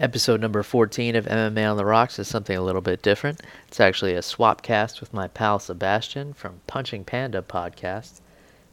Episode 0.00 0.40
number 0.40 0.64
14 0.64 1.14
of 1.14 1.24
MMA 1.26 1.70
on 1.70 1.76
the 1.76 1.84
Rocks 1.84 2.18
is 2.18 2.26
something 2.26 2.56
a 2.56 2.62
little 2.62 2.80
bit 2.80 3.00
different. 3.00 3.40
It's 3.68 3.78
actually 3.78 4.14
a 4.14 4.22
swap 4.22 4.60
cast 4.60 5.00
with 5.00 5.14
my 5.14 5.28
pal 5.28 5.60
Sebastian 5.60 6.32
from 6.32 6.62
Punching 6.66 7.04
Panda 7.04 7.42
podcast. 7.42 8.20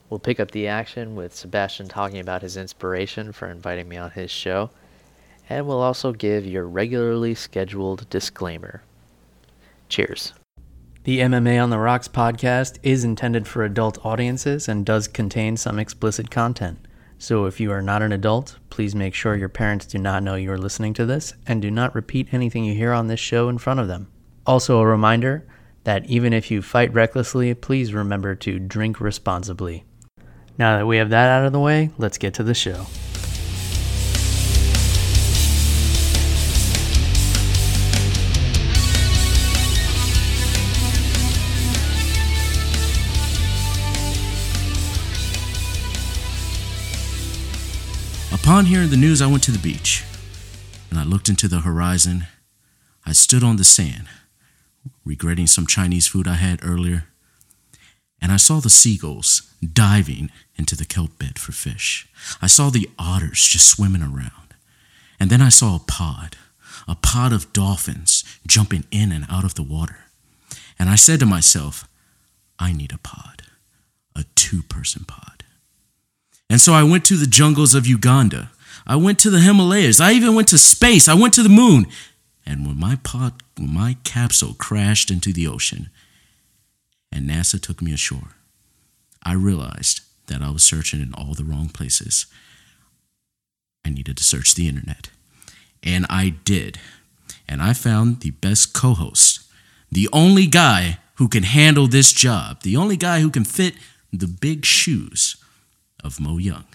We'll 0.10 0.20
pick 0.20 0.40
up 0.40 0.50
the 0.50 0.68
action 0.68 1.16
with 1.16 1.36
Sebastian 1.36 1.88
talking 1.88 2.20
about 2.20 2.42
his 2.42 2.58
inspiration 2.58 3.34
for 3.34 3.48
inviting 3.48 3.88
me 3.88 3.98
on 3.98 4.10
his 4.10 4.32
show, 4.32 4.72
and 5.48 5.68
we'll 5.68 5.82
also 5.82 6.12
give 6.12 6.44
your 6.44 6.66
regularly 6.66 7.36
scheduled 7.36 8.10
disclaimer. 8.10 8.82
Cheers. 9.90 10.34
The 11.04 11.20
MMA 11.20 11.62
on 11.62 11.70
the 11.70 11.78
Rocks 11.78 12.08
podcast 12.08 12.80
is 12.82 13.04
intended 13.04 13.48
for 13.48 13.64
adult 13.64 14.04
audiences 14.04 14.68
and 14.68 14.84
does 14.84 15.08
contain 15.08 15.56
some 15.56 15.78
explicit 15.78 16.32
content. 16.32 16.80
So 17.22 17.46
if 17.46 17.60
you 17.60 17.72
are 17.72 17.84
not 17.84 18.02
an 18.02 18.12
adult, 18.12 18.58
please 18.72 18.96
make 18.96 19.14
sure 19.14 19.36
your 19.36 19.48
parents 19.48 19.86
do 19.86 20.00
not 20.00 20.24
know 20.24 20.34
you 20.34 20.52
are 20.52 20.58
listening 20.58 20.96
to 20.96 21.06
this 21.06 21.36
and 21.46 21.62
do 21.62 21.70
not 21.70 21.94
repeat 21.94 22.30
anything 22.32 22.66
you 22.66 22.74
hear 22.74 22.94
on 22.94 23.06
this 23.06 23.20
show 23.20 23.48
in 23.48 23.60
front 23.60 23.80
of 23.80 23.88
them. 23.88 24.12
Also, 24.48 24.80
a 24.80 24.88
reminder 24.88 25.46
that 25.84 26.04
even 26.08 26.34
if 26.34 26.50
you 26.50 26.64
fight 26.64 26.92
recklessly, 26.96 27.54
please 27.54 27.94
remember 27.94 28.34
to 28.34 28.58
drink 28.58 29.00
responsibly. 29.00 29.86
Now 30.58 30.80
that 30.80 30.88
we 30.88 30.98
have 30.98 31.12
that 31.12 31.30
out 31.30 31.46
of 31.46 31.52
the 31.52 31.60
way, 31.60 31.92
let's 32.00 32.18
get 32.18 32.34
to 32.34 32.44
the 32.44 32.56
show. 32.56 32.88
Upon 48.44 48.66
hearing 48.66 48.90
the 48.90 48.98
news, 48.98 49.22
I 49.22 49.28
went 49.28 49.44
to 49.44 49.52
the 49.52 49.60
beach 49.60 50.04
and 50.90 51.00
I 51.00 51.04
looked 51.04 51.30
into 51.30 51.48
the 51.48 51.60
horizon. 51.60 52.26
I 53.06 53.14
stood 53.14 53.44
on 53.44 53.58
the 53.58 53.64
sand, 53.64 54.08
regretting 55.06 55.46
some 55.46 55.68
Chinese 55.68 56.08
food 56.08 56.28
I 56.28 56.34
had 56.34 56.60
earlier, 56.64 57.06
and 58.20 58.32
I 58.32 58.38
saw 58.38 58.60
the 58.60 58.70
seagulls 58.70 59.44
diving 59.62 60.32
into 60.56 60.76
the 60.76 60.86
kelp 60.86 61.20
bed 61.20 61.38
for 61.38 61.52
fish. 61.52 62.08
I 62.42 62.48
saw 62.48 62.70
the 62.70 62.90
otters 62.98 63.48
just 63.48 63.70
swimming 63.70 64.02
around. 64.02 64.56
And 65.20 65.30
then 65.30 65.42
I 65.42 65.50
saw 65.50 65.76
a 65.76 65.80
pod, 65.80 66.36
a 66.88 66.96
pod 66.96 67.32
of 67.34 67.54
dolphins 67.54 68.24
jumping 68.48 68.86
in 68.90 69.12
and 69.12 69.26
out 69.30 69.46
of 69.46 69.54
the 69.54 69.64
water. 69.64 70.06
And 70.80 70.90
I 70.90 70.96
said 70.96 71.20
to 71.20 71.28
myself, 71.28 71.88
I 72.58 72.74
need 72.74 72.92
a 72.92 72.98
pod, 72.98 73.44
a 74.16 74.26
two 74.36 74.64
person 74.64 75.06
pod. 75.06 75.41
And 76.52 76.60
so 76.60 76.74
I 76.74 76.84
went 76.84 77.06
to 77.06 77.16
the 77.16 77.28
jungles 77.28 77.74
of 77.74 77.88
Uganda. 77.88 78.52
I 78.86 78.98
went 78.98 79.20
to 79.20 79.30
the 79.30 79.40
Himalayas. 79.40 80.02
I 80.02 80.12
even 80.12 80.36
went 80.36 80.50
to 80.50 80.58
space. 80.58 81.08
I 81.08 81.14
went 81.14 81.34
to 81.36 81.44
the 81.44 81.48
moon. 81.48 81.86
And 82.46 82.68
when 82.68 82.78
my 82.78 82.98
pod, 82.98 83.42
when 83.58 83.74
my 83.74 83.96
capsule 84.04 84.54
crashed 84.56 85.10
into 85.10 85.32
the 85.32 85.48
ocean 85.48 85.90
and 87.10 87.30
NASA 87.30 87.58
took 87.58 87.82
me 87.82 87.94
ashore, 87.94 88.36
I 89.24 89.32
realized 89.32 90.02
that 90.28 90.42
I 90.42 90.50
was 90.50 90.62
searching 90.62 91.00
in 91.00 91.14
all 91.14 91.36
the 91.36 91.46
wrong 91.46 91.70
places. 91.70 92.26
I 93.86 93.90
needed 93.90 94.18
to 94.18 94.24
search 94.26 94.54
the 94.54 94.68
internet. 94.68 95.10
And 95.82 96.06
I 96.10 96.36
did. 96.44 96.80
And 97.48 97.62
I 97.62 97.72
found 97.72 98.20
the 98.20 98.32
best 98.32 98.74
co 98.74 98.94
host, 98.94 99.50
the 99.90 100.10
only 100.12 100.48
guy 100.48 100.98
who 101.16 101.30
can 101.30 101.44
handle 101.44 101.88
this 101.88 102.12
job, 102.12 102.64
the 102.64 102.76
only 102.76 102.98
guy 102.98 103.22
who 103.22 103.30
can 103.30 103.46
fit 103.46 103.76
the 104.12 104.28
big 104.28 104.66
shoes 104.66 105.38
of 106.04 106.20
Mo 106.20 106.38
Young. 106.38 106.66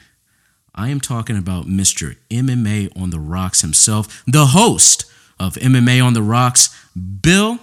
I 0.75 0.89
am 0.89 1.01
talking 1.01 1.37
about 1.39 1.67
Mr. 1.67 2.17
MMA 2.31 3.01
on 3.01 3.11
the 3.11 3.19
Rocks 3.19 3.63
himself, 3.63 4.23
the 4.27 4.47
host 4.47 5.05
of 5.41 5.55
MMA 5.55 6.05
on 6.05 6.13
the 6.13 6.23
Rocks, 6.23 6.69
Bill. 6.95 7.59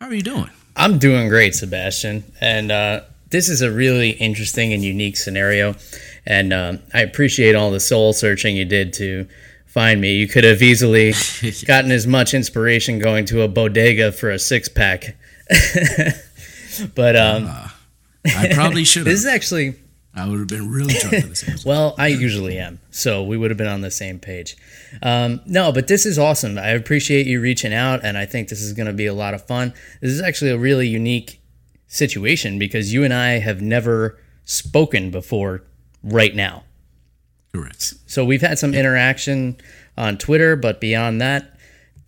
How 0.00 0.06
are 0.06 0.14
you 0.14 0.22
doing? 0.22 0.50
I'm 0.76 0.98
doing 0.98 1.28
great, 1.28 1.54
Sebastian. 1.54 2.24
And 2.40 2.70
uh, 2.70 3.02
this 3.30 3.48
is 3.48 3.60
a 3.60 3.70
really 3.70 4.10
interesting 4.10 4.72
and 4.72 4.84
unique 4.84 5.16
scenario. 5.16 5.74
And 6.26 6.52
um, 6.52 6.78
I 6.94 7.00
appreciate 7.00 7.54
all 7.54 7.70
the 7.70 7.80
soul 7.80 8.12
searching 8.12 8.56
you 8.56 8.64
did 8.64 8.92
to 8.94 9.26
find 9.66 10.00
me. 10.00 10.14
You 10.14 10.28
could 10.28 10.44
have 10.44 10.62
easily 10.62 11.14
gotten 11.66 11.90
as 11.90 12.06
much 12.06 12.34
inspiration 12.34 12.98
going 12.98 13.24
to 13.26 13.42
a 13.42 13.48
bodega 13.48 14.12
for 14.12 14.30
a 14.30 14.38
six 14.38 14.68
pack. 14.68 15.16
but 16.94 17.16
um, 17.16 17.46
uh, 17.46 17.68
I 18.26 18.52
probably 18.52 18.84
should 18.84 19.00
have. 19.00 19.06
this 19.06 19.20
is 19.20 19.26
actually 19.26 19.74
I 20.14 20.28
would 20.28 20.38
have 20.40 20.48
been 20.48 20.70
really 20.70 20.94
drunk 20.94 21.22
for 21.22 21.28
this 21.28 21.42
episode. 21.48 21.68
well, 21.68 21.94
I 21.96 22.08
usually 22.08 22.58
am, 22.58 22.80
so 22.90 23.22
we 23.22 23.36
would 23.36 23.50
have 23.50 23.58
been 23.58 23.68
on 23.68 23.80
the 23.80 23.90
same 23.90 24.18
page. 24.18 24.56
Um, 25.02 25.40
no, 25.46 25.70
but 25.72 25.86
this 25.86 26.04
is 26.04 26.18
awesome. 26.18 26.58
I 26.58 26.70
appreciate 26.70 27.26
you 27.26 27.40
reaching 27.40 27.72
out, 27.72 28.04
and 28.04 28.18
I 28.18 28.26
think 28.26 28.48
this 28.48 28.60
is 28.60 28.72
going 28.72 28.88
to 28.88 28.92
be 28.92 29.06
a 29.06 29.14
lot 29.14 29.34
of 29.34 29.46
fun. 29.46 29.72
This 30.00 30.10
is 30.10 30.20
actually 30.20 30.50
a 30.50 30.58
really 30.58 30.88
unique 30.88 31.40
situation 31.86 32.58
because 32.58 32.92
you 32.92 33.04
and 33.04 33.14
I 33.14 33.38
have 33.38 33.62
never 33.62 34.18
spoken 34.44 35.10
before 35.10 35.62
right 36.02 36.34
now. 36.34 36.64
Correct. 37.52 37.94
So 38.06 38.24
we've 38.24 38.42
had 38.42 38.58
some 38.58 38.74
interaction 38.74 39.56
on 39.96 40.18
Twitter, 40.18 40.56
but 40.56 40.80
beyond 40.80 41.20
that, 41.20 41.49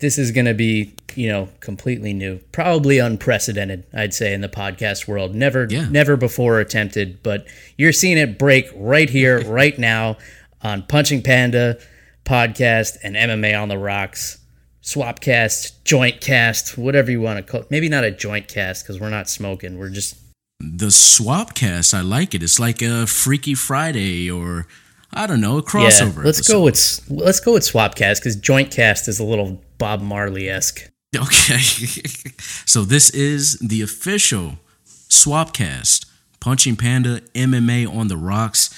this 0.03 0.17
is 0.17 0.31
going 0.31 0.45
to 0.45 0.53
be 0.53 0.93
you 1.15 1.29
know 1.29 1.47
completely 1.61 2.11
new 2.11 2.37
probably 2.51 2.99
unprecedented 2.99 3.85
i'd 3.93 4.13
say 4.13 4.33
in 4.33 4.41
the 4.41 4.49
podcast 4.49 5.07
world 5.07 5.33
never 5.33 5.65
yeah. 5.69 5.87
never 5.89 6.17
before 6.17 6.59
attempted 6.59 7.23
but 7.23 7.47
you're 7.77 7.93
seeing 7.93 8.17
it 8.17 8.37
break 8.37 8.67
right 8.75 9.09
here 9.09 9.41
right 9.45 9.79
now 9.79 10.17
on 10.61 10.83
punching 10.83 11.21
panda 11.21 11.79
podcast 12.25 12.97
and 13.01 13.15
mma 13.15 13.59
on 13.59 13.69
the 13.69 13.77
rocks 13.77 14.39
swapcast 14.83 15.71
joint 15.85 16.19
cast 16.19 16.77
whatever 16.77 17.09
you 17.09 17.21
want 17.21 17.37
to 17.37 17.43
call 17.49 17.61
it 17.61 17.71
maybe 17.71 17.87
not 17.87 18.03
a 18.03 18.11
joint 18.11 18.49
cast 18.49 18.83
because 18.83 18.99
we're 18.99 19.09
not 19.09 19.29
smoking 19.29 19.79
we're 19.79 19.89
just 19.89 20.17
the 20.59 20.87
swapcast 20.87 21.93
i 21.93 22.01
like 22.01 22.35
it 22.35 22.43
it's 22.43 22.59
like 22.59 22.81
a 22.81 23.07
freaky 23.07 23.55
friday 23.55 24.29
or 24.29 24.67
I 25.15 25.27
don't 25.27 25.41
know, 25.41 25.59
a 25.59 25.63
crossover. 25.63 26.17
Yeah, 26.17 26.23
let's 26.23 26.39
episode. 26.39 26.53
go 26.53 26.63
with 26.63 27.01
let's 27.09 27.39
go 27.39 27.53
with 27.53 27.63
Swapcast 27.63 28.15
because 28.15 28.35
Joint 28.35 28.71
Cast 28.71 29.07
is 29.07 29.19
a 29.19 29.23
little 29.23 29.61
Bob 29.83 30.01
Marley 30.01 30.49
esque. 30.49 30.89
Okay. 31.13 31.57
so 32.65 32.85
this 32.85 33.09
is 33.09 33.59
the 33.59 33.81
official 33.81 34.59
Swapcast. 34.87 36.05
Punching 36.39 36.77
Panda 36.77 37.19
MMA 37.35 37.93
on 37.93 38.07
the 38.07 38.15
rocks. 38.15 38.73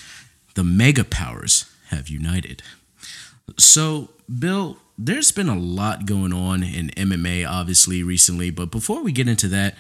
The 0.56 0.64
mega 0.64 1.04
powers 1.04 1.66
have 1.90 2.10
united. 2.10 2.64
So, 3.60 4.10
Bill, 4.40 4.78
there's 4.98 5.32
been 5.32 5.48
a 5.48 5.58
lot 5.58 6.08
going 6.08 6.34
on 6.34 6.64
in 6.64 6.90
MMA, 6.90 7.48
obviously, 7.48 8.02
recently. 8.02 8.50
But 8.50 8.72
before 8.72 9.04
we 9.04 9.12
get 9.12 9.28
into 9.28 9.48
that, 9.50 9.76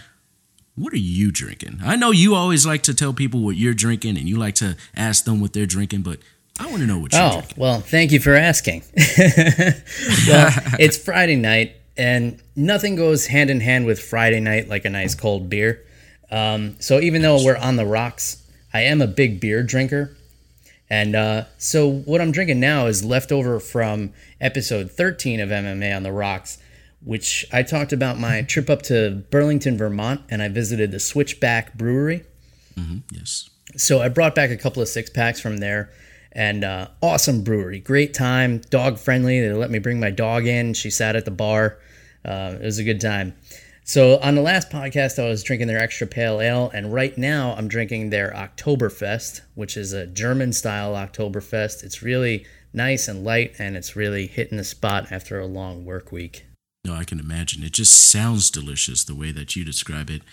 what 0.75 0.93
are 0.93 0.97
you 0.97 1.31
drinking? 1.31 1.79
I 1.83 1.95
know 1.95 2.11
you 2.11 2.35
always 2.35 2.67
like 2.67 2.83
to 2.83 2.93
tell 2.93 3.13
people 3.13 3.39
what 3.39 3.55
you're 3.55 3.73
drinking 3.73 4.17
and 4.17 4.29
you 4.29 4.37
like 4.37 4.55
to 4.55 4.77
ask 4.95 5.25
them 5.25 5.41
what 5.41 5.53
they're 5.53 5.65
drinking, 5.65 6.01
but 6.03 6.19
I 6.59 6.67
want 6.67 6.77
to 6.77 6.87
know 6.87 6.99
what 6.99 7.11
you're 7.11 7.21
oh, 7.21 7.31
drinking. 7.31 7.55
well, 7.57 7.79
thank 7.81 8.11
you 8.11 8.19
for 8.19 8.33
asking. 8.33 8.83
well, 8.95 10.51
it's 10.79 10.97
Friday 10.97 11.35
night, 11.35 11.75
and 11.97 12.41
nothing 12.55 12.95
goes 12.95 13.27
hand 13.27 13.49
in 13.49 13.59
hand 13.59 13.85
with 13.85 13.99
Friday 14.01 14.39
night 14.39 14.69
like 14.69 14.85
a 14.85 14.89
nice 14.89 15.15
cold 15.15 15.49
beer. 15.49 15.85
Um, 16.31 16.77
so 16.79 16.99
even 16.99 17.21
though 17.21 17.43
we're 17.43 17.57
on 17.57 17.75
the 17.75 17.85
rocks, 17.85 18.41
I 18.73 18.81
am 18.81 19.01
a 19.01 19.07
big 19.07 19.39
beer 19.39 19.63
drinker. 19.63 20.15
And 20.89 21.15
uh, 21.15 21.45
so 21.57 21.89
what 21.89 22.21
I'm 22.21 22.31
drinking 22.31 22.59
now 22.59 22.85
is 22.87 23.03
leftover 23.03 23.59
from 23.59 24.13
episode 24.39 24.91
13 24.91 25.39
of 25.39 25.49
MMA 25.49 25.95
on 25.95 26.03
the 26.03 26.11
Rocks, 26.11 26.59
which 27.03 27.45
I 27.51 27.63
talked 27.63 27.91
about 27.91 28.19
my 28.19 28.43
trip 28.43 28.69
up 28.69 28.83
to 28.83 29.23
Burlington, 29.31 29.77
Vermont, 29.77 30.21
and 30.29 30.41
I 30.41 30.47
visited 30.47 30.91
the 30.91 30.99
Switchback 30.99 31.73
Brewery. 31.73 32.23
Mm-hmm, 32.75 32.97
yes. 33.11 33.49
So 33.77 34.01
I 34.01 34.09
brought 34.09 34.35
back 34.35 34.51
a 34.51 34.57
couple 34.57 34.81
of 34.81 34.87
six 34.87 35.09
packs 35.09 35.39
from 35.39 35.57
there 35.57 35.89
and 36.35 36.63
uh, 36.65 36.89
awesome 37.01 37.43
brewery, 37.43 37.79
great 37.79 38.13
time, 38.13 38.59
dog 38.69 38.99
friendly. 38.99 39.39
They 39.39 39.53
let 39.53 39.71
me 39.71 39.79
bring 39.79 39.99
my 39.99 40.11
dog 40.11 40.45
in. 40.45 40.73
She 40.73 40.91
sat 40.91 41.15
at 41.15 41.25
the 41.25 41.31
bar. 41.31 41.79
Uh, 42.23 42.57
it 42.61 42.65
was 42.65 42.77
a 42.77 42.83
good 42.83 43.01
time. 43.01 43.33
So 43.85 44.19
on 44.19 44.35
the 44.35 44.41
last 44.41 44.69
podcast, 44.69 45.23
I 45.23 45.29
was 45.29 45.43
drinking 45.43 45.67
their 45.67 45.79
extra 45.79 46.07
pale 46.07 46.41
ale, 46.41 46.71
and 46.73 46.91
right 46.91 47.15
now 47.17 47.53
I'm 47.55 47.67
drinking 47.67 48.09
their 48.09 48.31
Oktoberfest, 48.31 49.41
which 49.53 49.77
is 49.77 49.93
a 49.93 50.07
German 50.07 50.53
style 50.53 50.93
Oktoberfest. 50.93 51.83
It's 51.83 52.01
really 52.01 52.45
nice 52.73 53.07
and 53.07 53.23
light, 53.23 53.55
and 53.59 53.77
it's 53.77 53.95
really 53.95 54.27
hitting 54.27 54.57
the 54.57 54.63
spot 54.63 55.11
after 55.11 55.39
a 55.39 55.45
long 55.45 55.85
work 55.85 56.11
week. 56.11 56.45
No, 56.83 56.95
I 56.95 57.03
can 57.03 57.19
imagine. 57.19 57.63
It 57.63 57.73
just 57.73 58.11
sounds 58.11 58.49
delicious 58.51 59.03
the 59.03 59.15
way 59.15 59.31
that 59.31 59.55
you 59.55 59.63
describe 59.63 60.09
it. 60.09 60.23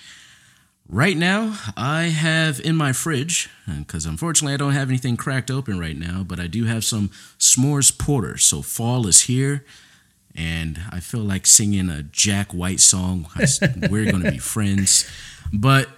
Right 0.92 1.16
now, 1.16 1.58
I 1.74 2.08
have 2.08 2.60
in 2.60 2.76
my 2.76 2.92
fridge, 2.92 3.48
because 3.66 4.04
unfortunately 4.04 4.52
I 4.52 4.58
don't 4.58 4.74
have 4.74 4.90
anything 4.90 5.16
cracked 5.16 5.50
open 5.50 5.80
right 5.80 5.96
now, 5.96 6.22
but 6.22 6.38
I 6.38 6.48
do 6.48 6.64
have 6.66 6.84
some 6.84 7.08
s'mores 7.38 7.96
porter. 7.96 8.36
So 8.36 8.60
fall 8.60 9.06
is 9.06 9.22
here, 9.22 9.64
and 10.34 10.78
I 10.90 11.00
feel 11.00 11.22
like 11.22 11.46
singing 11.46 11.88
a 11.88 12.02
Jack 12.02 12.52
White 12.52 12.80
song. 12.80 13.26
We're 13.90 14.10
going 14.10 14.22
to 14.22 14.32
be 14.32 14.36
friends. 14.36 15.10
But 15.50 15.88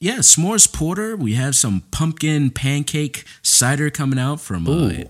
yeah, 0.00 0.18
s'mores 0.18 0.70
porter. 0.70 1.16
We 1.16 1.32
have 1.36 1.56
some 1.56 1.84
pumpkin 1.90 2.50
pancake 2.50 3.24
cider 3.40 3.88
coming 3.88 4.18
out 4.18 4.38
from 4.38 4.66
uh, 4.68 5.04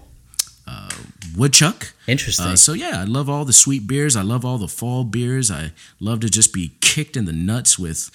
uh, 0.68 0.90
woodchuck. 1.36 1.94
Interesting. 2.06 2.46
Uh, 2.46 2.56
so 2.56 2.74
yeah, 2.74 3.00
I 3.00 3.04
love 3.04 3.28
all 3.28 3.44
the 3.44 3.52
sweet 3.52 3.88
beers. 3.88 4.14
I 4.14 4.22
love 4.22 4.44
all 4.44 4.56
the 4.58 4.68
fall 4.68 5.02
beers. 5.02 5.50
I 5.50 5.72
love 5.98 6.20
to 6.20 6.28
just 6.28 6.52
be 6.52 6.76
kicked 6.80 7.16
in 7.16 7.24
the 7.24 7.32
nuts 7.32 7.76
with 7.76 8.08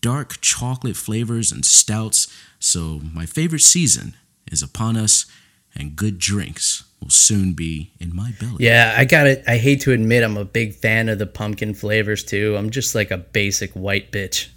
dark 0.00 0.40
chocolate 0.40 0.96
flavors 0.96 1.52
and 1.52 1.64
stouts. 1.64 2.32
So 2.58 3.00
my 3.12 3.26
favorite 3.26 3.62
season 3.62 4.14
is 4.50 4.62
upon 4.62 4.96
us, 4.96 5.26
and 5.74 5.96
good 5.96 6.18
drinks 6.18 6.84
will 7.00 7.10
soon 7.10 7.52
be 7.52 7.92
in 8.00 8.14
my 8.14 8.32
belly. 8.40 8.64
Yeah, 8.64 8.94
I 8.96 9.04
got 9.04 9.26
it. 9.26 9.44
I 9.46 9.58
hate 9.58 9.82
to 9.82 9.92
admit 9.92 10.22
I'm 10.22 10.36
a 10.36 10.44
big 10.44 10.74
fan 10.74 11.08
of 11.08 11.18
the 11.18 11.26
pumpkin 11.26 11.74
flavors 11.74 12.24
too. 12.24 12.56
I'm 12.56 12.70
just 12.70 12.94
like 12.94 13.10
a 13.10 13.18
basic 13.18 13.72
white 13.72 14.10
bitch. 14.12 14.48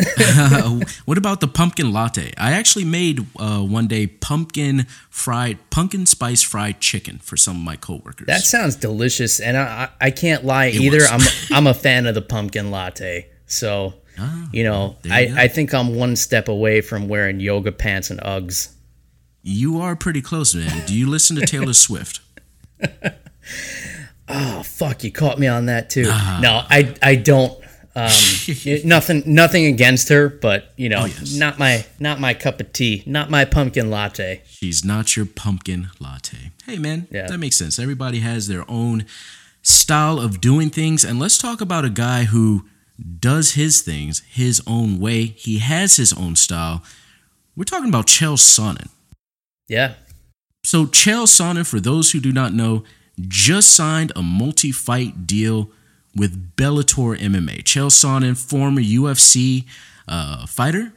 what 1.04 1.18
about 1.18 1.40
the 1.40 1.48
pumpkin 1.48 1.92
latte? 1.92 2.32
I 2.38 2.52
actually 2.52 2.84
made 2.84 3.26
uh, 3.38 3.60
one 3.60 3.86
day 3.86 4.06
pumpkin 4.06 4.86
fried, 5.10 5.58
pumpkin 5.70 6.06
spice 6.06 6.42
fried 6.42 6.80
chicken 6.80 7.18
for 7.18 7.36
some 7.36 7.56
of 7.56 7.62
my 7.62 7.76
coworkers. 7.76 8.26
That 8.26 8.42
sounds 8.42 8.76
delicious, 8.76 9.40
and 9.40 9.56
I, 9.56 9.90
I 10.00 10.10
can't 10.10 10.44
lie 10.44 10.66
It 10.66 10.76
either. 10.76 11.02
I'm 11.02 11.20
I'm 11.50 11.66
a 11.66 11.74
fan 11.74 12.06
of 12.06 12.14
the 12.14 12.22
pumpkin 12.22 12.70
latte, 12.70 13.28
so 13.46 13.94
Ah, 14.20 14.48
you 14.52 14.62
know 14.64 14.96
I, 15.10 15.20
you. 15.20 15.34
I 15.36 15.48
think 15.48 15.72
I'm 15.72 15.94
one 15.94 16.14
step 16.16 16.48
away 16.48 16.80
from 16.82 17.08
wearing 17.08 17.40
yoga 17.40 17.72
pants 17.72 18.10
and 18.10 18.20
UGGs. 18.20 18.72
you 19.42 19.80
are 19.80 19.96
pretty 19.96 20.20
close, 20.20 20.54
man. 20.54 20.86
Do 20.86 20.94
you 20.94 21.08
listen 21.08 21.36
to 21.36 21.46
Taylor 21.46 21.72
Swift? 21.86 22.20
Oh 24.28 24.62
fuck, 24.62 25.02
you 25.02 25.10
caught 25.10 25.38
me 25.38 25.46
on 25.48 25.66
that 25.66 25.90
too. 25.90 26.04
Ah. 26.08 26.38
No, 26.42 26.62
I 26.68 26.94
I 27.02 27.14
don't. 27.16 27.52
Um, 27.96 28.12
nothing 28.84 29.24
nothing 29.26 29.66
against 29.66 30.08
her, 30.10 30.28
but 30.28 30.72
you 30.76 30.88
know, 30.88 31.00
Oh, 31.02 31.06
yes. 31.06 31.34
not 31.34 31.58
my 31.58 31.84
not 31.98 32.20
my 32.20 32.34
cup 32.34 32.60
of 32.60 32.72
tea, 32.72 33.02
not 33.06 33.30
my 33.30 33.44
pumpkin 33.44 33.90
latte. 33.90 34.42
She's 34.46 34.84
not 34.84 35.16
your 35.16 35.26
pumpkin 35.26 35.88
latte. 35.98 36.52
Hey, 36.66 36.78
man, 36.78 37.08
Yeah. 37.10 37.26
that 37.26 37.38
makes 37.38 37.56
sense. 37.56 37.80
Everybody 37.80 38.20
has 38.20 38.46
their 38.46 38.64
own 38.70 39.06
style 39.62 40.20
of 40.20 40.40
doing 40.40 40.70
things. 40.70 41.04
And 41.04 41.18
let's 41.18 41.36
talk 41.36 41.60
about 41.60 41.84
a 41.84 41.90
guy 41.90 42.24
who 42.24 42.64
does 43.18 43.52
his 43.54 43.82
things 43.82 44.22
his 44.28 44.62
own 44.66 44.98
way. 44.98 45.26
He 45.26 45.58
has 45.58 45.96
his 45.96 46.12
own 46.12 46.36
style. 46.36 46.82
We're 47.56 47.64
talking 47.64 47.88
about 47.88 48.06
Chael 48.06 48.36
Sonnen. 48.36 48.88
Yeah, 49.68 49.94
So, 50.64 50.86
Chael 50.86 51.26
Sonnen, 51.26 51.66
for 51.66 51.80
those 51.80 52.10
who 52.10 52.20
do 52.20 52.32
not 52.32 52.52
know, 52.52 52.84
just 53.20 53.70
signed 53.74 54.12
a 54.16 54.22
multi 54.22 54.72
fight 54.72 55.26
deal 55.26 55.70
with 56.16 56.56
Bellator 56.56 57.16
MMA. 57.18 57.62
Chael 57.62 57.90
Sonnen, 57.90 58.36
former 58.36 58.80
UFC 58.80 59.64
uh, 60.08 60.46
fighter, 60.46 60.92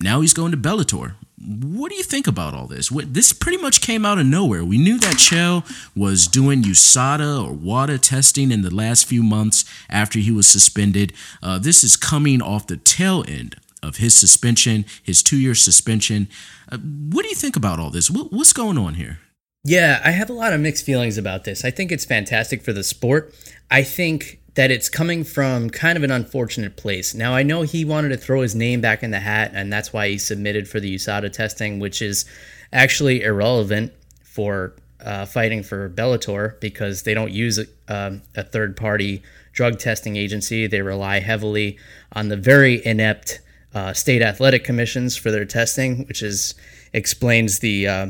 now 0.00 0.20
he's 0.20 0.34
going 0.34 0.50
to 0.52 0.58
Bellator. 0.58 1.14
What 1.44 1.90
do 1.90 1.96
you 1.96 2.04
think 2.04 2.26
about 2.26 2.54
all 2.54 2.66
this? 2.66 2.90
This 2.90 3.32
pretty 3.32 3.58
much 3.58 3.80
came 3.80 4.06
out 4.06 4.18
of 4.18 4.26
nowhere. 4.26 4.64
We 4.64 4.78
knew 4.78 4.98
that 4.98 5.16
Chael 5.16 5.64
was 5.96 6.28
doing 6.28 6.62
USADA 6.62 7.44
or 7.44 7.52
WADA 7.52 7.98
testing 7.98 8.52
in 8.52 8.62
the 8.62 8.72
last 8.72 9.06
few 9.06 9.22
months 9.22 9.64
after 9.90 10.20
he 10.20 10.30
was 10.30 10.46
suspended. 10.46 11.12
Uh, 11.42 11.58
this 11.58 11.82
is 11.82 11.96
coming 11.96 12.40
off 12.40 12.68
the 12.68 12.76
tail 12.76 13.24
end 13.26 13.56
of 13.82 13.96
his 13.96 14.14
suspension, 14.14 14.84
his 15.02 15.22
two 15.22 15.36
year 15.36 15.54
suspension. 15.54 16.28
Uh, 16.70 16.78
what 16.78 17.22
do 17.22 17.28
you 17.28 17.34
think 17.34 17.56
about 17.56 17.80
all 17.80 17.90
this? 17.90 18.10
What, 18.10 18.32
what's 18.32 18.52
going 18.52 18.78
on 18.78 18.94
here? 18.94 19.18
Yeah, 19.64 20.00
I 20.04 20.10
have 20.10 20.30
a 20.30 20.34
lot 20.34 20.52
of 20.52 20.60
mixed 20.60 20.84
feelings 20.84 21.18
about 21.18 21.44
this. 21.44 21.64
I 21.64 21.70
think 21.70 21.92
it's 21.92 22.04
fantastic 22.04 22.62
for 22.62 22.72
the 22.72 22.82
sport. 22.82 23.34
I 23.70 23.82
think 23.82 24.40
that 24.54 24.70
it's 24.70 24.88
coming 24.88 25.24
from 25.24 25.70
kind 25.70 25.96
of 25.96 26.02
an 26.02 26.10
unfortunate 26.10 26.76
place. 26.76 27.14
Now, 27.14 27.34
I 27.34 27.42
know 27.42 27.62
he 27.62 27.84
wanted 27.84 28.10
to 28.10 28.16
throw 28.16 28.42
his 28.42 28.54
name 28.54 28.80
back 28.80 29.02
in 29.02 29.10
the 29.10 29.20
hat, 29.20 29.52
and 29.54 29.72
that's 29.72 29.92
why 29.92 30.08
he 30.08 30.18
submitted 30.18 30.68
for 30.68 30.78
the 30.78 30.94
USADA 30.94 31.32
testing, 31.32 31.78
which 31.78 32.02
is 32.02 32.24
actually 32.72 33.22
irrelevant 33.22 33.92
for 34.22 34.74
uh, 35.00 35.26
fighting 35.26 35.62
for 35.62 35.88
Bellator 35.88 36.60
because 36.60 37.02
they 37.02 37.14
don't 37.14 37.32
use 37.32 37.58
a, 37.58 37.66
um, 37.88 38.22
a 38.36 38.42
third 38.42 38.76
party 38.76 39.22
drug 39.52 39.78
testing 39.78 40.16
agency. 40.16 40.66
They 40.66 40.82
rely 40.82 41.20
heavily 41.20 41.78
on 42.12 42.28
the 42.28 42.36
very 42.36 42.84
inept 42.84 43.40
uh, 43.74 43.92
state 43.92 44.22
athletic 44.22 44.64
commissions 44.64 45.16
for 45.16 45.30
their 45.30 45.44
testing, 45.44 46.06
which 46.06 46.22
is 46.22 46.54
explains 46.92 47.60
the 47.60 47.86
uh, 47.86 48.06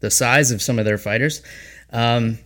the 0.00 0.10
size 0.10 0.50
of 0.50 0.60
some 0.60 0.78
of 0.78 0.84
their 0.84 0.98
fighters. 0.98 1.42
Um, 1.90 2.38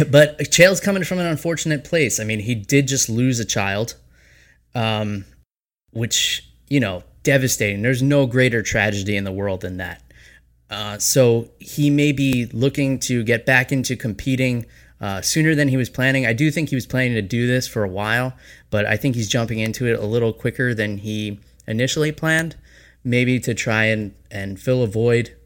but 0.10 0.38
Chael's 0.38 0.80
coming 0.80 1.04
from 1.04 1.18
an 1.18 1.26
unfortunate 1.26 1.84
place. 1.84 2.20
I 2.20 2.24
mean, 2.24 2.40
he 2.40 2.54
did 2.54 2.88
just 2.88 3.08
lose 3.08 3.40
a 3.40 3.44
child, 3.44 3.96
um, 4.74 5.24
which 5.92 6.48
you 6.72 6.80
know, 6.80 7.04
devastating. 7.22 7.82
There's 7.82 8.02
no 8.02 8.24
greater 8.26 8.62
tragedy 8.62 9.14
in 9.14 9.24
the 9.24 9.30
world 9.30 9.60
than 9.60 9.76
that. 9.76 10.02
Uh, 10.70 10.96
so 10.96 11.50
he 11.58 11.90
may 11.90 12.12
be 12.12 12.46
looking 12.46 12.98
to 12.98 13.22
get 13.22 13.44
back 13.44 13.70
into 13.70 13.94
competing 13.94 14.64
uh, 14.98 15.20
sooner 15.20 15.54
than 15.54 15.68
he 15.68 15.76
was 15.76 15.90
planning. 15.90 16.24
I 16.24 16.32
do 16.32 16.50
think 16.50 16.70
he 16.70 16.74
was 16.74 16.86
planning 16.86 17.12
to 17.12 17.20
do 17.20 17.46
this 17.46 17.68
for 17.68 17.84
a 17.84 17.88
while, 17.88 18.32
but 18.70 18.86
I 18.86 18.96
think 18.96 19.16
he's 19.16 19.28
jumping 19.28 19.58
into 19.58 19.86
it 19.86 19.98
a 19.98 20.06
little 20.06 20.32
quicker 20.32 20.72
than 20.72 20.96
he 20.96 21.40
initially 21.66 22.10
planned, 22.10 22.56
maybe 23.04 23.38
to 23.40 23.52
try 23.52 23.84
and, 23.84 24.14
and 24.30 24.58
fill 24.58 24.82
a 24.82 24.86
void 24.86 25.36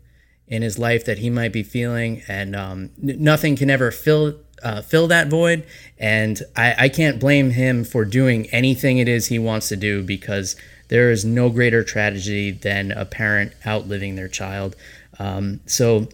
in 0.49 0.63
his 0.63 0.79
life 0.79 1.05
that 1.05 1.19
he 1.19 1.31
might 1.31 1.53
be 1.53 1.63
feeling, 1.63 2.23
and 2.29 2.55
um, 2.55 2.91
n- 3.03 3.17
nothing 3.19 3.57
can 3.57 3.71
ever 3.71 3.91
fill 3.91 4.37
uh, 4.63 4.81
fill 4.81 5.07
that 5.09 5.29
void. 5.29 5.67
And 5.99 6.43
I, 6.57 6.75
I 6.79 6.89
can't 6.89 7.21
blame 7.21 7.51
him 7.51 7.85
for 7.85 8.05
doing 8.05 8.47
anything 8.47 8.99
it 8.99 9.09
is 9.09 9.27
he 9.27 9.39
wants 9.39 9.69
to 9.69 9.77
do 9.77 10.03
because 10.03 10.57
there 10.89 11.11
is 11.11 11.25
no 11.25 11.51
greater 11.51 11.85
tragedy 11.85 12.53
than 12.53 12.93
a 12.93 13.05
parent 13.05 13.53
outliving 13.67 14.17
their 14.17 14.29
child. 14.29 14.77
Um, 15.19 15.61
so, 15.67 16.09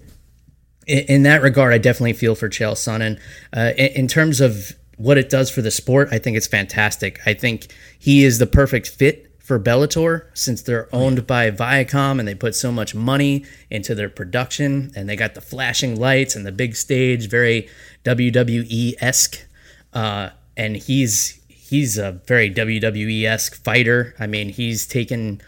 in, 0.87 0.99
in 1.08 1.23
that 1.25 1.43
regard, 1.43 1.73
I 1.73 1.79
definitely 1.79 2.14
feel 2.14 2.34
for 2.34 2.49
Chael 2.49 2.73
Sonnen. 2.73 3.20
Uh, 3.55 3.73
in, 3.76 3.93
in 4.02 4.08
terms 4.08 4.40
of 4.40 4.73
what 4.96 5.19
it 5.19 5.29
does 5.29 5.50
for 5.50 5.62
the 5.62 5.70
sport, 5.70 6.08
I 6.11 6.19
think 6.19 6.37
it's 6.37 6.46
fantastic. 6.46 7.20
I 7.26 7.34
think 7.34 7.73
he 7.99 8.25
is 8.25 8.38
the 8.38 8.46
perfect 8.46 8.88
fit 8.88 9.31
for 9.52 9.60
Bellator 9.60 10.28
since 10.32 10.62
they're 10.62 10.88
owned 10.94 11.26
by 11.26 11.50
Viacom 11.50 12.19
and 12.19 12.26
they 12.26 12.34
put 12.34 12.54
so 12.54 12.72
much 12.72 12.94
money 12.94 13.44
into 13.69 13.94
their 13.94 14.08
production 14.08 14.90
and 14.96 15.06
they 15.06 15.14
got 15.14 15.34
the 15.34 15.43
flashing 15.43 16.00
lights 16.00 16.34
and 16.34 16.46
the 16.46 16.52
big 16.52 16.75
stage, 16.75 17.28
very 17.28 17.69
WWE 18.02 18.94
esque. 18.99 19.46
Uh, 19.93 20.31
and 20.56 20.75
he's 20.75 21.38
he's 21.49 21.99
a 21.99 22.12
very 22.26 22.50
WWE 22.50 23.25
esque 23.25 23.62
fighter. 23.62 24.14
I 24.19 24.26
mean, 24.26 24.49
he's 24.49 24.87
taken 24.87 25.43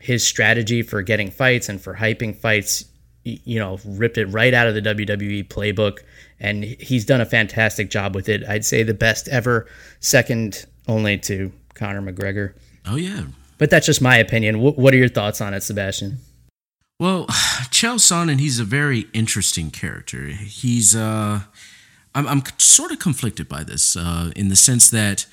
his 0.00 0.26
strategy 0.26 0.82
for 0.82 1.02
getting 1.02 1.30
fights 1.30 1.68
and 1.68 1.80
for 1.80 1.94
hyping 1.94 2.34
fights, 2.34 2.84
you 3.22 3.60
know, 3.60 3.78
ripped 3.84 4.18
it 4.18 4.26
right 4.26 4.54
out 4.54 4.66
of 4.66 4.74
the 4.74 4.82
WWE 4.82 5.46
playbook. 5.46 5.98
And 6.40 6.64
he's 6.64 7.04
done 7.04 7.20
a 7.20 7.26
fantastic 7.26 7.90
job 7.90 8.16
with 8.16 8.28
it. 8.28 8.42
I'd 8.48 8.64
say 8.64 8.82
the 8.82 8.92
best 8.92 9.28
ever, 9.28 9.68
second 10.00 10.66
only 10.88 11.16
to 11.18 11.52
Conor 11.74 12.02
McGregor. 12.02 12.54
Oh, 12.84 12.96
yeah. 12.96 13.26
But 13.58 13.70
that's 13.70 13.86
just 13.86 14.02
my 14.02 14.16
opinion. 14.16 14.56
Wh- 14.56 14.78
What 14.78 14.92
are 14.94 14.98
your 14.98 15.08
thoughts 15.08 15.40
on 15.40 15.54
it, 15.54 15.62
Sebastian? 15.62 16.18
Well, 17.00 17.26
Chael 17.70 17.96
Sonnen, 17.98 18.38
he's 18.40 18.58
a 18.60 18.64
very 18.64 19.06
interesting 19.12 19.70
character. 19.70 20.26
He's, 20.26 20.94
uh, 20.96 21.40
I'm, 22.14 22.26
I'm 22.26 22.42
sort 22.58 22.92
of 22.92 22.98
conflicted 22.98 23.48
by 23.48 23.64
this 23.64 23.96
uh, 23.96 24.30
in 24.36 24.48
the 24.48 24.56
sense 24.56 24.90
that 24.90 25.26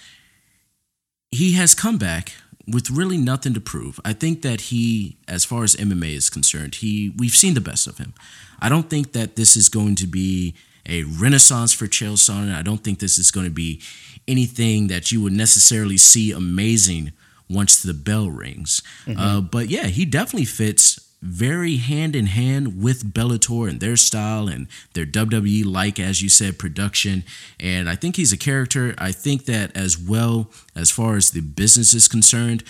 he 1.32 1.54
has 1.54 1.74
come 1.74 1.98
back 1.98 2.34
with 2.68 2.90
really 2.90 3.18
nothing 3.18 3.54
to 3.54 3.60
prove. 3.60 4.00
I 4.06 4.14
think 4.14 4.42
that 4.44 4.62
he, 4.62 5.18
as 5.28 5.44
far 5.44 5.64
as 5.64 5.76
MMA 5.76 6.14
is 6.16 6.30
concerned, 6.30 6.76
he 6.76 7.14
we've 7.18 7.32
seen 7.32 7.56
the 7.56 7.62
best 7.62 7.88
of 7.88 7.98
him. 7.98 8.14
I 8.62 8.70
don't 8.70 8.90
think 8.90 9.12
that 9.14 9.36
this 9.36 9.58
is 9.58 9.68
going 9.68 9.96
to 9.96 10.08
be 10.08 10.54
a 10.88 11.04
renaissance 11.04 11.74
for 11.74 11.88
Chael 11.88 12.14
Sonnen. 12.14 12.54
I 12.56 12.62
don't 12.62 12.84
think 12.84 13.00
this 13.00 13.18
is 13.18 13.32
going 13.32 13.46
to 13.48 13.52
be 13.54 13.82
anything 14.28 14.88
that 14.88 15.12
you 15.12 15.22
would 15.22 15.34
necessarily 15.34 15.98
see 15.98 16.32
amazing 16.32 17.12
once 17.54 17.82
the 17.82 17.94
bell 17.94 18.30
rings. 18.30 18.82
Uh, 19.18 19.42
but 19.42 19.70
yeah, 19.70 19.88
he 19.88 20.06
definitely 20.06 20.46
fits 20.46 21.00
very 21.24 21.78
hand 21.78 22.18
in 22.18 22.26
hand 22.26 22.84
with 22.84 23.14
Bellator 23.14 23.70
and 23.70 23.80
their 23.80 23.96
style 23.96 24.50
and 24.50 24.68
their 24.94 25.06
WWE 25.06 25.64
like 25.66 25.98
as 25.98 26.22
you 26.22 26.28
said 26.28 26.60
production 26.60 27.24
and 27.62 27.90
I 27.90 27.96
think 27.96 28.18
he's 28.18 28.34
a 28.34 28.38
character 28.38 28.94
I 28.98 29.14
think 29.14 29.46
that 29.46 29.76
as 29.76 29.98
well 29.98 30.52
as 30.76 30.92
far 30.92 31.16
as 31.16 31.32
the 31.32 31.40
business 31.40 31.94
is 31.94 32.10
concerned 32.10 32.66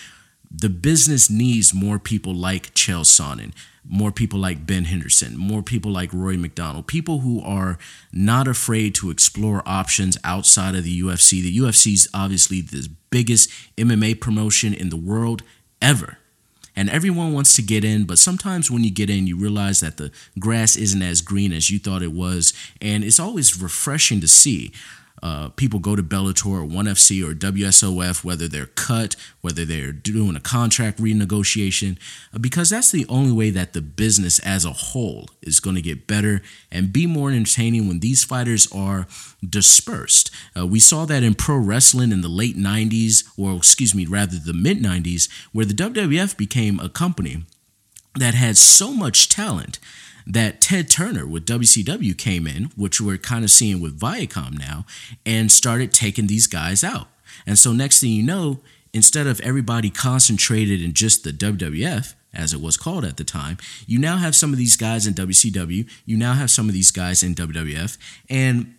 the 0.53 0.69
business 0.69 1.29
needs 1.29 1.73
more 1.73 1.97
people 1.97 2.33
like 2.33 2.73
Chael 2.75 3.03
Sonnen, 3.03 3.53
more 3.83 4.11
people 4.11 4.39
like 4.39 4.65
Ben 4.65 4.85
Henderson, 4.85 5.35
more 5.35 5.63
people 5.63 5.91
like 5.91 6.13
Roy 6.13 6.37
McDonald, 6.37 6.87
people 6.87 7.19
who 7.19 7.41
are 7.41 7.77
not 8.11 8.47
afraid 8.47 8.93
to 8.95 9.09
explore 9.09 9.63
options 9.65 10.17
outside 10.23 10.75
of 10.75 10.83
the 10.83 11.01
UFC. 11.01 11.41
The 11.41 11.57
UFC 11.57 11.93
is 11.93 12.07
obviously 12.13 12.61
the 12.61 12.87
biggest 13.09 13.49
MMA 13.77 14.21
promotion 14.21 14.73
in 14.73 14.89
the 14.89 14.97
world 14.97 15.43
ever. 15.81 16.17
And 16.75 16.89
everyone 16.89 17.33
wants 17.33 17.55
to 17.55 17.61
get 17.61 17.83
in, 17.83 18.05
but 18.05 18.17
sometimes 18.17 18.71
when 18.71 18.83
you 18.83 18.91
get 18.91 19.09
in, 19.09 19.27
you 19.27 19.37
realize 19.37 19.79
that 19.81 19.97
the 19.97 20.11
grass 20.39 20.75
isn't 20.75 21.01
as 21.01 21.21
green 21.21 21.53
as 21.53 21.69
you 21.69 21.77
thought 21.77 22.01
it 22.01 22.13
was. 22.13 22.53
And 22.81 23.03
it's 23.03 23.19
always 23.19 23.61
refreshing 23.61 24.21
to 24.21 24.27
see 24.27 24.71
uh, 25.23 25.47
people 25.55 25.79
go 25.79 25.95
to 25.95 26.03
Bellator 26.03 26.47
or 26.47 26.65
ONE 26.65 26.85
FC 26.85 27.25
or 27.25 27.33
WSOF, 27.33 28.25
whether 28.25 28.49
they're 28.49 28.65
cut, 28.65 29.15
whether 29.39 29.63
they're 29.63 29.93
doing 29.93 30.35
a 30.35 30.41
contract 30.41 30.99
renegotiation, 30.99 31.97
uh, 32.33 32.39
because 32.39 32.69
that's 32.69 32.91
the 32.91 33.05
only 33.07 33.31
way 33.31 33.49
that 33.49 33.71
the 33.71 33.81
business 33.81 34.39
as 34.39 34.65
a 34.65 34.73
whole 34.73 35.29
is 35.41 35.61
going 35.61 35.77
to 35.77 35.81
get 35.81 36.07
better 36.07 36.41
and 36.69 36.91
be 36.91 37.07
more 37.07 37.31
entertaining 37.31 37.87
when 37.87 38.01
these 38.01 38.25
fighters 38.25 38.69
are 38.73 39.07
dispersed. 39.47 40.29
Uh, 40.57 40.67
we 40.67 40.79
saw 40.79 41.05
that 41.05 41.23
in 41.23 41.33
pro 41.35 41.55
wrestling 41.55 42.11
in 42.11 42.19
the 42.19 42.27
late 42.27 42.57
90s, 42.57 43.23
or 43.37 43.55
excuse 43.55 43.95
me, 43.95 44.05
rather 44.05 44.37
the 44.37 44.51
mid 44.51 44.79
90s, 44.79 45.29
where 45.53 45.65
the 45.65 45.73
WWF 45.73 46.35
became 46.35 46.81
a 46.81 46.89
company 46.89 47.45
that 48.15 48.33
had 48.33 48.57
so 48.57 48.91
much 48.91 49.29
talent 49.29 49.79
that 50.25 50.61
Ted 50.61 50.89
Turner 50.89 51.25
with 51.25 51.45
WCW 51.45 52.17
came 52.17 52.47
in, 52.47 52.71
which 52.75 53.01
we're 53.01 53.17
kind 53.17 53.43
of 53.43 53.51
seeing 53.51 53.81
with 53.81 53.99
Viacom 53.99 54.57
now, 54.57 54.85
and 55.25 55.51
started 55.51 55.93
taking 55.93 56.27
these 56.27 56.47
guys 56.47 56.83
out. 56.83 57.07
And 57.45 57.57
so 57.59 57.73
next 57.73 57.99
thing 57.99 58.11
you 58.11 58.23
know, 58.23 58.59
instead 58.93 59.27
of 59.27 59.41
everybody 59.41 59.89
concentrated 59.89 60.81
in 60.81 60.93
just 60.93 61.23
the 61.23 61.31
WWF, 61.31 62.13
as 62.33 62.53
it 62.53 62.61
was 62.61 62.77
called 62.77 63.05
at 63.05 63.17
the 63.17 63.23
time, 63.23 63.57
you 63.85 63.99
now 63.99 64.17
have 64.17 64.35
some 64.35 64.51
of 64.51 64.57
these 64.57 64.75
guys 64.75 65.05
in 65.05 65.13
WCW, 65.13 65.89
you 66.05 66.17
now 66.17 66.33
have 66.33 66.49
some 66.49 66.67
of 66.67 66.73
these 66.73 66.91
guys 66.91 67.21
in 67.21 67.35
WWF, 67.35 67.97
and 68.29 68.75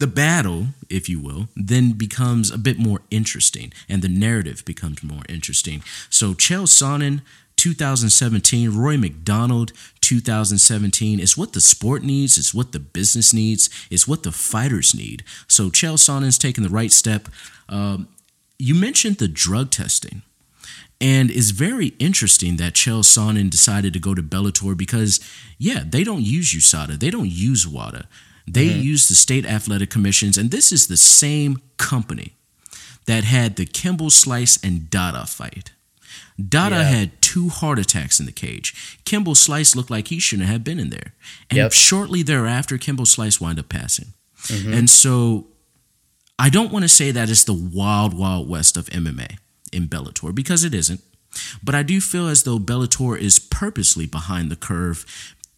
the 0.00 0.06
battle, 0.06 0.68
if 0.88 1.10
you 1.10 1.20
will, 1.20 1.48
then 1.54 1.92
becomes 1.92 2.50
a 2.50 2.56
bit 2.56 2.78
more 2.78 3.02
interesting 3.10 3.70
and 3.86 4.00
the 4.00 4.08
narrative 4.08 4.64
becomes 4.64 5.02
more 5.02 5.22
interesting. 5.28 5.82
So 6.08 6.32
Chael 6.32 6.66
Sonnen 6.66 7.20
2017, 7.60 8.74
Roy 8.74 8.96
McDonald 8.96 9.74
2017. 10.00 11.20
It's 11.20 11.36
what 11.36 11.52
the 11.52 11.60
sport 11.60 12.02
needs, 12.02 12.38
it's 12.38 12.54
what 12.54 12.72
the 12.72 12.78
business 12.78 13.34
needs, 13.34 13.68
it's 13.90 14.08
what 14.08 14.22
the 14.22 14.32
fighters 14.32 14.94
need. 14.94 15.24
So 15.46 15.68
Chael 15.68 15.98
Sonnen's 15.98 16.38
taking 16.38 16.64
the 16.64 16.70
right 16.70 16.90
step. 16.90 17.28
Um, 17.68 18.08
you 18.58 18.74
mentioned 18.74 19.18
the 19.18 19.28
drug 19.28 19.70
testing. 19.70 20.22
And 21.02 21.30
it's 21.30 21.50
very 21.50 21.88
interesting 21.98 22.56
that 22.56 22.74
Chael 22.74 23.04
Sonnen 23.04 23.50
decided 23.50 23.92
to 23.92 23.98
go 23.98 24.14
to 24.14 24.22
Bellator 24.22 24.74
because, 24.74 25.20
yeah, 25.58 25.82
they 25.86 26.02
don't 26.02 26.22
use 26.22 26.54
USADA. 26.54 26.98
They 26.98 27.10
don't 27.10 27.30
use 27.30 27.66
WADA. 27.66 28.06
They 28.46 28.68
mm-hmm. 28.68 28.80
use 28.80 29.08
the 29.08 29.14
state 29.14 29.44
athletic 29.44 29.90
commissions. 29.90 30.38
And 30.38 30.50
this 30.50 30.72
is 30.72 30.86
the 30.86 30.96
same 30.96 31.60
company 31.76 32.36
that 33.04 33.24
had 33.24 33.56
the 33.56 33.66
Kimbo 33.66 34.08
Slice 34.08 34.58
and 34.62 34.88
Dada 34.88 35.26
fight. 35.26 35.72
Dada 36.48 36.76
yeah. 36.76 36.82
had 36.84 37.22
two 37.22 37.48
heart 37.48 37.78
attacks 37.78 38.20
in 38.20 38.26
the 38.26 38.32
cage. 38.32 38.98
Kimbo 39.04 39.34
Slice 39.34 39.76
looked 39.76 39.90
like 39.90 40.08
he 40.08 40.18
shouldn't 40.18 40.48
have 40.48 40.64
been 40.64 40.78
in 40.78 40.90
there. 40.90 41.14
And 41.48 41.56
yep. 41.56 41.72
shortly 41.72 42.22
thereafter, 42.22 42.78
Kimbo 42.78 43.04
Slice 43.04 43.40
wound 43.40 43.58
up 43.58 43.68
passing. 43.68 44.14
Mm-hmm. 44.44 44.72
And 44.72 44.90
so 44.90 45.48
I 46.38 46.48
don't 46.48 46.72
want 46.72 46.84
to 46.84 46.88
say 46.88 47.10
that 47.10 47.28
it's 47.28 47.44
the 47.44 47.52
wild, 47.52 48.14
wild 48.14 48.48
west 48.48 48.76
of 48.76 48.86
MMA 48.86 49.38
in 49.72 49.88
Bellator 49.88 50.34
because 50.34 50.64
it 50.64 50.74
isn't. 50.74 51.00
But 51.62 51.74
I 51.74 51.82
do 51.82 52.00
feel 52.00 52.26
as 52.28 52.42
though 52.42 52.58
Bellator 52.58 53.18
is 53.18 53.38
purposely 53.38 54.06
behind 54.06 54.50
the 54.50 54.56
curve 54.56 55.04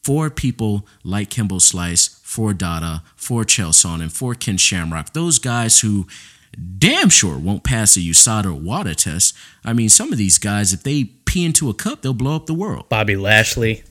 for 0.02 0.28
people 0.30 0.86
like 1.04 1.30
Kimbo 1.30 1.58
Slice, 1.58 2.20
for 2.22 2.52
Dada, 2.52 3.02
for 3.14 3.44
Chael 3.44 3.70
Sonnen, 3.70 4.02
and 4.02 4.12
for 4.12 4.34
Ken 4.34 4.56
Shamrock, 4.56 5.12
those 5.12 5.38
guys 5.38 5.80
who 5.80 6.06
damn 6.78 7.08
sure 7.08 7.38
won't 7.38 7.64
pass 7.64 7.96
a 7.96 8.00
USADA 8.00 8.46
or 8.46 8.54
WADA 8.54 8.94
test. 8.94 9.34
I 9.64 9.72
mean, 9.72 9.88
some 9.88 10.12
of 10.12 10.18
these 10.18 10.38
guys, 10.38 10.72
if 10.72 10.82
they 10.82 11.04
pee 11.04 11.44
into 11.44 11.70
a 11.70 11.74
cup, 11.74 12.02
they'll 12.02 12.14
blow 12.14 12.36
up 12.36 12.46
the 12.46 12.54
world. 12.54 12.88
Bobby 12.88 13.16
Lashley. 13.16 13.84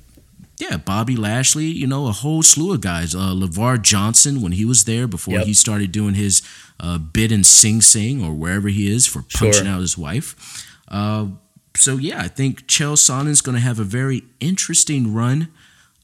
Yeah, 0.60 0.78
Bobby 0.78 1.16
Lashley, 1.16 1.66
you 1.66 1.88
know, 1.88 2.08
a 2.08 2.12
whole 2.12 2.44
slew 2.44 2.74
of 2.74 2.82
guys. 2.82 3.16
Uh, 3.16 3.34
Lavar 3.34 3.82
Johnson, 3.82 4.42
when 4.42 4.52
he 4.52 4.64
was 4.64 4.84
there 4.84 5.08
before 5.08 5.36
yep. 5.36 5.48
he 5.48 5.56
started 5.56 5.92
doing 5.92 6.14
his 6.14 6.44
uh, 6.80 7.00
bid 7.00 7.32
in 7.32 7.44
Sing 7.44 7.82
Sing 7.82 8.24
or 8.24 8.34
wherever 8.34 8.68
he 8.68 8.92
is 8.92 9.08
for 9.08 9.24
punching 9.24 9.64
sure. 9.64 9.68
out 9.68 9.82
his 9.82 9.98
wife. 9.98 10.68
Uh, 10.88 11.30
so, 11.76 11.98
yeah, 11.98 12.22
I 12.22 12.28
think 12.28 12.68
Chael 12.68 12.96
Sonnen's 12.96 13.42
going 13.42 13.56
to 13.56 13.62
have 13.62 13.80
a 13.80 13.84
very 13.84 14.24
interesting 14.40 15.14
run 15.16 15.48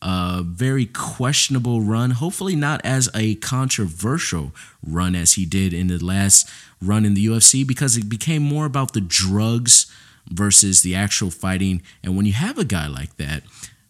a 0.01 0.43
very 0.43 0.85
questionable 0.85 1.81
run. 1.81 2.11
Hopefully, 2.11 2.55
not 2.55 2.81
as 2.83 3.09
a 3.15 3.35
controversial 3.35 4.51
run 4.85 5.15
as 5.15 5.33
he 5.33 5.45
did 5.45 5.73
in 5.73 5.87
the 5.87 6.03
last 6.03 6.49
run 6.81 7.05
in 7.05 7.13
the 7.13 7.25
UFC 7.25 7.65
because 7.65 7.97
it 7.97 8.09
became 8.09 8.43
more 8.43 8.65
about 8.65 8.93
the 8.93 9.01
drugs 9.01 9.91
versus 10.29 10.81
the 10.81 10.95
actual 10.95 11.31
fighting. 11.31 11.81
And 12.03 12.15
when 12.15 12.25
you 12.25 12.33
have 12.33 12.57
a 12.57 12.65
guy 12.65 12.87
like 12.87 13.17
that 13.17 13.43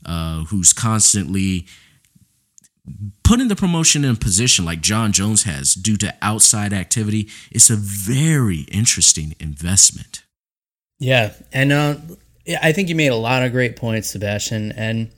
uh, 0.05 0.45
who's 0.45 0.73
constantly 0.73 1.67
putting 3.23 3.49
the 3.49 3.55
promotion 3.55 4.05
in 4.05 4.15
position 4.15 4.63
like 4.63 4.81
Jon 4.81 5.11
Jones 5.11 5.43
has 5.43 5.73
due 5.73 5.97
to 5.97 6.15
outside 6.21 6.73
activity, 6.73 7.29
it's 7.51 7.69
a 7.69 7.75
very 7.75 8.61
interesting 8.71 9.35
investment. 9.39 10.23
Yeah. 10.99 11.33
And 11.51 11.71
uh, 11.71 11.95
I 12.61 12.71
think 12.71 12.89
you 12.89 12.95
made 12.95 13.07
a 13.07 13.15
lot 13.15 13.43
of 13.43 13.51
great 13.51 13.75
points, 13.75 14.09
Sebastian. 14.11 14.71
And 14.71 15.11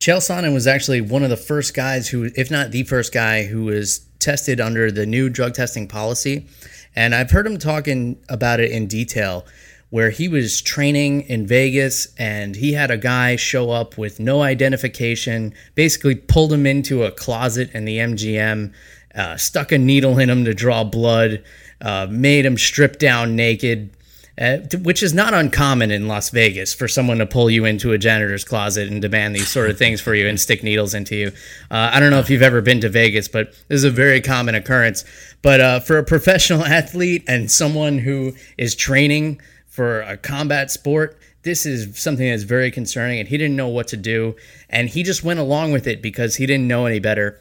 Chael 0.00 0.18
Sonnen 0.18 0.54
was 0.54 0.68
actually 0.68 1.00
one 1.00 1.24
of 1.24 1.30
the 1.30 1.36
first 1.36 1.74
guys 1.74 2.08
who, 2.08 2.30
if 2.36 2.52
not 2.52 2.70
the 2.70 2.84
first 2.84 3.12
guy, 3.12 3.42
who 3.42 3.64
was 3.64 3.98
tested 4.20 4.60
under 4.60 4.92
the 4.92 5.04
new 5.04 5.28
drug 5.28 5.54
testing 5.54 5.88
policy. 5.88 6.46
And 6.94 7.16
I've 7.16 7.32
heard 7.32 7.48
him 7.48 7.58
talking 7.58 8.16
about 8.28 8.60
it 8.60 8.70
in 8.70 8.86
detail, 8.86 9.44
where 9.90 10.10
he 10.10 10.28
was 10.28 10.62
training 10.62 11.22
in 11.22 11.48
Vegas 11.48 12.14
and 12.16 12.54
he 12.54 12.74
had 12.74 12.92
a 12.92 12.96
guy 12.96 13.34
show 13.34 13.70
up 13.70 13.98
with 13.98 14.20
no 14.20 14.42
identification, 14.42 15.52
basically 15.74 16.14
pulled 16.14 16.52
him 16.52 16.64
into 16.64 17.02
a 17.02 17.10
closet 17.10 17.72
in 17.74 17.84
the 17.84 17.98
MGM, 17.98 18.72
uh, 19.16 19.36
stuck 19.36 19.72
a 19.72 19.78
needle 19.78 20.16
in 20.20 20.30
him 20.30 20.44
to 20.44 20.54
draw 20.54 20.84
blood, 20.84 21.42
uh, 21.80 22.06
made 22.08 22.46
him 22.46 22.56
strip 22.56 23.00
down 23.00 23.34
naked, 23.34 23.90
uh, 24.40 24.58
which 24.82 25.02
is 25.02 25.12
not 25.12 25.34
uncommon 25.34 25.90
in 25.90 26.06
Las 26.06 26.30
Vegas 26.30 26.72
for 26.72 26.86
someone 26.86 27.18
to 27.18 27.26
pull 27.26 27.50
you 27.50 27.64
into 27.64 27.92
a 27.92 27.98
janitor's 27.98 28.44
closet 28.44 28.88
and 28.88 29.02
demand 29.02 29.34
these 29.34 29.48
sort 29.48 29.68
of 29.68 29.76
things 29.76 30.00
for 30.00 30.14
you 30.14 30.28
and 30.28 30.38
stick 30.38 30.62
needles 30.62 30.94
into 30.94 31.16
you. 31.16 31.28
Uh, 31.70 31.90
I 31.92 31.98
don't 31.98 32.10
know 32.10 32.20
if 32.20 32.30
you've 32.30 32.42
ever 32.42 32.60
been 32.60 32.80
to 32.82 32.88
Vegas, 32.88 33.26
but 33.26 33.52
this 33.68 33.78
is 33.78 33.84
a 33.84 33.90
very 33.90 34.20
common 34.20 34.54
occurrence. 34.54 35.04
But 35.42 35.60
uh, 35.60 35.80
for 35.80 35.98
a 35.98 36.04
professional 36.04 36.64
athlete 36.64 37.24
and 37.26 37.50
someone 37.50 37.98
who 37.98 38.34
is 38.56 38.76
training 38.76 39.40
for 39.66 40.02
a 40.02 40.16
combat 40.16 40.70
sport, 40.70 41.18
this 41.42 41.66
is 41.66 42.00
something 42.00 42.28
that's 42.28 42.44
very 42.44 42.70
concerning. 42.70 43.18
And 43.18 43.28
he 43.28 43.38
didn't 43.38 43.56
know 43.56 43.68
what 43.68 43.88
to 43.88 43.96
do. 43.96 44.36
And 44.70 44.88
he 44.88 45.02
just 45.02 45.24
went 45.24 45.40
along 45.40 45.72
with 45.72 45.86
it 45.86 46.00
because 46.00 46.36
he 46.36 46.46
didn't 46.46 46.68
know 46.68 46.86
any 46.86 47.00
better. 47.00 47.40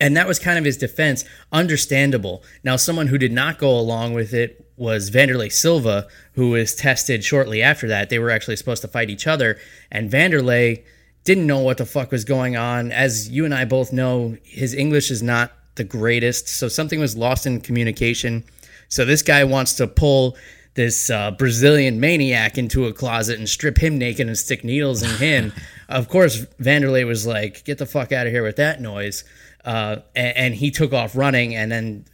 And 0.00 0.16
that 0.16 0.26
was 0.26 0.38
kind 0.38 0.58
of 0.58 0.64
his 0.64 0.78
defense. 0.78 1.26
Understandable. 1.52 2.42
Now, 2.64 2.76
someone 2.76 3.08
who 3.08 3.18
did 3.18 3.32
not 3.32 3.58
go 3.58 3.68
along 3.68 4.14
with 4.14 4.32
it 4.32 4.69
was 4.80 5.10
Vanderlei 5.10 5.52
Silva, 5.52 6.08
who 6.32 6.50
was 6.50 6.74
tested 6.74 7.22
shortly 7.22 7.62
after 7.62 7.86
that. 7.86 8.08
They 8.08 8.18
were 8.18 8.30
actually 8.30 8.56
supposed 8.56 8.82
to 8.82 8.88
fight 8.88 9.10
each 9.10 9.26
other, 9.26 9.58
and 9.92 10.10
Vanderlei 10.10 10.82
didn't 11.24 11.46
know 11.46 11.58
what 11.58 11.76
the 11.76 11.84
fuck 11.84 12.10
was 12.10 12.24
going 12.24 12.56
on. 12.56 12.90
As 12.90 13.28
you 13.28 13.44
and 13.44 13.54
I 13.54 13.66
both 13.66 13.92
know, 13.92 14.36
his 14.42 14.74
English 14.74 15.10
is 15.10 15.22
not 15.22 15.52
the 15.74 15.84
greatest, 15.84 16.48
so 16.48 16.66
something 16.66 16.98
was 16.98 17.16
lost 17.16 17.46
in 17.46 17.60
communication. 17.60 18.42
So 18.88 19.04
this 19.04 19.22
guy 19.22 19.44
wants 19.44 19.74
to 19.74 19.86
pull 19.86 20.36
this 20.74 21.10
uh, 21.10 21.32
Brazilian 21.32 22.00
maniac 22.00 22.56
into 22.56 22.86
a 22.86 22.92
closet 22.92 23.38
and 23.38 23.48
strip 23.48 23.78
him 23.78 23.98
naked 23.98 24.26
and 24.26 24.38
stick 24.38 24.64
needles 24.64 25.02
in 25.02 25.10
him. 25.18 25.52
of 25.88 26.08
course, 26.08 26.46
Vanderlei 26.60 27.06
was 27.06 27.26
like, 27.26 27.64
"Get 27.64 27.78
the 27.78 27.86
fuck 27.86 28.12
out 28.12 28.26
of 28.26 28.32
here 28.32 28.42
with 28.42 28.56
that 28.56 28.80
noise." 28.80 29.24
Uh, 29.62 29.96
and, 30.16 30.36
and, 30.36 30.54
he 30.54 30.70
took 30.70 30.94
off 30.94 31.14
running, 31.14 31.54
and 31.54 31.70
then 31.70 32.06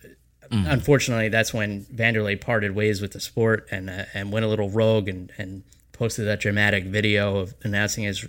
Mm. 0.50 0.70
Unfortunately, 0.70 1.28
that's 1.28 1.52
when 1.52 1.84
Vanderlei 1.84 2.40
parted 2.40 2.74
ways 2.74 3.00
with 3.00 3.12
the 3.12 3.20
sport 3.20 3.66
and 3.70 3.90
uh, 3.90 4.04
and 4.14 4.32
went 4.32 4.44
a 4.44 4.48
little 4.48 4.70
rogue 4.70 5.08
and, 5.08 5.32
and 5.38 5.62
posted 5.92 6.26
that 6.26 6.40
dramatic 6.40 6.84
video 6.84 7.38
of 7.38 7.54
announcing 7.62 8.04
his 8.04 8.26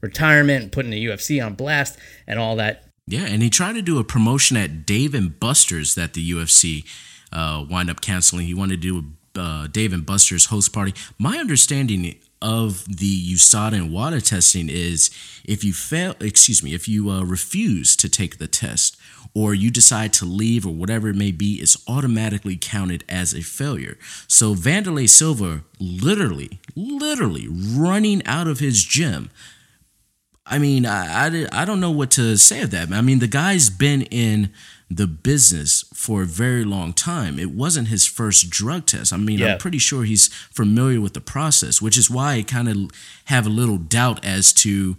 retirement 0.00 0.62
and 0.62 0.72
putting 0.72 0.90
the 0.90 1.06
UFC 1.06 1.44
on 1.44 1.54
blast 1.54 1.98
and 2.26 2.38
all 2.38 2.56
that. 2.56 2.84
Yeah, 3.06 3.26
and 3.26 3.42
he 3.42 3.50
tried 3.50 3.74
to 3.74 3.82
do 3.82 3.98
a 3.98 4.04
promotion 4.04 4.56
at 4.56 4.86
Dave 4.86 5.14
and 5.14 5.38
Buster's 5.38 5.94
that 5.96 6.14
the 6.14 6.30
UFC 6.30 6.84
uh, 7.32 7.64
wind 7.68 7.90
up 7.90 8.00
canceling. 8.00 8.46
He 8.46 8.54
wanted 8.54 8.80
to 8.80 8.88
do 8.88 8.98
a 8.98 9.02
uh, 9.36 9.66
Dave 9.68 9.92
and 9.92 10.04
Buster's 10.04 10.46
host 10.46 10.72
party. 10.72 10.92
My 11.18 11.38
understanding 11.38 12.16
of 12.42 12.84
the 12.86 13.34
USADA 13.34 13.74
and 13.74 13.92
WADA 13.92 14.22
testing 14.22 14.68
is 14.68 15.10
if 15.44 15.62
you 15.62 15.72
fail, 15.72 16.14
excuse 16.20 16.62
me, 16.62 16.74
if 16.74 16.88
you 16.88 17.10
uh, 17.10 17.22
refuse 17.22 17.94
to 17.96 18.08
take 18.08 18.38
the 18.38 18.48
test 18.48 18.96
or 19.34 19.54
you 19.54 19.70
decide 19.70 20.12
to 20.14 20.24
leave 20.24 20.66
or 20.66 20.74
whatever 20.74 21.08
it 21.08 21.16
may 21.16 21.32
be, 21.32 21.54
it's 21.56 21.82
automatically 21.88 22.58
counted 22.60 23.04
as 23.08 23.34
a 23.34 23.42
failure. 23.42 23.96
So 24.26 24.54
Vanderlei 24.54 25.08
Silva 25.08 25.62
literally, 25.78 26.60
literally 26.74 27.46
running 27.48 28.26
out 28.26 28.46
of 28.46 28.58
his 28.58 28.84
gym. 28.84 29.30
I 30.46 30.58
mean, 30.58 30.84
I, 30.84 31.26
I, 31.26 31.62
I 31.62 31.64
don't 31.64 31.80
know 31.80 31.92
what 31.92 32.10
to 32.12 32.36
say 32.36 32.62
of 32.62 32.72
that. 32.72 32.90
I 32.90 33.00
mean, 33.00 33.20
the 33.20 33.28
guy's 33.28 33.70
been 33.70 34.02
in 34.02 34.52
the 34.90 35.06
business 35.06 35.84
for 35.94 36.22
a 36.22 36.26
very 36.26 36.64
long 36.64 36.92
time. 36.92 37.38
It 37.38 37.52
wasn't 37.52 37.86
his 37.86 38.04
first 38.04 38.50
drug 38.50 38.86
test. 38.86 39.12
I 39.12 39.16
mean, 39.16 39.38
yeah. 39.38 39.52
I'm 39.52 39.58
pretty 39.58 39.78
sure 39.78 40.02
he's 40.02 40.26
familiar 40.26 41.00
with 41.00 41.14
the 41.14 41.20
process, 41.20 41.80
which 41.80 41.96
is 41.96 42.10
why 42.10 42.34
I 42.34 42.42
kind 42.42 42.68
of 42.68 42.90
have 43.26 43.46
a 43.46 43.50
little 43.50 43.78
doubt 43.78 44.24
as 44.24 44.52
to 44.54 44.96